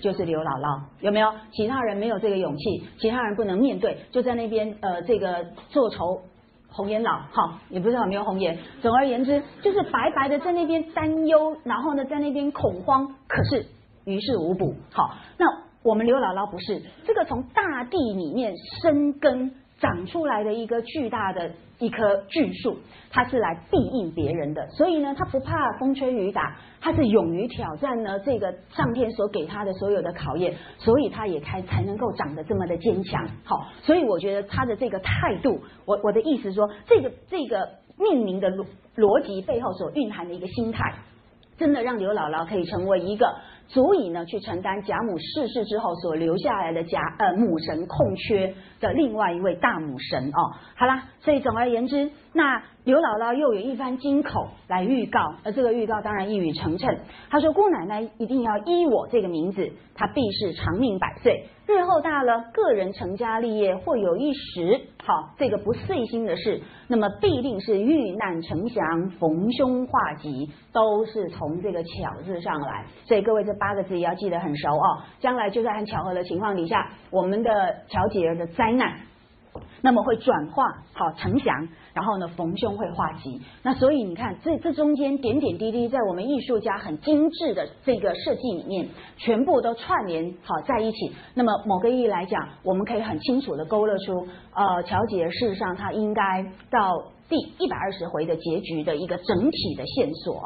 [0.00, 1.32] 就是刘姥姥有没有？
[1.52, 6.20] 其他人没有这个勇气，其他人不能面对，就在那边呃，这个做愁
[6.70, 8.58] 红颜老，好，也不知道有没有红颜。
[8.80, 13.66] 总而言之，就是白白的在那边担忧，然后呢，在那边恐慌，可是
[14.04, 14.74] 于事无补。
[14.92, 15.46] 好，那
[15.82, 19.52] 我们刘姥姥不是这个从大地里面生根。
[19.78, 22.76] 长出来的一个巨大的一棵巨树，
[23.10, 33.24] 它是来庇应别人的，所以呢，它不怕风吹雨打，它是勇于挑战呢这个上天所给它的所有的考验，所以它也开才能够长得这么的坚强。
[33.44, 37.68] 好，所以我觉得它的这个态度，我我的意思说，这个这个
[37.98, 40.94] 命名的逻逻辑背后所蕴含的一个心态，
[41.56, 43.26] 真的让刘姥姥可以成为一个。
[43.68, 56.98] 足以呢去承担贾母逝世之后所留下来的贾呃母神空缺的另外一位大母神哦，好啦，所以总而言之，那刘姥姥又有一番金口来预告，而这个预告当然一语成谶。
[57.30, 61.46] 她说姑奶奶一定要依我这个名字，她必是长命百岁。
[61.66, 72.84] 日后大了，个人成家立业或有一时，好这个不遂心的事，那么必定是遇难成祥、逢凶化吉，都是从这个巧字上来。
[73.04, 77.50] 所以各位这八个字也要记得很熟哦，将来就在很巧合的情况底下，我们的
[77.88, 79.00] 乔姐儿的灾难。
[79.80, 83.40] 那么会转化好成祥，然后呢逢凶会化吉。
[83.62, 91.12] 那所以你看，这这中间点点滴滴，在我们艺术家很精致的这个设计里面，全部都串联好在一起。
[91.34, 96.92] 那么某个意义来讲，我们可以很清楚的勾勒出，呃，乔杰事实上他应该到
[97.28, 100.40] 第一百二十回的结局的一个整体的线索。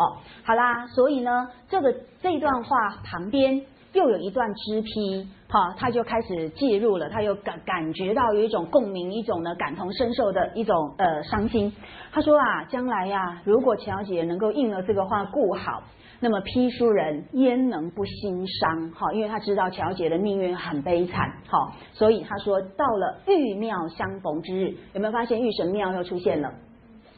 [0.45, 3.63] 好啦，所以呢，这个这段话旁边。
[3.93, 11.73] 又有一段支批，哈，他就开始介入了，他又感感觉到有一种共鸣，一种呢感同身受的一种呃伤心。
[12.11, 15.83] 他说啊，将来呀，如果乔姐能够应了这个话顾好，
[16.21, 18.91] 那么批书人焉能不心伤？
[18.93, 26.51] 哈，因为他知道乔姐的命运很悲惨，哈，所以他说到了玉庙相逢之日，有没有发现玉神庙又出现了？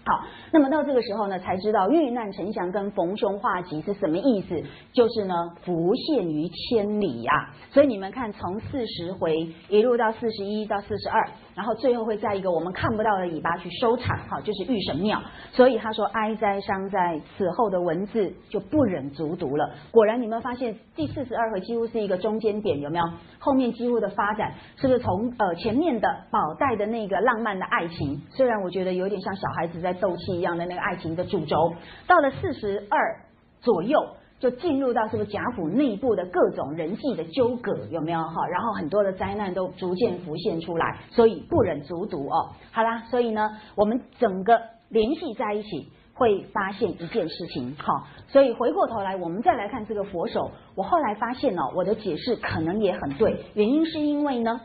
[0.07, 0.23] 好，
[0.53, 4.63] 那么到这个时候呢，才知道遇难成祥跟逢凶化吉是什么意思，
[4.93, 7.33] 就是呢浮现于千里呀。
[7.71, 9.35] 所以你们看，从四十回
[9.71, 15.21] 一路到四十一到四十二，然后最后会在一个我们看不到的尾巴去收场，哈，就是玉神庙。
[15.51, 19.71] 所以他说哀哉伤哉，此后的文字就不忍卒读了。
[19.91, 23.05] 果然，你们发现第四十二回几乎是一个中间点，有没有？
[23.39, 28.21] 后面几乎的发展是不是从呃前面的宝黛的那个浪漫的爱情？
[28.31, 29.93] 虽然我觉得有点像小孩子在。
[30.05, 31.73] 斗气一样的那个爱情的主轴，
[32.07, 33.21] 到了四十二
[33.63, 33.99] 左右，
[34.41, 38.47] 就进入到这个贾府内部的各种人际的纠葛，有没有哈？
[38.49, 42.51] 然后很多的灾难都逐渐浮现出来，所以不忍卒读哦。
[42.71, 48.07] 好啦，所以呢，我们整个联系在一起，会发现一件事情哈。
[48.29, 54.61] 所以回过头来，我们再来看这个佛手，我后来发现哦，我的解释可能也很对，原因是因为呢，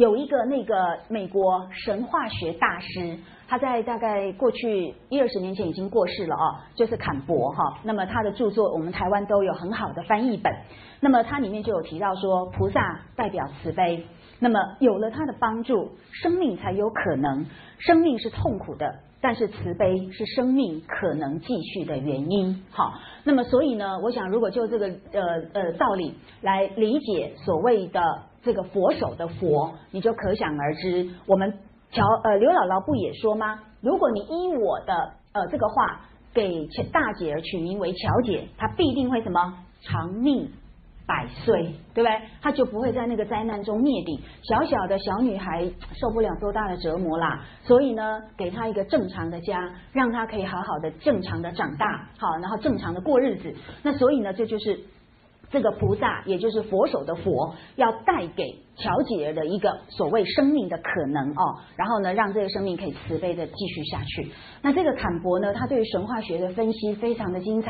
[0.00, 3.18] 有一个那个美国神话学大师。
[3.46, 7.80] 他在大概过去一二十年前已经过世了哦，就是坎伯哈。
[7.82, 10.54] 那么他的著作，我们台湾都有很好的翻译本。
[11.00, 14.06] 那么它里面就有提到说，菩萨代表慈悲。
[14.38, 17.44] 那么有了他的帮助，生命才有可能。
[17.78, 18.86] 生命是痛苦的，
[19.20, 22.62] 但是慈悲是生命可能继续的原因。
[22.70, 22.94] 好，
[23.24, 25.22] 那么所以呢，我想如果就这个呃
[25.54, 28.00] 呃道理来理解所谓的
[28.42, 31.52] 这个佛手的佛，你就可想而知我们。
[31.92, 33.58] 乔呃刘姥姥不也说吗？
[33.80, 34.94] 如果你依我的
[35.32, 36.02] 呃这个话
[36.32, 39.52] 给大姐儿取名为乔姐，她必定会什么
[39.82, 40.48] 长命
[41.04, 42.20] 百岁，对不对？
[42.40, 44.20] 她就不会在那个灾难中灭顶。
[44.42, 45.68] 小小的小女孩
[46.00, 53.52] 受不了多大的折磨啦，所以呢，给她一个正常的家，让她可以好好的正常的长大，好，然后正常的过日子。
[53.82, 54.80] 那所以呢，这就是。
[55.50, 58.44] 这个菩萨，也就是佛手的佛，要带给
[58.76, 64.30] 乔姐的一个所谓生命的可能哦，然后呢，让这个生命可以慈悲的继续下去。
[64.62, 67.68] 那这个坎伯呢，他对于神话学的分析非常的精彩。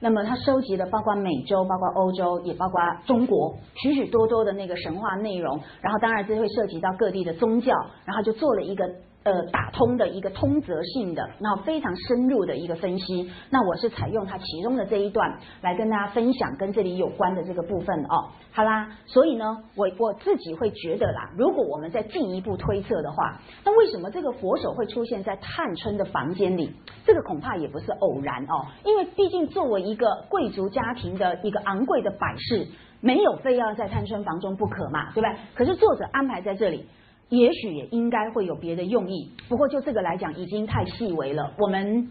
[0.00, 7.74] 那么他收集了包括美洲、包括欧洲，也包括中国许许多多的那个神话内容，然后当然这会涉及到各地的宗教，
[8.06, 8.84] 然后就做了一个。
[9.28, 13.30] 呃，打通的一个通则性的，那非常深入的一个分析。
[13.50, 18.30] 那我是采用它其中的这一段来跟大家分享跟这里有关的这个部分哦。
[18.52, 19.44] 好啦，所以呢，
[19.76, 26.74] 我我自己会觉得啦，如果我们再进一步推测的话，那为什么这个佛手会出现在探春的房间里？
[27.04, 32.66] 这个恐怕也不是偶然哦，因为毕竟作为一个贵族家庭的一个昂贵的摆饰，
[33.02, 35.36] 没有非要在探春房中不可嘛，对不对？
[35.54, 36.86] 可是作者安排在这里。
[37.28, 42.10] 也许也应该会有别的用意，不过就这个来讲，已经太细微了，我们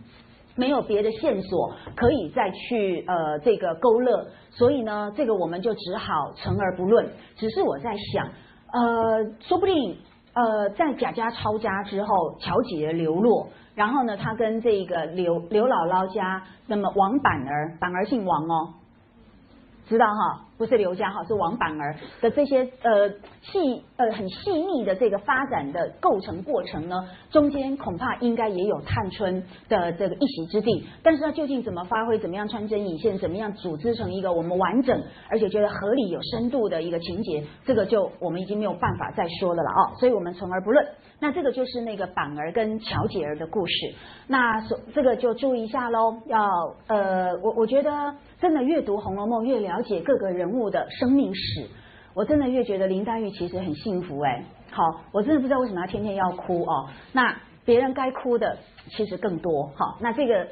[0.55, 7.09] 没有别的线索可以再去呃这个勾勒，所以呢，这个我们就只好成而不论。
[7.35, 8.27] 只是我在想，
[8.71, 9.97] 呃，说不定
[10.33, 18.73] 呃，在贾家抄家之后，乔姐流落，然后呢，他跟这个刘刘姥姥家，那么王板儿，板儿姓王哦，
[19.87, 20.46] 知道哈？
[20.57, 23.09] 不是刘家哈，是王板儿的这些呃
[23.41, 26.95] 细呃很细腻的这个发展的构成过程呢，
[27.29, 40.83] 中间恐怕应该也有探春的这个一席之地，但是它究竟怎么发挥，怎么样穿针引线，怎么样组织成一个我们完整而且觉得合理有深度的一个情节，这个就我们已经没有办法再说了了啊，所以我们从而不论。
[41.19, 43.73] 那这个就是那个板儿跟乔姐儿的故事，
[44.27, 46.47] 那所这个就注意一下喽，要
[46.87, 50.46] 呃我我觉得真的越读《红楼梦》越了解各个人。
[50.47, 51.67] 人物的生命史，
[52.13, 54.45] 我真的越觉得林黛玉其实很幸福哎。
[54.71, 56.87] 好，我真的不知道为什么她天天要哭哦。
[57.11, 58.57] 那别人该哭的
[58.91, 59.69] 其实更多。
[59.75, 60.47] 好，那这个，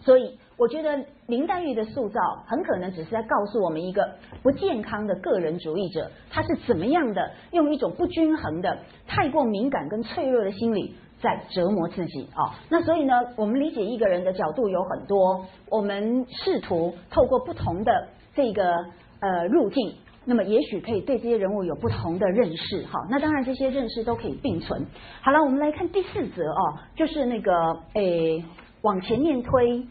[0.00, 4.06] 所以我觉得林黛玉的塑造很可能只是在告诉我们一个
[4.42, 12.52] 不健康的个人主义者，他是怎么样的用一种不均衡的、太过敏感跟脆弱的心理在折磨自己哦。
[12.68, 18.84] 那所以呢，我们理解一个人的角度有很多，我们试图透过不同的这个。
[19.22, 19.94] 呃，入境，
[20.24, 24.84] 那么也许可以对这些人物有不同的认识，好，那当然这些认识都可以并存。
[25.20, 27.52] 好了，我们来看第四则哦，就是那个
[27.94, 28.44] 诶，
[28.82, 29.86] 往前面推，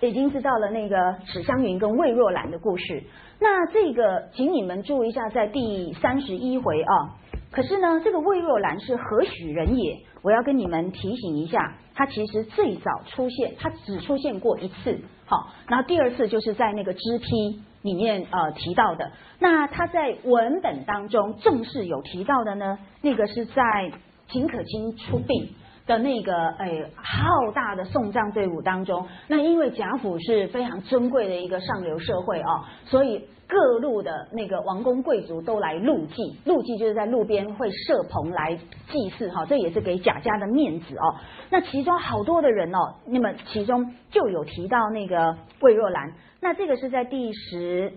[0.00, 3.02] 已经知道了那个史湘云跟魏若兰的故事。
[3.40, 7.16] 那这个，请你们注意一下，在第三十一回啊，
[7.50, 10.00] 可是呢，这个魏若兰是何许人也？
[10.22, 17.62] 我要跟你们提醒一下，她其实最早出现，她只出现过一次，好，然后第二次就是在那个支批。
[17.82, 23.92] 里面呃提到的，那他在文本当中正式有提到的呢，那个是在
[24.28, 25.54] 秦可卿出殡
[25.88, 38.54] 的那个诶浩大的送葬队伍当中，那因为贾府是非常尊贵的一个上流社会哦，所以各路的那个王公贵族都来路祭，路祭就是在路边会设棚来
[38.90, 41.16] 祭祀哈，这也是给贾家的面子哦。
[41.48, 46.12] 那其中好多的人哦，那么其中就有提到那个魏若兰。
[46.40, 47.94] 那这个是在第十，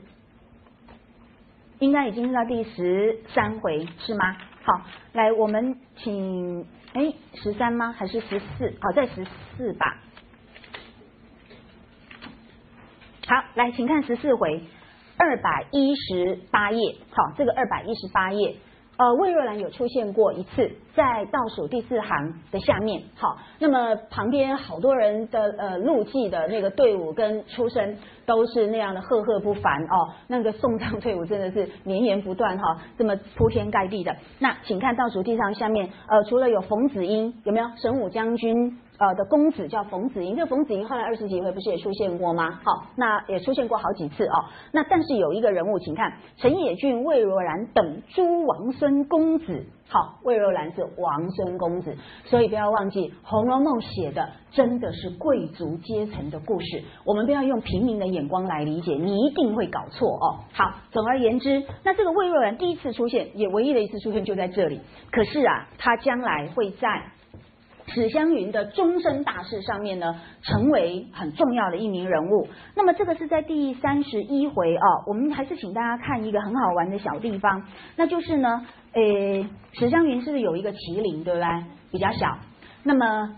[1.79, 4.37] 应该已经是到第十三回是吗？
[4.63, 4.81] 好，
[5.11, 7.91] 来我们请，哎，十三吗？
[7.91, 8.73] 还是十四？
[8.81, 9.97] 好，在十四吧。
[13.27, 14.61] 好，来，请看十四回
[15.17, 16.97] 二百一十八页。
[17.11, 18.55] 好，这个二百一十八页。
[19.01, 23.01] 呃，魏若兰有出现过一次，在倒数第四行的下面。
[23.15, 27.97] 好，那么旁边好多人的呃陆记的那个队伍跟出身
[28.27, 34.15] 都是那样的赫赫不凡哦，那个送葬队伍真的是绵延不断哈，这么铺天盖地的。
[34.37, 38.77] 那请看倒数第三下面，呃，除了有冯子英，有没有神武将军？
[39.01, 42.59] 呃的公子叫冯子英，这个冯子英后来二十几回不是也出现过吗？
[42.63, 44.45] 好，那也出现过好几次哦。
[44.71, 49.65] 那但是有一个人物，请看陈野俊、魏若兰等诸王孙公子。
[49.89, 60.45] 好，魏若兰是王孙公子，所以不要忘记《红楼梦》写的真的是贵族阶层的故事，我们不要用平民的眼光来理解，你一定会搞错哦。
[60.53, 64.79] 好，总而言之，那这个魏若兰第一次出现，也唯一的一次出现就在这里。
[65.11, 66.87] 可是啊，他将来会在。
[67.93, 72.47] 史湘云的终身大事上面呢，成为很重要的一名人物。
[72.75, 77.63] 那么这个是在第三十一回啊，我们还是请大家看一个很好玩的小地方，
[77.97, 81.47] 那就是呢，诶，史湘云是不是有一个麒麟，对不对？
[81.91, 82.37] 比较小。
[82.83, 83.35] 那么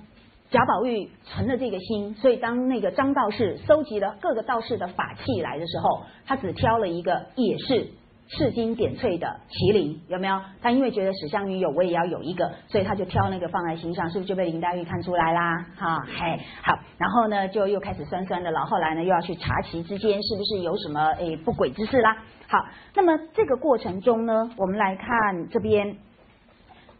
[0.51, 7.87] 贾宝玉存了这个心，所以当那个张道士收集了各个道士的法器来的时候，他只挑了一个，也是。
[8.27, 10.39] 赤金点翠的麒麟有没有？
[10.61, 15.65] 他因为觉得史湘云有，我也要有一个，所以他就挑那个放在心上，是不是就被林黛玉看出来啦？
[15.75, 18.65] 哈，嘿，好，然后呢，就又开始酸酸的了。
[18.65, 22.17] 后来呢，又要去查其之间是不是有什么诶不轨之事啦？
[22.47, 25.97] 好，那么这个过程中呢，我们来看这边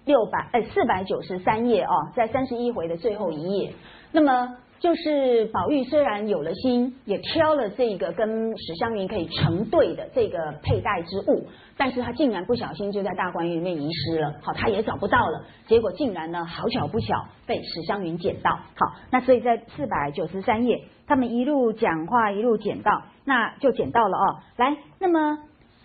[0.05, 3.73] 六百诶四百九十三页哦，在三十一回的最后一页，
[4.11, 4.57] 那么。
[4.84, 8.27] 就是宝玉虽然有了心，也挑了这个跟
[8.57, 11.47] 史湘云可以成对的这个佩戴之物，
[11.77, 25.38] 但是他竟然不小心就在大观园里面遗失了，好，他也找不到了，结果竟然呢，好巧不巧被史湘云捡到，好，那所以在四百九十三页，他们一路讲话一路捡到，那就捡到了哦，来，那么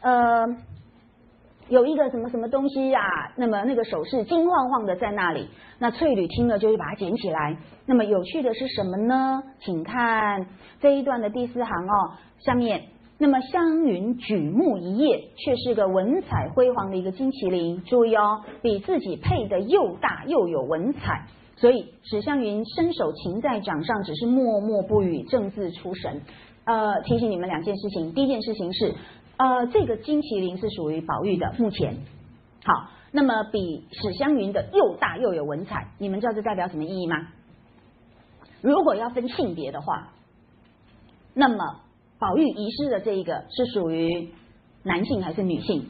[0.02, 0.56] 呃。
[1.68, 3.00] 有一个什么什么东西呀？
[3.36, 5.48] 那么那个首饰金晃晃的在那里。
[5.78, 7.58] 那翠缕听了就会把它捡起来。
[7.84, 9.42] 那么有趣的是什么呢？
[9.60, 10.46] 请看
[10.80, 12.84] 这一段的第四行哦，下面。
[13.18, 17.82] 那么湘云举目一夜，却是个文采辉煌的一个金麒麟。
[17.84, 21.26] 注意哦，比自己配的又大又有文采。
[21.56, 26.22] 所以史湘云伸手擒在掌上，只是默默不语，正自出神。
[26.64, 28.12] 呃，提醒你们两件事情。
[28.14, 28.94] 第一件事情是。
[29.38, 31.96] 呃，这个金麒麟是属于宝玉的，目前
[32.64, 37.28] 好，那么比史湘云的又大又有文采，你们知道这代表什么意义吗？
[38.60, 40.08] 如果要分性别的话，
[41.34, 41.80] 那么
[42.18, 44.30] 宝玉遗失的这一个是属于
[44.82, 45.86] 男性还是女性？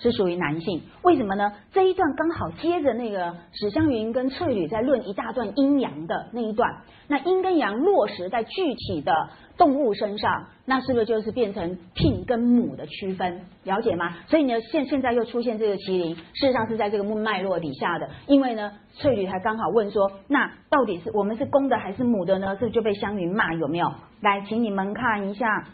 [0.00, 1.52] 是属于男性，为什么呢？
[1.72, 13.42] 这一段刚好接着那个史湘云跟翠缕在论一大段阴阳的那一段，那阴跟阳落实在具体的动物身上，那是不是就是变成聘跟母的区分？
[13.64, 14.14] 了解吗？
[14.28, 22.56] 所以呢，现现在又出现这个麒麟，事实上是在这个脉络底下的，因为呢，翠缕还刚好问说，那到底是我们是公的还是母的呢？
[22.58, 23.92] 这就被湘云骂有没有？
[24.22, 25.66] 来，请你们看一下，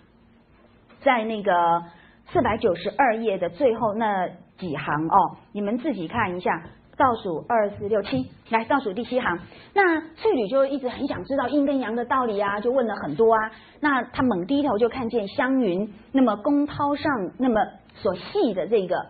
[1.02, 1.84] 在那个。
[2.32, 6.62] 四百九十二页的最后那几行哦，你们自己看一下，
[6.96, 9.38] 倒数二四六七，来倒数第七行。
[9.74, 13.50] 那翠缕就一直很想知道阴跟阳的道理啊，就问了很多啊。
[13.80, 17.60] 那她猛低头就看见湘云，那么宫涛上那么
[17.94, 19.06] 所系的这个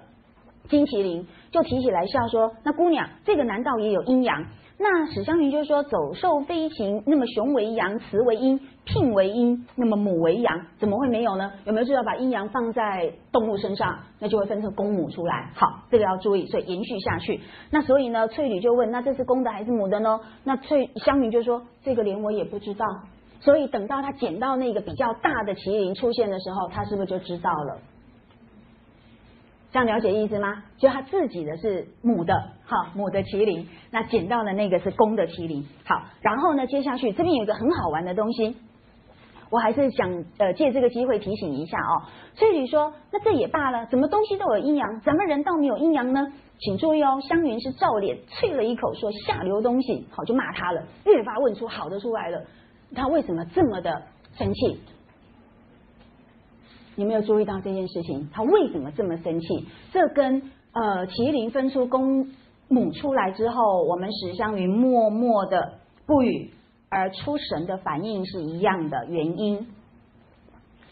[0.69, 4.47] 金麒麟，就提起来笑说：“那姑娘，这个难道也有阴阳？”
[4.87, 11.51] 那史湘云就说：“走兽飞禽，那么雄为阳，雌为阴，聘为阴，那么母为阳，怎么会没有呢？
[11.65, 15.51] 有没有知道把阴阳放在动物身上，那就会分成公母出来？
[15.55, 17.41] 好，这个要注意，所以延续下去。
[17.71, 20.21] 那所以呢，翠缕就问：那这是公的还是母的呢？
[20.45, 22.85] 那翠湘云就说：这个连我也不知道。
[23.41, 27.79] 所以等到他捡到那个比较大的麒麟出现的时候，他是不是就知道了？”
[29.75, 30.63] 这样了解意思吗？
[30.79, 32.33] 就他自己的是母的，
[32.65, 35.67] 哈，母的麒麟，那捡到的那个是公的麒麟。
[35.85, 38.57] 好，然后呢，接下去这边有一个很好玩的东西，
[39.51, 42.07] 我还是想呃借这个机会提醒一下哦。
[42.37, 46.25] 翠缕说，那这也罢了，怎么东西都有阴阳，咱们人倒没有阴阳呢？
[46.61, 52.41] 请注意哦，湘云是照脸啐了一口，说下流东西，好就骂他了，越发问出好的出来了。
[52.95, 54.03] 他为什么这么的
[54.39, 54.81] 生气？
[56.97, 59.67] 你没有注意到这件事情，他为什么这么生气？
[59.93, 60.43] 这跟
[60.73, 62.29] 呃麒麟分出公
[62.69, 66.51] 母出来之后，我们史湘云默默的不语
[66.89, 69.67] 而出神的反应是一样的原因。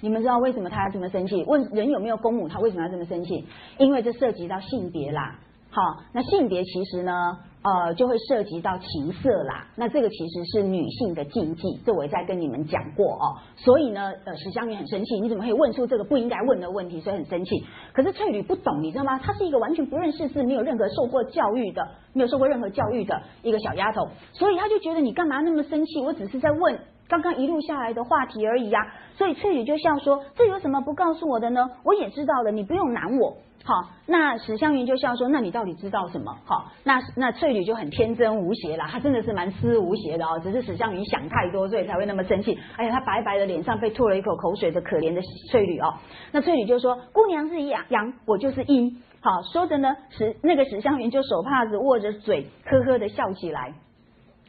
[0.01, 1.45] 你们知道为什么他要这么生气？
[1.45, 3.45] 问人有没有公母，他为什么要这么生气？
[3.79, 5.39] 因为这涉及到性别啦。
[5.71, 7.39] 好，那性别其实呢？
[7.63, 9.67] 呃，就会涉及到情色啦。
[9.77, 13.39] 那这个其实是女性的禁忌，这我也在跟你们讲过哦。
[13.57, 17.01] 所以呢，呃，史湘云很生气，你怎么可以问出这个不应该问的问题？
[17.01, 17.65] 所以很生气。
[17.93, 19.17] 可是翠缕不懂，你知道吗？
[19.19, 26.01] 她是一个完全不认识字、没有任何受过教育的、没有受过任何教育的一个小丫头，所以她就觉得你干嘛那么生气？
[26.05, 26.79] 我只是在问
[27.09, 28.81] 刚刚一路下来的话题而已呀。
[29.15, 31.71] 所以翠缕就笑说：“这有什么不告诉我的呢？
[31.85, 42.59] 我也知道了，你不用难我。”好，那史湘云就笑说：“那你到底知道什么？”好，那那翠缕就很天真无邪啦，她真的是蛮思无邪的哦，只是史湘云想太多，所以才会那么生气。
[42.77, 45.95] 哎呀，她白白的脸上被吐了一口口水的可怜的翠缕哦。
[46.33, 53.73] 那翠缕就说：“姑娘是阳阳，我就是阴。”好，说着呢，史那个史湘云就手帕子握着嘴，呵呵的笑起来。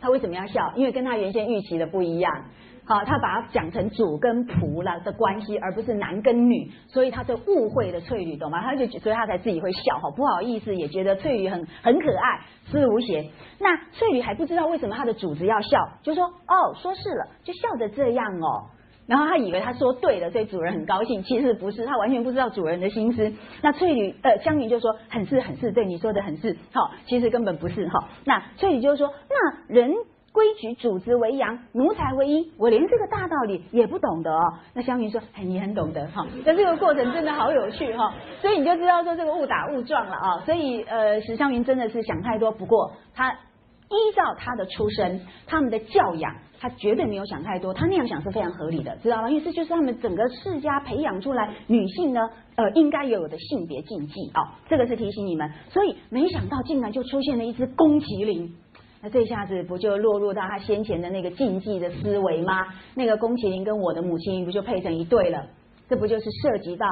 [0.02, 0.74] 他为什么要笑？
[0.76, 2.46] 因为跟他原先预期的不一样。
[2.86, 8.62] 好，他把它讲成主跟仆了的关系，而不是男跟女，所以他就误会了翠缕，懂吗？
[8.62, 13.30] 他就所以他才自己会笑，哈，不好意思，也觉得翠缕很很可爱，思无邪。
[13.60, 18.66] 那翠缕还不知道为什么他的主子要笑，就说哦，说是了，就笑着这样哦。
[19.08, 23.32] 然后他以为他说对了，所以主人很高兴，其实不是，他完全不知道主人的心思。
[23.62, 28.10] 那翠缕呃湘云就说很是很是，对你说的很是，好，其实根本不是哈。
[28.26, 29.94] 那翠缕就说那人。
[30.34, 34.42] 规矩组织为阳，奴才为阴，我连这个大道理也不懂得哦。
[34.74, 38.12] 那湘云说：“哎，你很懂得哈。”那这个过程真的好有趣哈，
[38.42, 40.42] 所以你就知道说这个误打误撞了啊。
[40.44, 42.52] 所以呃，史湘云真的是想太多。
[42.52, 47.72] 不过他依照他的出身，他们的教养，他绝对没有想太多。
[47.72, 49.30] 他那样想是非常合理的，知道吗？
[49.30, 52.20] 因为这就是他们整个世家培养出来女性呢，
[52.56, 54.58] 呃，应该有的性别禁忌啊。
[54.68, 55.52] 这个是提醒你们。
[55.70, 58.56] 所以没想到竟然就出现了一只宫麒麟。
[59.04, 62.66] 那这下子不就落入到他先前的那个禁忌的思维吗？
[62.96, 65.46] 那个宫崎骏跟我的母亲不就配成一对了？
[65.90, 66.88] 这不就是涉及到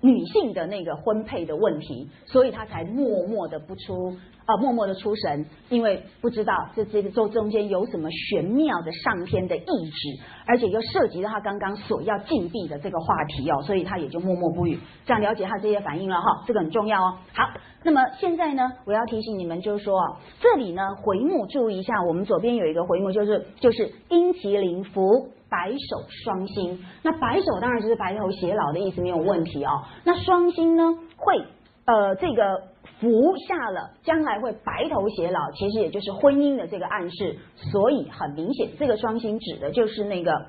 [0.00, 4.16] 女性的那个婚配的问题，所以他才默默的不出。
[4.48, 14.78] 啊，默默的出神，因为不知道这这个中中间有什么玄妙的上天的意志，而且又涉及到他刚刚所要禁闭的这个话题哦，所以他也就默默不语。
[15.04, 17.18] 这样了解他这些反应了哈，这个很重要哦。
[17.34, 17.50] 好，
[17.82, 26.84] 那么现在呢，我要提醒你们，就是说这里呢回目注意一下，我们左边有一个回目，就是就是阴麒麟伏白首双星。
[27.02, 29.84] 那白首当然就是白头偕老的意思，没有问题哦。
[30.04, 30.82] 那双星呢，
[31.16, 31.44] 会
[31.84, 32.68] 呃这个。
[33.00, 33.06] 服
[33.36, 37.38] 下了，将来会白头偕老，其实也就是婚姻的这个暗示。
[37.54, 40.46] 所以很明显，这个双星指的就是那个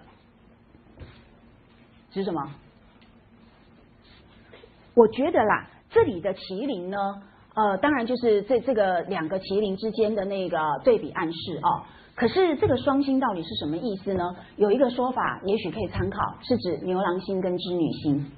[2.09, 2.41] 指什么？
[4.95, 6.97] 我觉得啦，这里的麒麟呢，
[7.53, 11.83] 呃，当然就是这这个两个麒麟之间的那个对比暗示哦。
[12.19, 14.35] 可是这个双星到底是什么意思呢？
[14.57, 18.29] 有一个说法，也许可以参考，是指牛郎星跟织女星。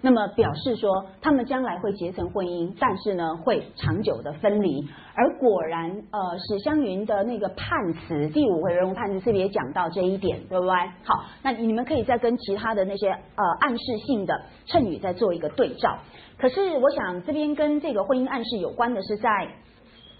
[0.00, 4.88] 那么表示说，他们将来会结成婚姻，但是呢，会长久的分离。
[5.14, 10.72] 而果然，呃，史湘云的那个判词，第五回人物判词特别讲到这一点，对不对？
[11.04, 14.34] 好，那你们可以再跟其他的那些呃暗示性的
[14.64, 15.98] 衬语再做一个对照。
[16.38, 19.28] 可是，我想这边跟这个婚姻暗示有关的是在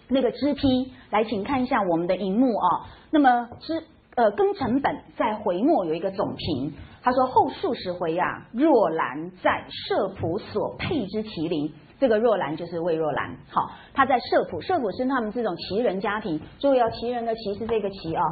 [0.09, 2.87] 那个支批，来，请看一下我们的荧幕啊。
[3.11, 3.83] 那么支
[4.15, 6.73] 呃庚辰本在回末有一个总评。
[7.03, 13.37] 他说后数十回啊，若兰在社普所配之麒麟，这个若兰就是魏若兰。
[13.49, 18.23] 好，他在社普，社普是他们这种奇人家庭，注意哦，奇人的奇是这个奇啊。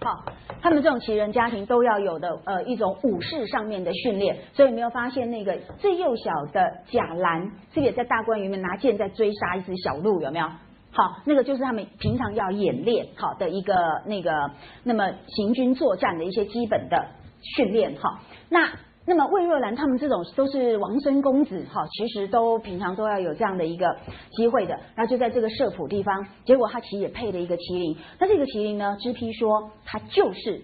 [0.00, 0.24] 好，
[0.60, 10.20] 他们这种奇人家庭都要有的呃一种武士上面的训练，所以有没有发现那个最幼小的贾兰，是不是也在大观园里面拿剑在追杀一只小鹿？
[10.20, 10.46] 有没有？
[10.90, 13.74] 好，那个就是他们平常要演练好的一个
[14.06, 14.50] 那个，
[14.82, 17.06] 那么行军作战的一些基本的
[17.56, 18.20] 训练哈。
[18.48, 18.68] 那
[19.08, 23.96] 那么魏若兰他们这种都是王孙公子哈，其实都平常都要有这样的一个
[24.32, 24.78] 机会的。
[24.94, 27.96] 那就在这个社圃地方，结果他其实也配了一个麒麟。
[28.20, 30.60] 那这个麒麟呢，知批说他就是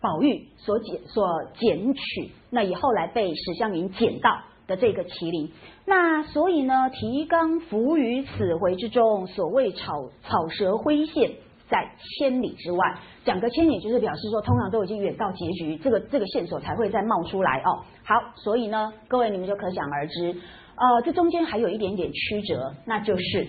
[0.00, 4.30] 宝玉所捡所捡取，那以后来被史湘云捡到。
[4.68, 5.52] 的这个麒麟，
[5.84, 11.30] 那所以呢，提纲伏于此回之中，所谓草草蛇灰线
[11.68, 11.88] 在
[12.18, 12.94] 千里之外，
[13.24, 17.84] 讲个千里就是表示说，通常都已经远到结局，这个这个线索才会再冒出来哦。
[18.04, 20.36] 好，所以呢，各位你们就可想而知，
[20.76, 23.48] 呃，这中间还有一点点曲折，那就是。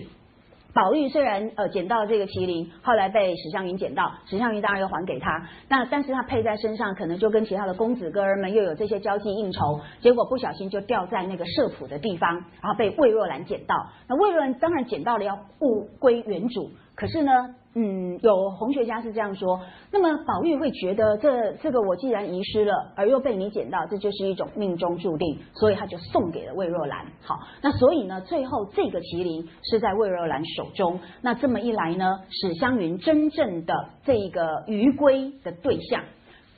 [0.74, 5.48] 宝玉虽然呃捡到这个麒麟，后来被史湘云捡到，史湘云当然要还给他。
[5.66, 13.74] 那但是他配在身上，可能就跟其他的公子哥儿们又有这些交际应酬，结果不小心就掉在那个社圃的地方，然后被魏若兰捡到。
[14.08, 16.70] 那魏若兰当然捡到了，要物归原主。
[16.94, 17.32] 可是呢？
[17.80, 19.60] 嗯，有红学家是这样说。
[19.92, 27.06] 那么宝玉会觉得，这这个我既然遗失了，而又被你捡到，这就是一种命中注定，所以他就送给了魏若兰。
[27.22, 30.98] 好，那所以呢，最后这个麒麟是在魏若兰手中。
[31.22, 33.72] 那这么一来呢，史湘云真正的
[34.04, 36.02] 这个余归的对象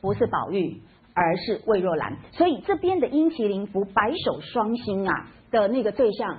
[0.00, 0.80] 不是宝玉，
[1.12, 2.16] 而是魏若兰。
[2.32, 6.38] 所以这边的阴麒麟符白首双星啊的那个对象。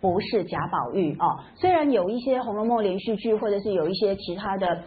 [0.00, 4.82] 不是贾宝玉哦，虽然有一些《红楼梦》连续剧，或者是有一些其他的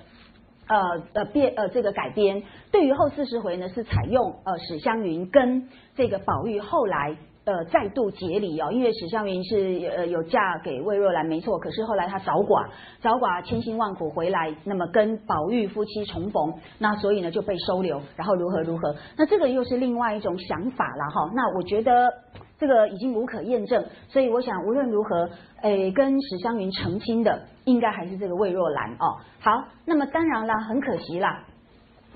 [0.68, 0.78] 呃
[1.14, 2.42] 呃变呃这个改编，
[2.72, 12.68] 对于后四十回呢是采用呃史湘云跟这个宝玉后来呃再度结离哦，因为史湘云是呃有嫁给魏若兰没错，可是后来她早寡，
[13.02, 22.14] 早寡千辛万苦回来，那么跟宝玉夫妻重逢，那所以呢就被收留，然后如何如何，那这个又是另外一种想法了哈，那我觉得。
[22.60, 25.30] 这个已经无可验证，所以我想无论如何，
[25.62, 29.18] 诶，跟史湘云成亲的应该还是这个魏若兰哦。
[29.40, 31.46] 好，那么当然啦，很可惜啦，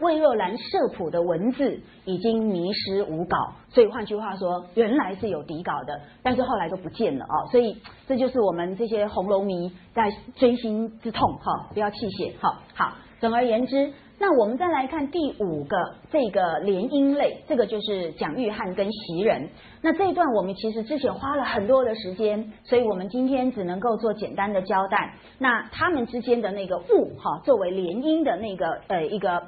[0.01, 7.47] 魏若兰社谱的文字已经迷失无稿，所以换句话说，原来是有底稿的，但是后来都不见了哦。
[7.49, 12.59] 所以这就是我们这些红楼迷在追星之痛哈，不要气血哈。
[12.75, 13.93] 好，总而言之。
[14.19, 15.75] 那我们再来看第五个
[16.09, 19.49] 这个联姻类，这个就是蒋玉菡跟袭人。
[19.81, 25.15] 那这一段我们其实之前花了很多的时间，所以我们今天只能够做简单的交代。
[25.39, 29.41] 那他们之间的那个物哈，作为联姻的那个呃一个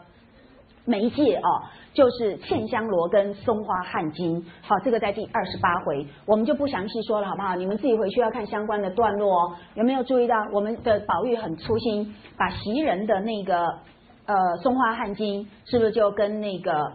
[0.83, 1.49] 媒介哦，
[1.93, 4.43] 就是茜香罗跟松花汗巾。
[4.61, 7.55] 好，这个在第二十八回，我们就不详细说了，好不好？
[7.55, 9.55] 你们自己回去要看相关的段落哦。
[9.75, 13.63] 有没有注意到我们的宝玉很粗心，把袭人的那个。
[14.25, 16.93] 呃，松花汗巾是不是就跟那个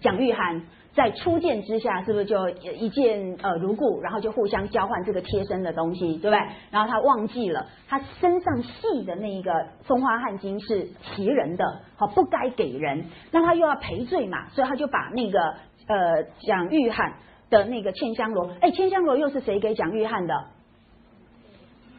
[0.00, 0.62] 蒋玉菡
[0.94, 6.38] 在初见之下，是不是就一见呃如故，然后就互相交换这个贴身的东西，对不对？
[6.70, 15.40] 然后他忘记了他身上系的那一个松花汗巾是袭人的，好不该给人，那他又要赔罪嘛，所以他就把那个
[15.88, 17.12] 呃蒋玉菡
[17.50, 20.44] 的那个茜香罗，哎，茜香罗又是谁给蒋玉菡的？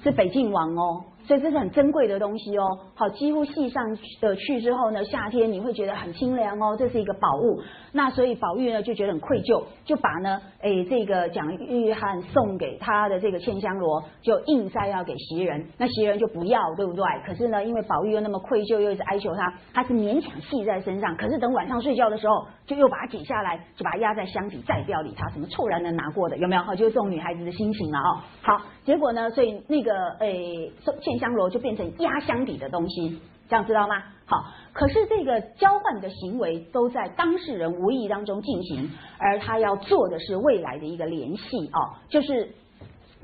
[0.01, 1.03] 是北静王哦。
[1.27, 2.63] 所以这是很珍贵的东西哦，
[2.95, 3.83] 好，几乎系上
[4.21, 7.61] 的去之后呢，夏天你会觉得很清凉哦，这是一个宝物。
[7.91, 17.03] 那所以宝玉呢就觉得很愧疚，就把呢，哎，这个蒋玉菡送给他的这个茜香罗，就硬塞要给袭人，那袭人就不要，对不对？
[17.25, 21.17] 可是呢，因为宝玉又那么愧疚，又一直哀求他，他是勉强系在身上。
[21.17, 26.61] 可是等晚上睡觉的时候，就又把它解下来，就把它压在箱底，再不要理他，什么猝然能拿过的，有没有？
[26.61, 28.19] 好，就是这种女孩子的心情了哦。
[28.41, 30.71] 好，结果呢，所以那个诶，
[31.01, 31.16] 茜。
[31.17, 33.19] 香罗就变成压箱底的东西，
[33.49, 34.03] 这样知道吗？
[34.25, 42.49] 好，可是这个交换的行为都在当事人无意当中进行，而他要做的是未来的一个联系哦，就是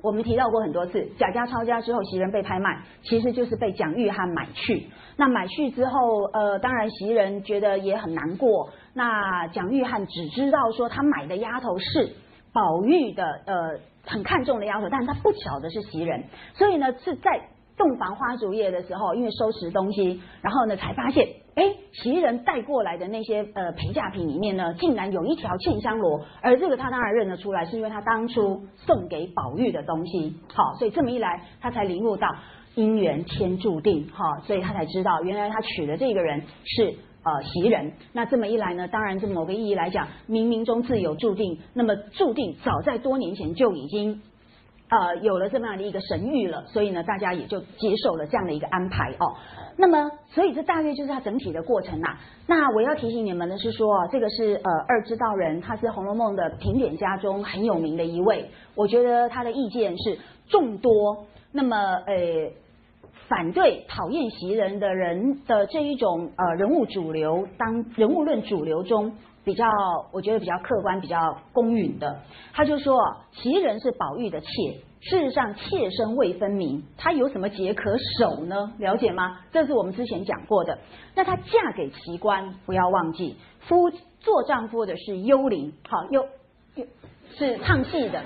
[0.02, 4.88] 我们提到过很多次，贾家抄家之后，袭人被拍卖，其实就是被蒋玉菡买去。
[5.16, 8.70] 那买去之后，呃，当然袭人觉得也很难过。
[8.94, 12.14] 那蒋玉菡只知道说他买的丫头是
[12.54, 30.36] 宝玉的，呃，很看重的丫头，但是他不晓得是袭人，所以呢是在洞房花烛夜的时候，因为收拾东西，然后呢才发现，哎，袭人带过来的那些呃陪嫁品里面呢，竟然有一条茜香罗，而这个他当然认得出来，是因为他当初送给宝玉的东西。
[30.54, 32.28] 好，所以这么一来，他才领悟到。
[32.76, 37.94] 姻缘天注定，哈，所以他才知道，原来他娶的这个人是呃袭人。
[38.14, 41.60] 那这么一来呢，当然从某个意义来讲，冥冥中自有注定。
[41.76, 44.24] 那么注定早在多年前就已经
[44.94, 49.34] 呃有了这么样的一个神谕了，所以呢，大家也就接受了这样的一个安排哦。
[49.76, 52.20] 那么，所以这大约就是他整体的过程啦。
[52.46, 58.50] 那我要提醒你们的是说，这个是呃二知道人，他是《红楼梦》的评点家中很有名的一位。
[58.76, 61.76] 我觉得他的意见是众多，那么
[62.06, 62.52] 呃。
[63.30, 69.14] 反对讨厌袭人的人的这一种呃人物主流，当人物论主流中
[69.44, 69.66] 比较，
[70.12, 72.22] 我觉得比较客观、比较公允的，
[72.54, 72.98] 他就说
[73.32, 74.48] 袭人是宝玉的妾，
[75.02, 78.56] 事实上妾身未分明，她有什么节可守呢？
[78.78, 79.42] 了解吗？
[79.52, 80.80] 这是我们之前讲过的。
[81.14, 83.90] 那她嫁给奇官，不要忘记，夫
[84.22, 86.26] 做丈夫的是幽灵，好幽
[86.76, 86.86] 幽
[87.36, 88.24] 是唱戏的，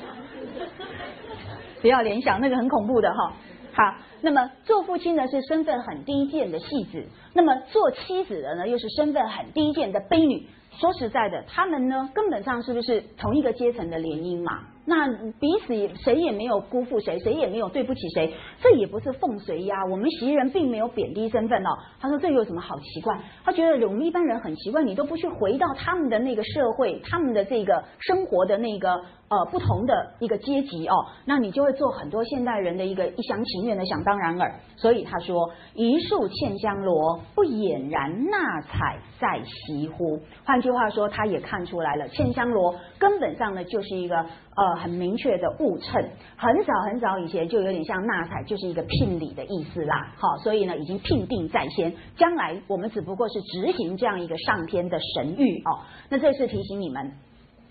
[1.82, 3.34] 不要联想那个很恐怖的哈。
[3.74, 10.48] 好，那么做父亲的是身份很低贱的戏子，那么做妻子的呢，又是身份很低贱的卑女。
[10.80, 14.64] 说实在的，他们呢，根本上是不是同一个阶层的联姻嘛？
[14.90, 19.76] 那彼此谁也没有辜负谁，谁也没有对不起谁，这也不是奉谁呀。
[19.92, 21.70] 我们袭人并没有贬低身份哦。
[22.00, 23.20] 他说这有什么好奇怪？
[23.44, 28.94] 他觉得我们一般人很奇怪，你都不去回到他们的那个社会，他们的这个生活的那个
[29.28, 30.96] 呃不同的一个阶级哦，
[31.26, 34.56] 那你就会做很多现代人的一个一厢情愿的想当然耳。
[34.78, 40.18] 所以他说一树茜香罗，不俨然纳采在席乎？
[40.46, 44.26] 换句话说，他也看出来了，茜香罗根本上呢就是一个
[44.58, 44.76] 呃。
[44.78, 46.02] 很明确的误称，
[46.38, 50.14] 很早很早以前就有点像纳采，就是一个聘礼的意思啦。
[50.18, 55.82] 好，所以呢已经聘定在先，将来我们只不过是执行这样一个上天的神谕哦。
[56.10, 57.12] 那这是提醒你们。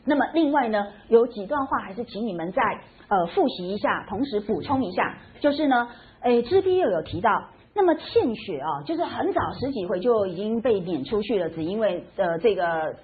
[0.05, 2.63] 那么另外呢，有几段话还是请你们再
[3.09, 5.89] 呃复习一下，同时补充一下，就是呢，
[6.23, 7.31] 诶，知批又有提到，
[7.75, 12.97] 那么欠血啊，就是很早十几回就已经被撵出去了，只因为呃这个。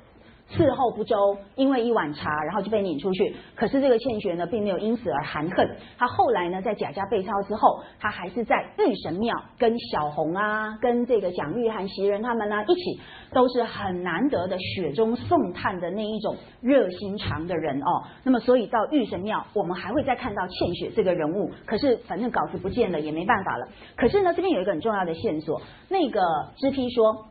[0.56, 3.34] 伺候不周，因为一碗茶，然后就被撵出去。
[3.56, 5.76] 可是这个倩雪呢，并没有因此而含恨。
[5.96, 13.00] 他后来呢，在贾家被抄之后，他还是在玉神庙跟小红啊，跟这个蒋玉菡、袭人他们呢一起，
[13.32, 18.04] 都是很难得的雪中送炭的那一种热心肠的人哦。
[18.22, 21.50] 那么，所以到玉神庙，我们还会再看到倩雪这个人物。
[21.64, 23.66] 可是，反正稿子不见了，也没办法了。
[23.96, 26.20] 可是呢，这边有一个很重要的线索，那个
[26.58, 27.26] 知批说，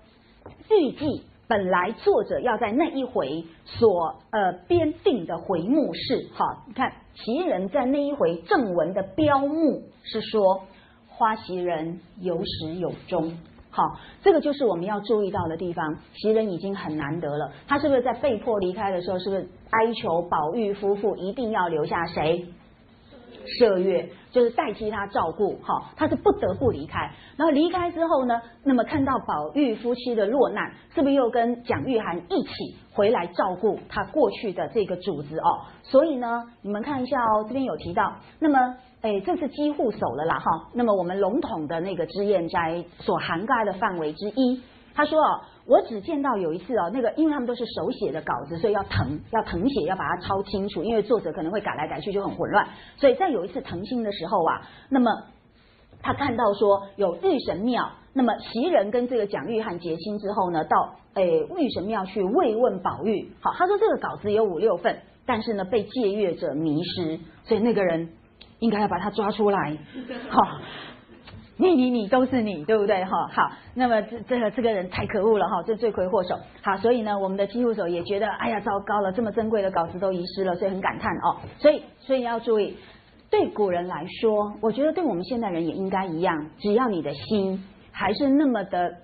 [0.69, 1.30] 预计。
[1.51, 10.63] 本来作者要在那一回所呃编定的回目是哈，你看袭人在那一回正文的标目是说
[11.09, 13.37] 花袭人有始有终，
[13.69, 13.83] 好，
[14.23, 15.97] 这个就是我们要注意到的地方。
[16.13, 19.41] 袭人已经很难得了，他是不是在被迫离开的时候，是不是
[19.71, 22.45] 哀求宝玉夫妇一定要留下谁？
[23.59, 27.11] 麝月就是代替他照顾，哈，他是不得不离开。
[27.37, 32.49] 然后离开之后呢，那么看到宝玉夫妻的落难，是不是又跟蒋玉菡一起
[32.93, 35.61] 回来照顾他过去的这个主子哦？
[35.83, 38.57] 所以呢，你们看一下哦，这边有提到，那么，
[39.01, 40.69] 哎，这是几户守了啦，哈。
[40.73, 44.61] 那么我们笼统的那个脂砚斋所涵盖的范围之一。
[44.93, 45.41] 他说哦，
[45.71, 52.67] 我只见到有一次哦，那个因为他们都是手写的稿子，所以要誊要誊写，要把它抄清楚，因为作者可能会改来改去就很混乱。
[52.97, 55.09] 所以在有一次誊心的时候啊，那么
[56.01, 63.31] 他看到说有玉神庙，那么袭人跟这个蒋玉菡结亲之后呢，到诶玉神庙去慰问宝玉。
[63.39, 68.09] 好，他说这个稿子有五六份，但是呢被借阅者迷失，所以那个人
[68.59, 69.77] 应该要把他抓出来。
[70.27, 70.41] 好。
[71.57, 73.03] 你你你都是你，对不对？
[73.03, 76.35] 哈，好，那么这这个这个人太可恶了哈，这罪魁祸首。
[76.63, 81.37] 好，所以呢，我们的机户手也觉得，哎呀，糟糕了，这么珍贵的稿子都遗失了，所以很感叹哦。
[81.59, 82.77] 所以，所以要注意，
[83.29, 88.95] 对古人来说，我觉得对我们现代人也应该一样，只要你的心还是那么的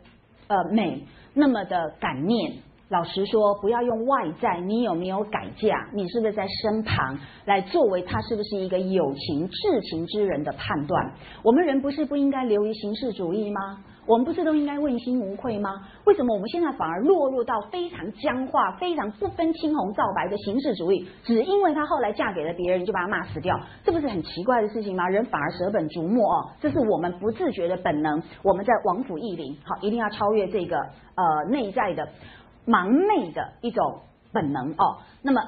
[0.47, 1.03] 呃美，
[1.33, 2.53] 那么的感念。
[2.89, 5.89] 老实说，不要用外在，你有没有改嫁？
[5.93, 11.11] 你是不是在身旁来作为他是不是一个有情至情之人的判断？
[11.43, 13.59] 我们人不是不应该流于形式主义吗？
[14.05, 15.69] 我们不是都应该问心无愧吗？
[16.05, 21.05] 为什么我们现在反而落入到非常僵化、非常不分青红皂白的形式主义？
[21.25, 25.09] 只因为他后来嫁给了别人，就把他骂死掉，这不是很奇怪的事情吗？
[25.09, 28.23] 人反而舍本逐末哦，这是我们不自觉的本能。
[28.43, 32.07] 我们在王府义林，好，一定要超越这个呃内在的
[32.67, 34.97] 盲昧的一种本能哦。
[35.23, 35.41] 那么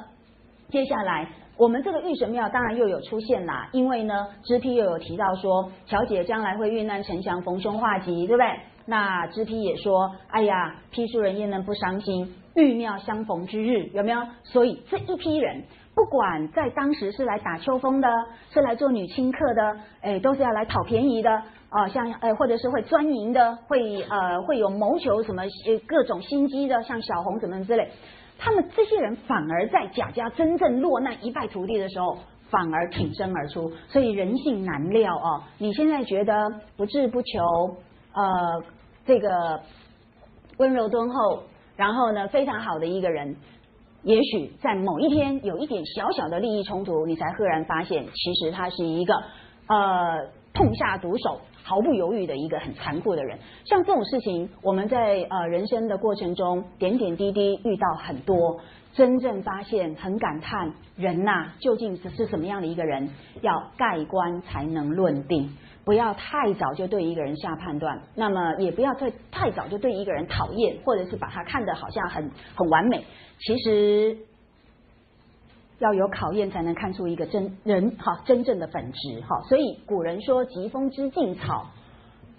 [0.69, 1.27] 接下来。
[1.59, 8.47] 我们这个玉神庙当然又有出现啦，因为呢，知批又有提到说，乔姐将来会遇难成祥，逢凶化吉，对不对？
[8.85, 12.33] 那知批也说，哎呀，批书人焉能不伤心？
[12.55, 14.21] 玉庙相逢之日，有没有？
[14.45, 18.07] 所以这一批人，不管在当时是来打秋风的，
[18.53, 27.91] 是来做女清客的，哎，都是要来讨便宜的啊，像呃，或者是会钻营的，会呃，会有谋求什么呃各种心机的，像小红什么之类。
[28.39, 32.17] 他们这些人反而在贾家真正落难一败涂地的时候，
[32.49, 33.71] 反而挺身而出。
[33.87, 35.43] 所以人性难料哦。
[35.59, 37.39] 你现在觉得不志不求，
[38.13, 38.63] 呃，
[39.05, 39.61] 这个
[40.57, 41.43] 温柔敦厚，
[41.75, 43.35] 然后呢非常好的一个人，
[44.01, 49.13] 也许在某一天有一点小小的利益冲突，你才赫然发现，其实他是一个
[49.67, 51.39] 呃痛下毒手。
[51.69, 58.59] 毫不犹豫的一个很残酷的人，像这种事情，我们在呃人生的过程中点点滴滴遇到很多，
[58.91, 63.07] 真正发现很感叹，人呐究竟是是什么样的一个人，
[63.41, 65.55] 要盖棺才能论定，
[65.85, 73.05] 不要太早就对一个人下判断，那么也不要太太早就对一个人讨厌，或者是把他看得好像很很完美，
[73.37, 74.17] 其实。
[75.79, 81.65] 要有考验才能看出一个真人哈真正的本质哈，所以古人说疾风知劲草，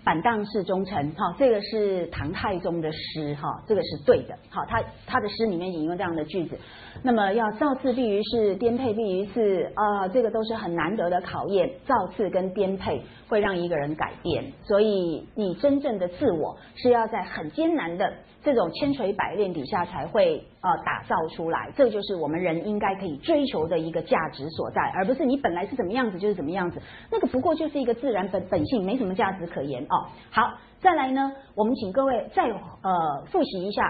[0.04, 6.58] 板荡是忠臣哈，这个是唐太宗的诗哈，这个是对的好，他他的诗里面引用这样的句子。
[7.02, 11.70] 那么要造次必于是，颠沛必于次啊，这个都是很难得的考验。
[11.86, 18.12] 造次跟颠沛会让一个人改变，所以你真正的自我是要在很艰难的
[18.42, 21.70] 这种千锤百炼底下才会呃打造出来。
[21.76, 26.80] 这就是我们人应该可以追求的一个价值所在，而不是你本来是怎么样子就是怎么样子，
[27.10, 30.06] 那个不过就是一个自然本本性，没什么价值可言哦。
[30.30, 33.82] 好，再来呢，我们请各位再呃复习一下。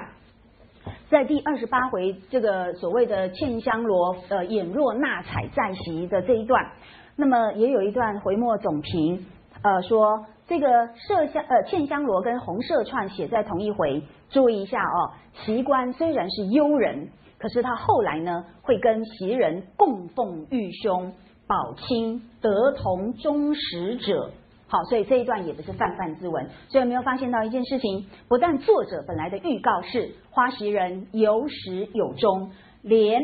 [1.11, 6.73] 在第二十八回这个所谓的茜香罗呃眼若纳采在席的这一段，
[7.17, 9.27] 那么也有一段回墨总评
[9.63, 15.13] 呃说这个麝香呃茜香罗跟红麝串写在同一回，注意一下哦，
[15.45, 17.09] 奇观虽然是幽人，
[17.39, 21.13] 可是他后来呢会跟袭人供奉玉兄
[21.47, 24.31] 宝清得同忠实者。
[24.69, 26.49] 好，所以这一段也不是泛泛之文。
[26.69, 28.07] 所以有没有发现到一件事情？
[28.29, 32.53] 不但作者本来的预告是花袭人有始有终，
[32.83, 33.21] 连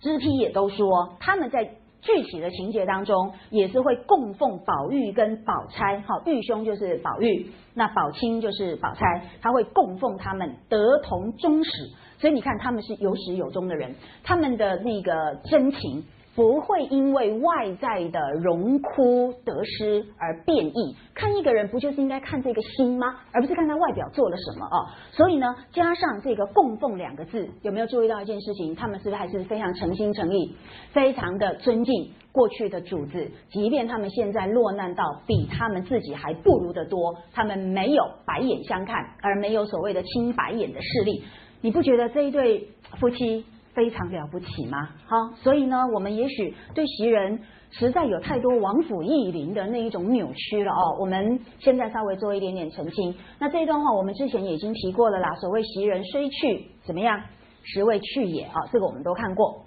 [0.00, 1.72] 知批也都说他们在
[2.06, 5.98] 具体的情节当中也是会供奉宝玉跟宝钗。
[6.06, 11.70] 哈，玉兄就是宝玉，那宝清就是宝钗，他会供奉他们得同终始。
[12.18, 16.04] 所以你看，他们是有始有终的人，他们的那个真情。
[16.36, 20.94] 不会因为外在的荣枯得失而变异。
[21.14, 23.06] 看一个人，不就是应该看这个心吗？
[23.32, 24.86] 而不是看他外表做了什么哦。
[25.12, 28.76] 所以呢，加上这个供奉两个字，有没有注意到一件事情？
[28.76, 30.54] 他们是不是还是非常诚心诚意，
[30.92, 33.30] 非常的尊敬过去的主子？
[33.48, 41.24] 即便他们现在落难到比他们自己还不如的多，他们没有白眼相看，而没有所谓的青白眼的势力。
[41.62, 42.68] 你不觉得这一对
[43.00, 43.46] 夫妻？
[43.76, 44.88] 非常了不起吗？
[45.06, 47.38] 好，所以呢，我们也许对袭人
[47.70, 50.96] 实在有太多王府义林的那一种扭曲了哦。
[50.98, 53.14] 我们现在稍微做一点点澄清。
[53.38, 55.34] 那这一段话我们之前已经提过了啦。
[55.34, 57.20] 所谓袭人虽去怎么样，
[57.64, 59.66] 实未去也啊，这个我们都看过。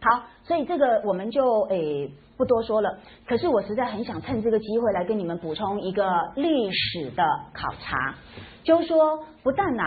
[0.00, 2.96] 好，所以这个我们就诶不多说了。
[3.26, 8.14] 可是我实在很想趁这个机会来跟你们补充一个历史的考察，
[8.62, 9.82] 就是说不但呐，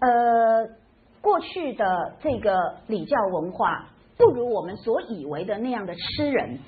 [0.00, 0.66] 呃。
[1.24, 3.86] 过去的这个礼教文化
[4.18, 6.58] 不如我们所以为的那样的吃人，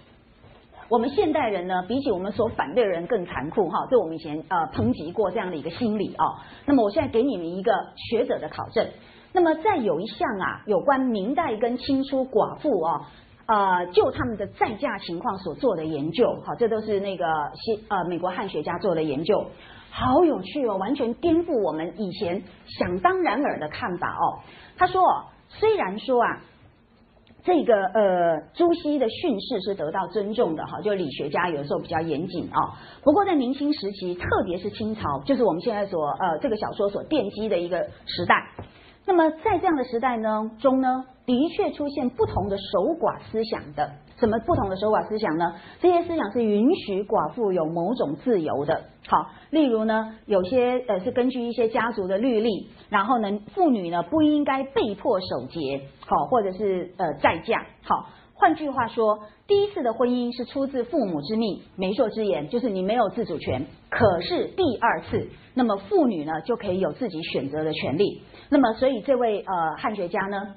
[0.89, 3.87] 我们现代人呢，比起我们所反对的人更残酷哈。
[3.91, 6.35] 这我们以前呃抨击过这样的一个心理哦。
[6.65, 8.89] 那么我现在给你们一个学者的考证。
[9.33, 13.03] 那么在有一项啊，有关明代跟清初寡妇哦，
[13.45, 19.45] 呃，就他们的再嫁情况所做的研究，好，这都是那个西呃美国汉学家做的研究。
[19.99, 24.45] 好有趣哦，完全颠覆我们以前想当然尔的看法哦。
[24.77, 25.03] 他说，
[25.49, 26.43] 虽然说啊，
[27.43, 32.77] 这个呃朱熹的训示是得到尊重的哈，就理学家有时候比较严谨啊。
[33.03, 38.51] 不过在明清时期，特别是清朝，就是我们现在所呃这个小说所奠基的一个时代。
[39.07, 42.65] 那么在这样的时代呢中呢，的确出现不同的守
[43.01, 45.55] 寡思想的什么不同的守寡思想呢？
[45.81, 48.85] 这些思想是允许寡妇有某种自由的。
[49.07, 57.67] 好，例如呢，有些呃是根据一些家族的律例，然后呢，妇女呢不应该被迫守节，好，或者是呃再嫁。
[57.85, 63.67] 好，换句话说，第一次的婚姻是出自父母之命、媒妁之言，就是你没有自主权。
[63.91, 68.23] 可是第二次，那么妇女呢就可以有自己选择的权利。
[68.49, 70.55] 那么，所以这位呃汉学家呢，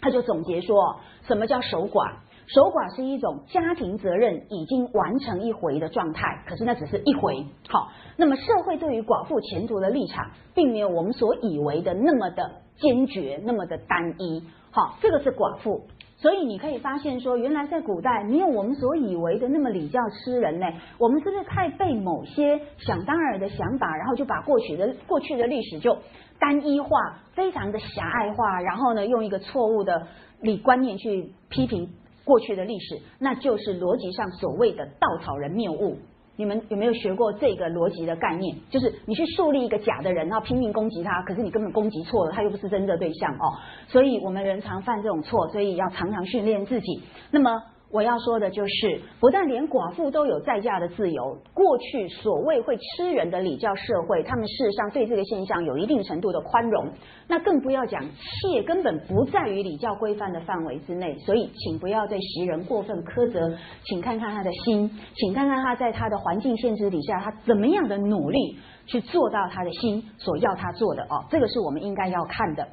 [0.00, 2.18] 他就总结说，什么叫守寡？
[2.54, 7.46] 守寡是一种家庭责任已经完成一回的状态，可是那只是一回。
[7.68, 7.88] 好，
[8.18, 14.42] 那么社会对于寡妇前途的立场，并没有我们所以为的那么的坚决，那么的单一。
[14.70, 15.86] 好，这个是寡妇。
[16.18, 20.66] 所以你可以发现说，原来在古代没有我们所以为的那么礼教吃人呢。
[20.98, 25.96] 我们是不是太被某些想当然的想法，然后就把过去的过去的历史就
[26.38, 26.88] 单一化，
[27.32, 30.06] 非常的狭隘化，然后呢，用一个错误的
[30.40, 31.90] 理观念去批评
[32.24, 35.98] 过去的历史，那就是逻辑上所谓的稻草人谬误。
[36.36, 38.56] 你们有没有学过这个逻辑的概念？
[38.70, 43.58] 就是你去树立一个假的人，然后拼命攻击他，可是你根本攻击错了，他又不是真的对象哦。
[43.88, 47.02] 所以我们人常犯这种错，所以要常常训练自己。
[47.30, 47.62] 那么。
[47.92, 56.88] 我要说的就是，不但连寡妇都有再嫁的自由，过去所谓会吃人的礼教社会，他们事实上对这个现象有一定程度的宽容。
[57.28, 63.54] 那更不要讲妾根本不在于礼教规范的范围之内，所以请不要对袭人过分苛责，
[63.84, 68.56] 请看看他的心，请看看他在他的环境限制底下，他怎么样的努力
[68.86, 72.66] 去做到他的心所要他做的哦，这个是我们应该要看的。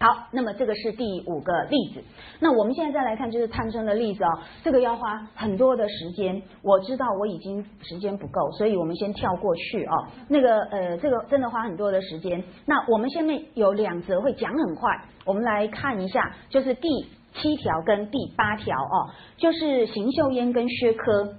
[0.00, 2.00] 好，那么这个是第五个例子。
[2.38, 4.28] 那我们现在再来看，就是探生的例子哦。
[4.62, 10.06] 这个要花很多的时间，我知道我已经时间不够，所以我们先跳过去哦。
[10.28, 12.44] 那个呃，这个真的花很多的时间。
[12.64, 14.88] 那我们下面有两则会讲很快，
[15.24, 16.88] 我们来看一下，就是第
[17.34, 21.34] 七条跟第八条哦，就是邢秀烟跟薛科，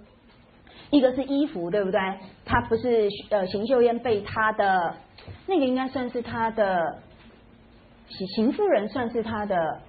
[0.89, 1.99] 一个是衣服，对不对？
[2.43, 4.95] 他不是呃，邢秀烟被他的
[5.47, 6.97] 那个应该算是他的。
[8.09, 9.79] 邢夫人算是他的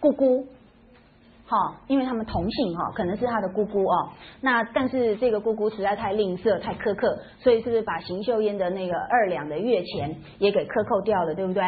[0.00, 0.46] 姑姑，
[1.46, 4.10] 哈，因为他们同姓哈，可能是他的姑姑哦。
[4.40, 11.62] 那但是这个姑姑实在太吝啬、太苛刻，所以是不是把邢秀英的那个二两的月钱也给克扣掉了，对不对？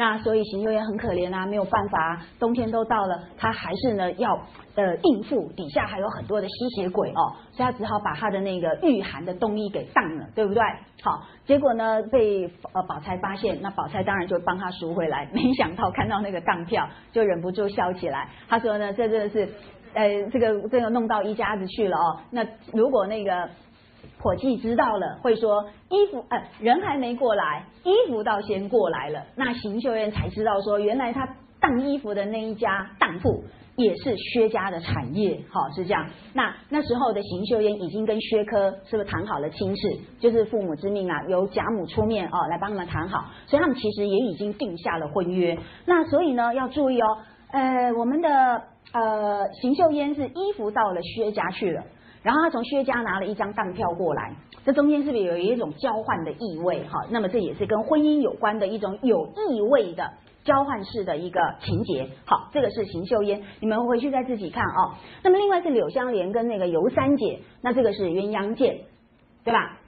[0.00, 4.34] 那所以邢岫烟很可怜啊，没有办法，冬天都到了，他还是呢要
[4.74, 10.62] 呃应付，底下还有很多的吸血鬼哦，所以他只好把他的那个御寒的冬衣给当了，对不对？
[11.02, 18.26] 好，结果呢被呃宝钗发现，那宝钗当然就帮他赎回来， 没想到看到那个当票，就忍不住笑起来。
[18.48, 19.46] 他说呢，这真的是
[19.92, 22.20] 呃这个这个弄到一家子去了哦。
[22.30, 23.50] 那如果那个。
[24.22, 29.24] 伙计知道了，会说衣服，呃，人还没过来，衣服倒先过来了。
[29.34, 31.26] 那邢秀燕才知道说，原来他
[31.58, 33.42] 当衣服的那一家当铺
[33.76, 36.06] 也是薛家的产业，好是这样。
[36.34, 45.58] 那那时候的邢秀燕已经跟薛科是不是谈好了亲事，就是父母之命啊，由贾母出面哦来帮他们谈好，所以他们其实也已经定下了婚约。
[45.86, 47.18] 那所以呢要注意哦，
[47.52, 51.82] 呃，我们的呃邢秀烟是衣服到了薛家去了。
[52.22, 56.84] 然后他从薛家拿了一张当票过来，这中间是不是有一种交换的意味？
[56.84, 60.12] 哈，那么这也是跟婚姻有关的一种有意味的
[60.44, 62.06] 交换式的一个情节。
[62.26, 64.92] 好，这个是邢岫烟，你们回去再自己看哦。
[65.22, 68.80] 那么另外是柳湘莲跟那个尤三姐，那这个是鸳鸯剑，
[69.42, 69.78] 对吧？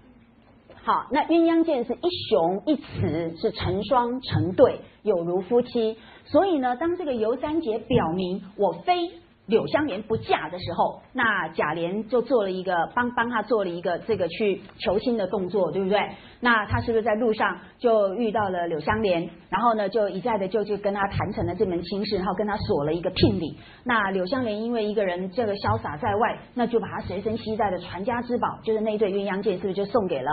[0.84, 5.98] 好，那鸳鸯剑是一雄一雌，是成双成对，有如夫妻。
[6.24, 9.10] 所以呢，当这个尤三姐表明我非。
[9.46, 15.98] 柳湘莲不嫁的时候，那贾琏就做了一个帮帮他做了一个这个去求亲的动作，对不对？
[16.40, 23.58] 那他是不是在路上就遇到了柳湘莲，然后呢就一再的就去跟他谈成了这门亲事，然后跟他索了一个聘礼。
[23.84, 30.30] 那柳湘莲因为一个人这个潇洒在外，那就把他随身携带的传家之宝，就是那对鸳鸯剑，是不是就送给了？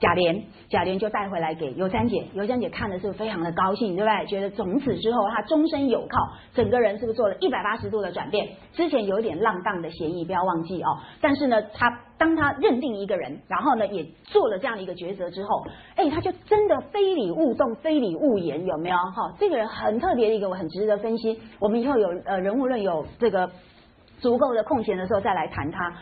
[0.00, 4.26] 贾琏，贾琏就带回来给尤三姐，尤三姐看的是非常的高兴，对不对？
[4.26, 6.18] 觉得从此之后他终身有靠，
[6.54, 8.48] 整个人是不是做了一百八十度的转变？
[8.72, 10.98] 之前有点浪荡的嫌疑，不要忘记哦。
[11.20, 15.66] 但是呢，他当他认定一个人，然后呢也做了这样的一个抉择之后，
[15.96, 18.96] 哎，他就真的非礼勿动，非礼勿言，有没有？
[18.96, 21.40] 哈，这个人很特别的一个，我很值得分析。
[21.58, 23.50] 我们以后有呃人物论有这个
[24.20, 25.92] 足够的空闲的时候再来谈他。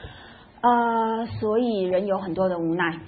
[0.62, 2.98] 呃，所以人有很多的无奈。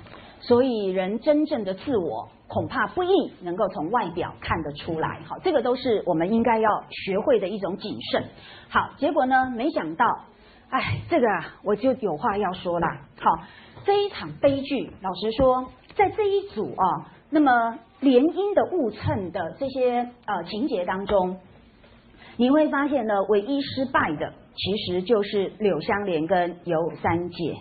[0.40, 3.08] 所以，人真正的自我恐怕不易
[3.42, 5.20] 能够从外表看得出来。
[5.26, 8.24] 好，这个都是我们应该要学会的一种谨慎。
[8.68, 10.06] 好，结果呢，没想到，
[10.70, 12.86] 哎，这个啊，我就有话要说了。
[13.20, 13.42] 好，
[13.84, 21.36] 这一场悲剧，老实说，在这一组啊，那么联姻的误称的这些呃情节当中，
[22.36, 27.56] 你会发现呢，唯一失败的其实就是柳香莲跟尤三姐，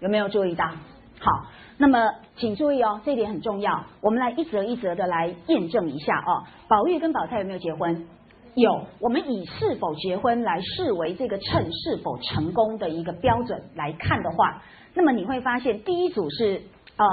[0.00, 0.66] 有没有注意到？
[0.66, 1.46] 好，
[1.76, 6.44] 那么请注意哦，这点很重要，我们来一则一则的来验证一下哦。
[6.68, 8.06] 宝玉跟宝钗有没有结婚？
[8.54, 14.62] 有，我们以是否结婚来视为这个称是否成功的一个标准来看的话，
[14.94, 16.62] 那么你会发现第一组是
[16.96, 17.06] 呃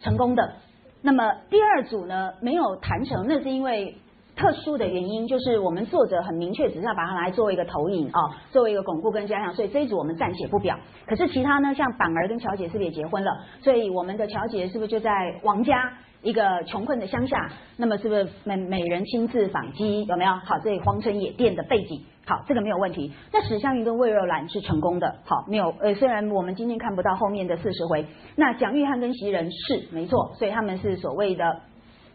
[0.00, 0.54] 成功的，
[1.02, 3.96] 那么第二组呢没有谈成，那是因为。
[4.40, 10.74] 特殊的原因就是我们作者很明确，只是要把它来作为一个投影啊，作为一个巩固跟加强，所以这一组我们暂且不表。
[11.06, 13.30] 可是其他呢，像板儿跟乔姐是不是也结婚了？
[13.62, 15.10] 所以我们的乔姐是不是就在
[15.42, 15.92] 王家
[16.22, 17.50] 一个穷困的乡下？
[17.76, 20.06] 那么是不是美美人亲自访击？
[20.06, 20.32] 有没有？
[20.32, 23.12] 好，这荒城野店的背景，好，这个没有问题。
[23.34, 28.06] 那史湘云跟魏若兰是成功的，好，没有呃，虽然我们今天看不到后面的四十回，
[28.36, 31.60] 那蒋玉菡跟袭人是没错，所以他们是所谓的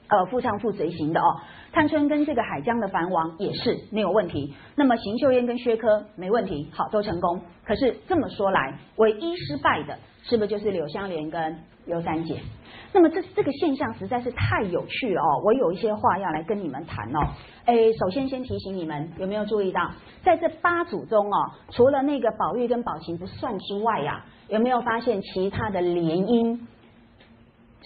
[0.07, 1.37] 呃夫唱妇随行的哦。
[1.75, 7.41] 探春跟这个海江的藩王也是没有问题，那么邢岫烟跟薛科没问题，好都成功。
[7.65, 12.39] 可是这么说来，唯一失败的是不是就是柳湘莲跟尤三姐？
[12.93, 15.43] 那么这这个现象实在是太有趣了哦！
[15.43, 17.19] 我有一些话要来跟你们谈哦。
[17.65, 19.91] 哎，首先先提醒你们，有没有注意到，
[20.23, 26.57] 在这八组中哦，除了那个宝玉跟宝琴不算之外呀，有没有发现其他的联姻？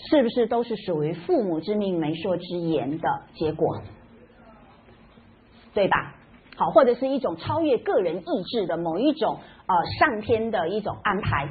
[0.08, 3.82] 是不是都是属于父母之命媒妁之言的结果，
[5.74, 6.16] 对吧？
[6.56, 11.50] 好，或者是一种超越个人意志的某一种呃上天的一种安排，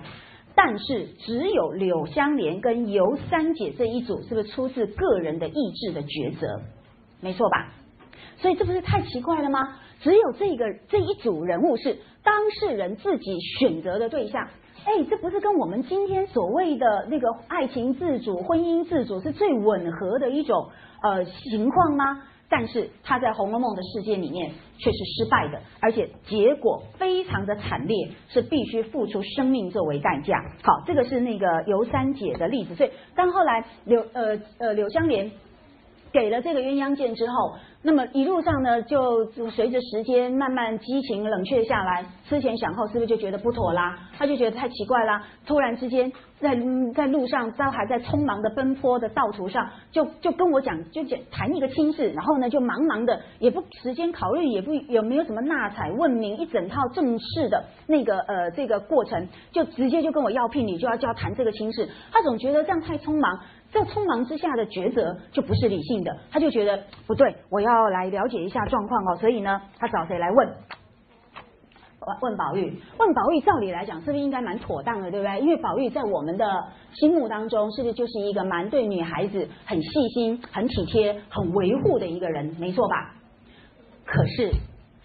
[0.55, 6.61] 但是只有柳香莲跟尤三姐这一组，是不是出自个人的意志的抉择？
[7.21, 7.73] 没错吧？
[8.39, 9.79] 所以这不是太奇怪了吗？
[10.01, 14.49] 只有这个这一组人物是当事人自己选择的对象。
[14.85, 20.69] 哎，这不是跟我们今天所谓的那个爱情自主、婚姻自主是最吻合的一种
[21.03, 22.23] 呃情况吗？
[22.49, 30.43] 但是他在《红楼梦》的世界里面却是失败的，而且结果非常的惨烈，是必须付出生命作为代价。
[30.63, 32.75] 好，这个是那个尤三姐的例子。
[32.75, 35.31] 所以当后来柳呃呃柳湘莲
[36.11, 37.57] 给了这个鸳鸯剑之后。
[37.81, 43.97] 那么一路上呢，就随着时间慢慢激情冷却下来，思前想后，是不是就觉得不妥啦？
[44.17, 45.25] 他就觉得太奇怪啦！
[45.47, 46.59] 突然之间，在
[46.93, 61.89] 在路上，他还在匆忙的奔波的道途上，就就跟我讲，就讲谈一个亲事，然后呢，就忙忙的，也不时间考虑，也不有没有什么纳采问名一整套正式的那个呃这个过程，就直接就跟我要聘礼，就要就要谈这个亲事。
[62.11, 63.39] 他总觉得这样太匆忙。
[63.71, 69.17] 这匆忙之下的抉择就不是理性的，他就觉得不对，我要来了解一下状况哦。
[69.17, 70.49] 所以呢，他找谁来问？
[72.23, 72.81] 问宝玉。
[72.99, 75.41] 问宝玉，照理来讲，是不是应该蛮妥当的，对不对？
[75.41, 76.65] 因为宝玉在我们的
[76.95, 83.15] 心目当中，是不是就是一个蛮对女孩子很细心、很体贴、很维护的一个人，没错吧？
[84.05, 84.53] 可是。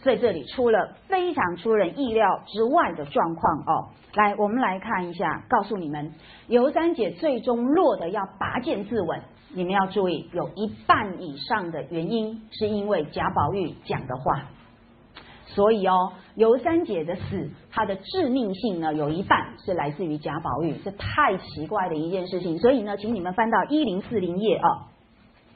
[0.04, 6.14] 在这里出了非常出人意料之外的状况哦，来，我们来看一下，告诉你们，
[6.48, 9.22] 尤三姐最终落得要拔剑自刎，
[9.54, 14.44] 你们要注意，有一半以上的原因是因为贾宝玉讲的话，
[15.48, 24.70] 所以哦，尤三姐的死，她的致命性呢，有一半是来自于贾宝玉，这太奇怪的一件事情，所以呢，请你们翻到一零四零页啊，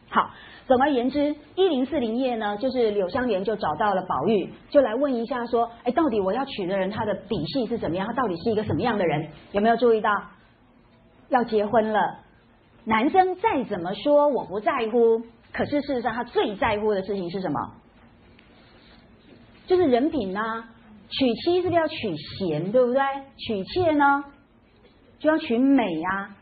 [0.09, 0.31] 好。
[0.67, 8.05] 总而言之，一零四零页呢，就是柳湘莲就找到了宝玉，就来问一下说，哎，到底我要娶的人他的底细是怎么样？
[8.05, 9.29] 他到底是一个什么样的人？
[9.53, 10.11] 有没有注意到？
[11.29, 12.19] 要结婚了，
[12.83, 15.21] 男生再怎么说我不在乎，
[15.53, 17.59] 可是事实上他最在乎的事情是什么？
[19.65, 20.65] 就是人品呐。
[21.09, 23.01] 娶妻是不是要娶贤，对不对？
[23.37, 24.25] 娶妾呢，
[25.19, 26.35] 就要娶美呀。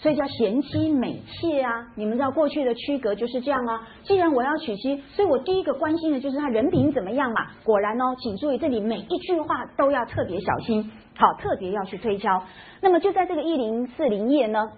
[0.00, 1.86] 所以叫贤妻美妾啊！
[1.94, 3.86] 你们知道过去的区隔就是这样啊。
[4.02, 7.48] 既然我要娶妻，所以我第一个关心的就是他人品怎么样嘛。
[7.62, 12.42] 果然哦，请注意这里每一句话都要特别小心，好，特别要去推敲。
[12.80, 14.70] 那么就在这个一零四零页呢，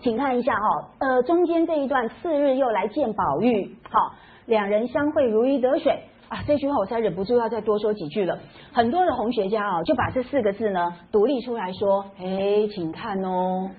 [0.00, 4.14] 请看一下哈，呃，中间这一段次日又来见宝玉，好，
[4.46, 6.00] 两人相会如鱼得水
[6.30, 6.38] 啊。
[6.46, 8.38] 这句话我才忍不住要再多说几句了。
[8.72, 13.70] 很多的红学家啊，就把这四个字呢独立出来说，哎，请看哦。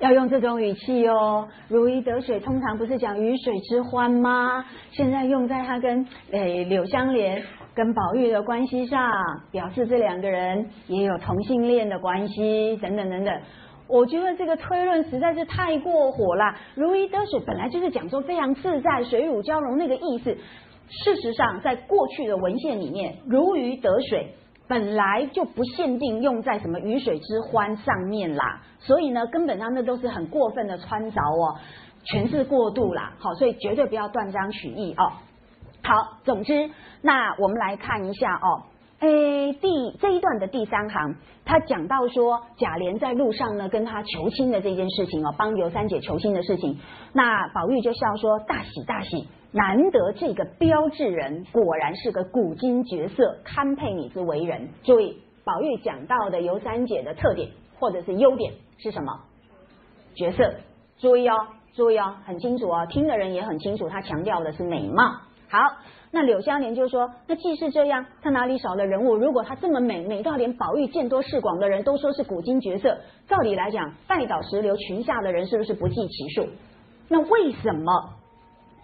[0.00, 4.64] 要用这种语气哦，如鱼得水，通常不是讲鱼水之欢吗？
[4.92, 7.42] 现在用在他跟诶柳湘莲
[7.74, 9.12] 跟宝玉的关系上，
[9.50, 13.40] 表示这两个人也有同性恋的关系，等等等等。
[13.88, 16.54] 我觉得这个推论实在是太过火了。
[16.74, 20.36] 如鱼得水本来就是讲说非常自在，水乳交融那个意思。
[20.90, 24.34] 事实上，在过去的文献里面，如鱼得水。
[24.68, 31.56] 本来就不限定用在什么鱼水之欢上面啦，所以呢，根本上那都是很过分的穿凿哦，
[32.04, 33.14] 全是过度啦。
[33.18, 35.12] 好，所以绝对不要断章取义哦。
[35.82, 36.70] 好，总之，
[37.00, 38.62] 那我们来看一下哦。
[39.00, 41.14] 诶，第这一段的第三行，
[41.44, 46.78] 他讲到说贾琏在路上呢跟他求亲的这件事情哦，帮尤三姐求亲的事情。
[47.12, 57.48] 那宝玉就笑说：“大喜大喜，难得这个标志人果然是个古今绝色，堪配你之为人。”注意，宝玉讲到的尤三姐的特点
[57.78, 59.20] 或者是优点是什么？
[60.14, 60.54] 角色。
[60.98, 61.34] 注意哦，
[61.74, 65.04] 注意哦，很清楚哦，听的人也很清楚，他强调的是美貌。
[65.48, 65.58] 好。
[66.10, 69.14] 那柳湘莲就说：“那既是这样，他哪里少了人物？
[69.14, 72.96] 如果他这么美，美到连宝玉见多识广的人都说是古今绝色，
[73.26, 76.48] 照理来讲，拜倒石榴裙下的人是不是不计其数？
[77.10, 77.92] 那为什么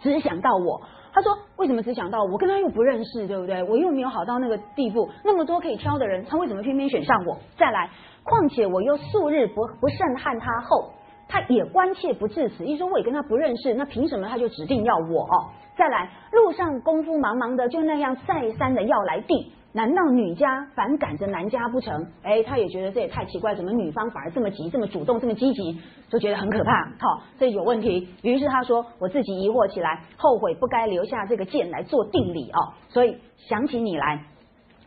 [0.01, 0.81] 只想到我？
[1.13, 2.37] 他说：为什么只想到我？
[2.37, 3.63] 跟他又不认识，对不对？
[3.63, 7.39] 我又没有好到那个地步，那么多可以挑的人，他为什么偏偏选上我？
[7.57, 7.89] 再来，
[8.25, 10.91] 况且我又素日不不甚恨他后。”
[11.27, 15.27] 他也关切不至此，一说我也跟他不认识，那凭什么他就指定要我？
[15.75, 22.07] 再来，路上功夫忙忙的，就那样再三的要来递，难道女家反赶着男家不成？
[22.23, 26.85] 哎，他也觉得这也太奇怪，怎么女方反而这么急、这么主动、这么积极，就觉得很可怕。
[27.01, 28.09] 好，这有问题。
[28.23, 32.73] 于是他说，我自己疑惑起来，后悔不该留下这个剑来做定理哦。
[32.89, 34.25] 所以想起你来。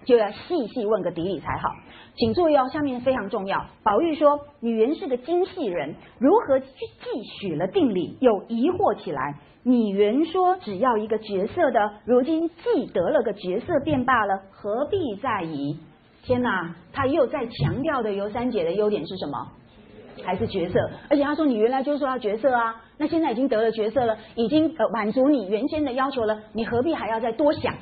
[0.05, 1.68] 就要细细问个底里才好，
[2.15, 3.65] 请注意哦，下面非常重要。
[3.84, 8.15] 宝玉说：“女人是个精细人，如何去记许了定理？
[8.22, 9.35] 又疑惑起来。
[9.68, 15.77] 你原说只要一个角色的，如今既得了个角色便罢了，何必在意？
[16.23, 16.73] 天哪！
[16.94, 19.45] 他又在强调的尤三姐的优点是什么？
[20.23, 20.89] 还是角色？
[21.10, 27.76] 而且他说你原来就是说要角色啊，那现在已经得了角色了，已经呃满足你原先的要求了，你何必还要再多想？”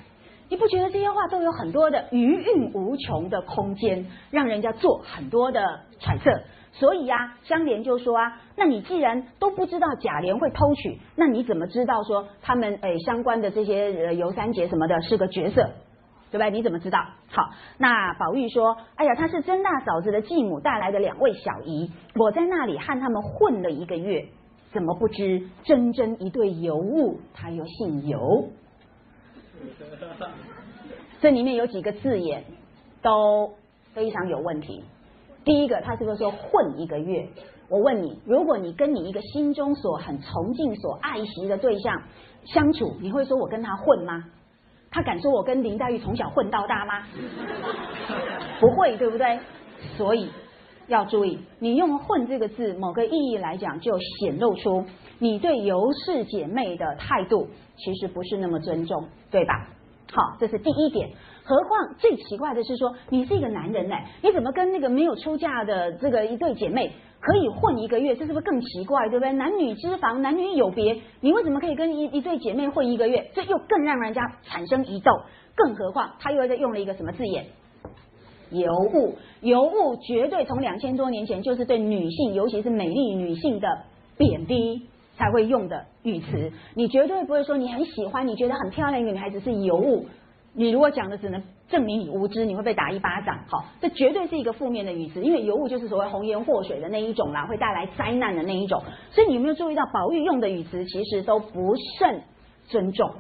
[0.50, 6.32] 你不觉得这些话都有很多的余韵无穷的空间，让人家做很多的揣测？
[6.78, 15.70] 所以呀，香莲就说啊，那你既然都不知道贾琏会偷取，那你怎么知道说他们诶相关的这些呃尤三姐什么的是个角色，
[16.32, 16.50] 对吧？
[16.50, 17.00] 你怎么知道？
[17.32, 24.26] 好，那宝玉说，哎呀，她是甄大嫂子的继母带来的两位小姨，我在那里和他们混了一个月，
[24.74, 27.22] 怎么不知真真一对尤物？
[27.34, 28.50] 他又姓尤。
[31.22, 32.44] 这里面有几个字眼
[33.02, 33.54] 都
[33.94, 34.84] 非常有问题。
[35.46, 37.30] 第一个，他是不是说混一个月？
[37.70, 42.02] 我问你，如果你跟你一个心中所很崇敬、所爱惜的对象
[42.46, 44.26] 相处，你会说我跟他混吗？
[44.92, 47.04] 他敢说我跟林黛玉从小混到大吗？
[48.60, 49.40] 不会，对不对？
[49.98, 50.30] 所以
[50.88, 54.86] 要注意，你用“混”这个字，某个意义来讲，就显露出
[55.20, 57.48] 你对尤氏姐妹的态度。
[57.78, 59.68] 其实不是那么尊重，对吧？
[60.14, 61.10] 好，这是第一点。
[61.46, 66.92] 何况最奇怪的是说，你是一个男人呢，你怎么跟那个没有出嫁的这个一对姐妹
[67.22, 68.16] 可以混一个月？
[68.16, 69.08] 这是不是更奇怪？
[69.10, 69.32] 对不对？
[69.34, 73.30] 男女之防，男女有别，你为什么可以跟一一对姐妹混一个月？
[73.36, 75.12] 这又更让人家产生疑窦。
[75.56, 77.46] 更何况他又在用了一个什么字眼？
[78.50, 83.68] 尤物，尤物绝对从两千多年前就是对女性，尤其是美丽女性的
[84.18, 84.88] 贬低。
[85.18, 90.06] 才会用的语词，你绝对不会说你很喜欢，你觉得很漂亮一个女孩子是尤物。
[90.56, 93.38] 你如果讲的只能证明你无知，你会被打一巴掌。
[93.50, 98.82] 好，这绝对是一个负面的语词，因为尤物就是所谓红颜祸水的那一种啦，会带来灾难的那一种。
[99.12, 102.22] 所以你有没有注意到宝玉用的语词其实都不甚
[102.68, 103.12] 尊重？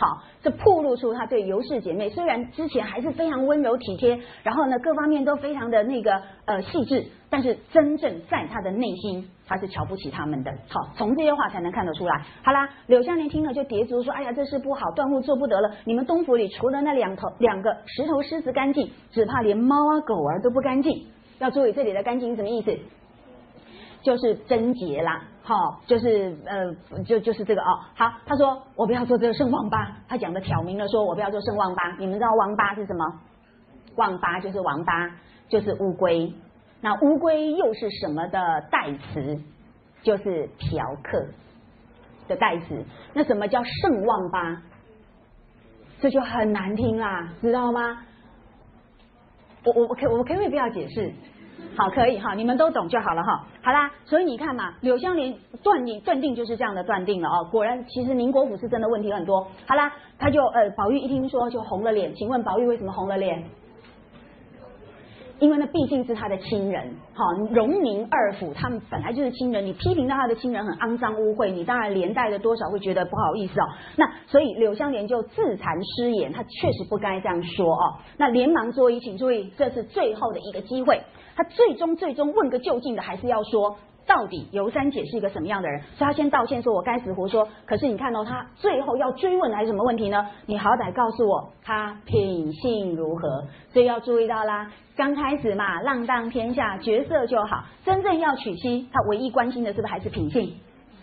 [0.00, 10.50] 好，这暴露出他对尤氏姐妹虽然之前还是非常温柔体贴，然后呢各方面都非常的那个呃细致，但是真正在他的内心，他是瞧不起他们的。
[10.70, 12.24] 好，从这些话才能看得出来。
[12.42, 15.70] 好啦，柳湘莲听了就叠足说：“哎呀，这事不好，断户做不得了。
[15.84, 21.08] 你们东府里除了那两头两个石头狮子干净，只怕连猫啊狗儿都不干净。
[21.40, 22.74] 要注意这里的干净什么意思？
[24.02, 27.80] 就是贞洁啦。”好，就是呃，就就是这个哦。
[27.96, 31.90] 好，他说我不要做这个圣王八，他讲的挑明了，说我不要做圣王八。
[31.98, 33.20] 你们知道王八是什么？
[33.96, 35.10] 王八就是王八，
[35.48, 36.32] 就是乌龟。
[36.80, 39.40] 那乌龟又是什么的代词？
[40.04, 41.26] 就是嫖客
[42.28, 42.84] 的代词。
[43.12, 44.62] 那什么叫圣王八？
[46.00, 48.04] 这就很难听啦，知道吗？
[49.64, 51.12] 我我我可我可不可以不要解释？
[51.80, 53.46] 好，可以哈，你们都懂就好了哈。
[53.62, 57.48] 好啦，所以你看嘛，柳湘莲断定断定就是这样的断定了哦。
[57.50, 59.46] 果然，其实宁国府是真的问题很多。
[59.66, 62.14] 好啦，他就呃，宝玉一听说就红了脸。
[62.14, 63.42] 请问宝玉为什么红了脸？
[65.38, 73.64] 因为那毕竟是他的亲人，哈，荣宁二府他们本来就是亲人，你批评到他的亲人很肮脏污秽，你当然连带的多少会觉得不好意思哦。
[73.96, 77.96] 那所以柳湘莲就自惭失言，他确实不该这样说哦。
[78.18, 81.00] 那连忙作揖，请注意，这是最后的一个机会。
[81.40, 83.74] 他最终最终问个究竟的，还是要说
[84.06, 87.48] 到底尤三姐是一个什么样的人，所以他先道歉说我该死胡说。
[87.64, 90.26] 可是你看到他最后要追问还是什么问题呢？
[90.44, 93.42] 你好歹告诉我他品性如何。
[93.72, 97.64] 所以要注意到啦，刚开始嘛，浪荡天下，角色就好。
[97.86, 100.52] 真正要娶妻，他唯一关心的是不是还是品性？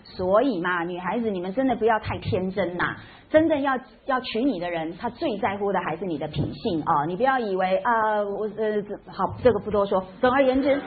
[0.03, 2.95] 所以嘛，女孩子你们真的不要太天真呐。
[3.29, 7.05] 真正要要娶你的人，他最在乎的还是你的品性啊！
[7.05, 10.03] 你不要以为啊，我呃，好，这个不多说。
[10.21, 10.81] 总而言之。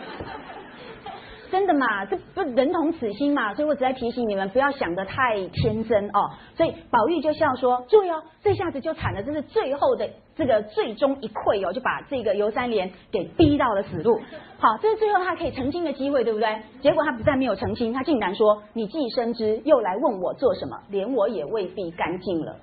[1.51, 6.31] 真的嘛，这不人同此心嘛，所以我只在提醒你们不要想得太天真哦。
[6.57, 14.21] 所以宝玉就笑说：“注意哦，这下子就惨了，这是最后的这个最终一溃哦，就把这个尤三连给逼到了死路。
[14.59, 16.63] 好，这是最后他可以澄清的机会，对不对？
[16.81, 20.79] 结果他不但没有澄清，他竟然说：你既深知，又来问我做什么？
[20.89, 22.57] 连我也未必干净了。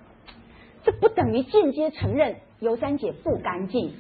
[0.84, 3.94] 这不等于间接承认尤三姐不干净。”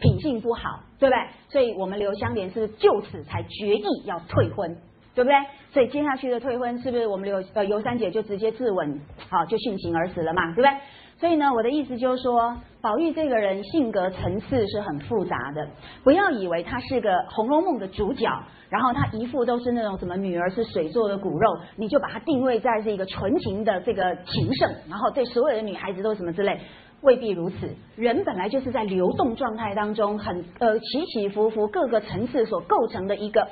[0.00, 1.22] 品性不好，对不对？
[1.48, 4.76] 所以我们刘香莲是就此才决意要退婚，
[5.14, 5.36] 对不对？
[5.72, 8.98] 所以接下去的退婚是不是我们刘呃尤三姐就直接自刎，
[9.28, 10.70] 好就殉情而死了嘛，对不对？
[11.18, 15.66] 所以呢，我的意思就是说，宝玉这个人性格层次是很复杂的，
[16.04, 18.28] 不要以为他是个《红楼梦》的主角，
[18.68, 26.60] 然后他一副都是那种什么女儿是水做的骨肉，你就把他定位在是一个纯情的这个情圣，然后对所有的女孩子都什么之类。
[27.06, 33.46] 未必如此，人本来就是在流动状态当中，很呃起起伏伏，各个层次所构成的一个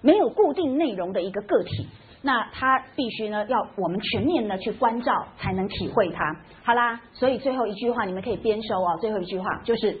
[0.00, 1.88] 没有固定内容的一个个体。
[2.22, 6.36] 那他必须呢，要我们全面的去关照，才能体会它。
[6.62, 8.96] 好啦，所以最后一句话你们可以编收啊。
[9.00, 9.98] 最后一句话就是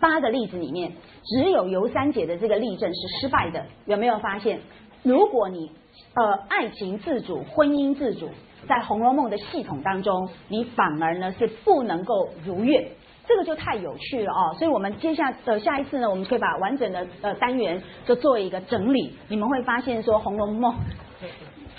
[0.00, 3.66] 八个例子里面，只有尤三姐的这个例证是失败的。
[3.84, 4.58] 有没有发现？
[5.02, 5.70] 如果你
[6.14, 8.30] 呃爱情自主，婚姻自主。
[8.68, 12.86] 在《红楼梦》的系统当中，你反而呢是不能够如愿，
[13.26, 14.54] 这个就太有趣了哦。
[14.58, 20.72] 所以，我们接下呃下一次呢，我们可以把完整的呃单元就做一个整理，你们会发现说《红楼梦》，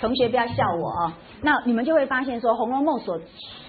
[0.00, 3.20] 同学不要笑我啊，那你们就会发现说《红楼梦》所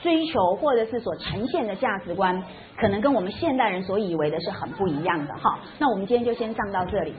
[0.01, 2.43] 追求或者是所呈现的价值观，
[2.77, 5.59] 可能跟我们现代人所以为的是很不一样的哈。
[5.77, 7.13] 那我们今天就先上到这里。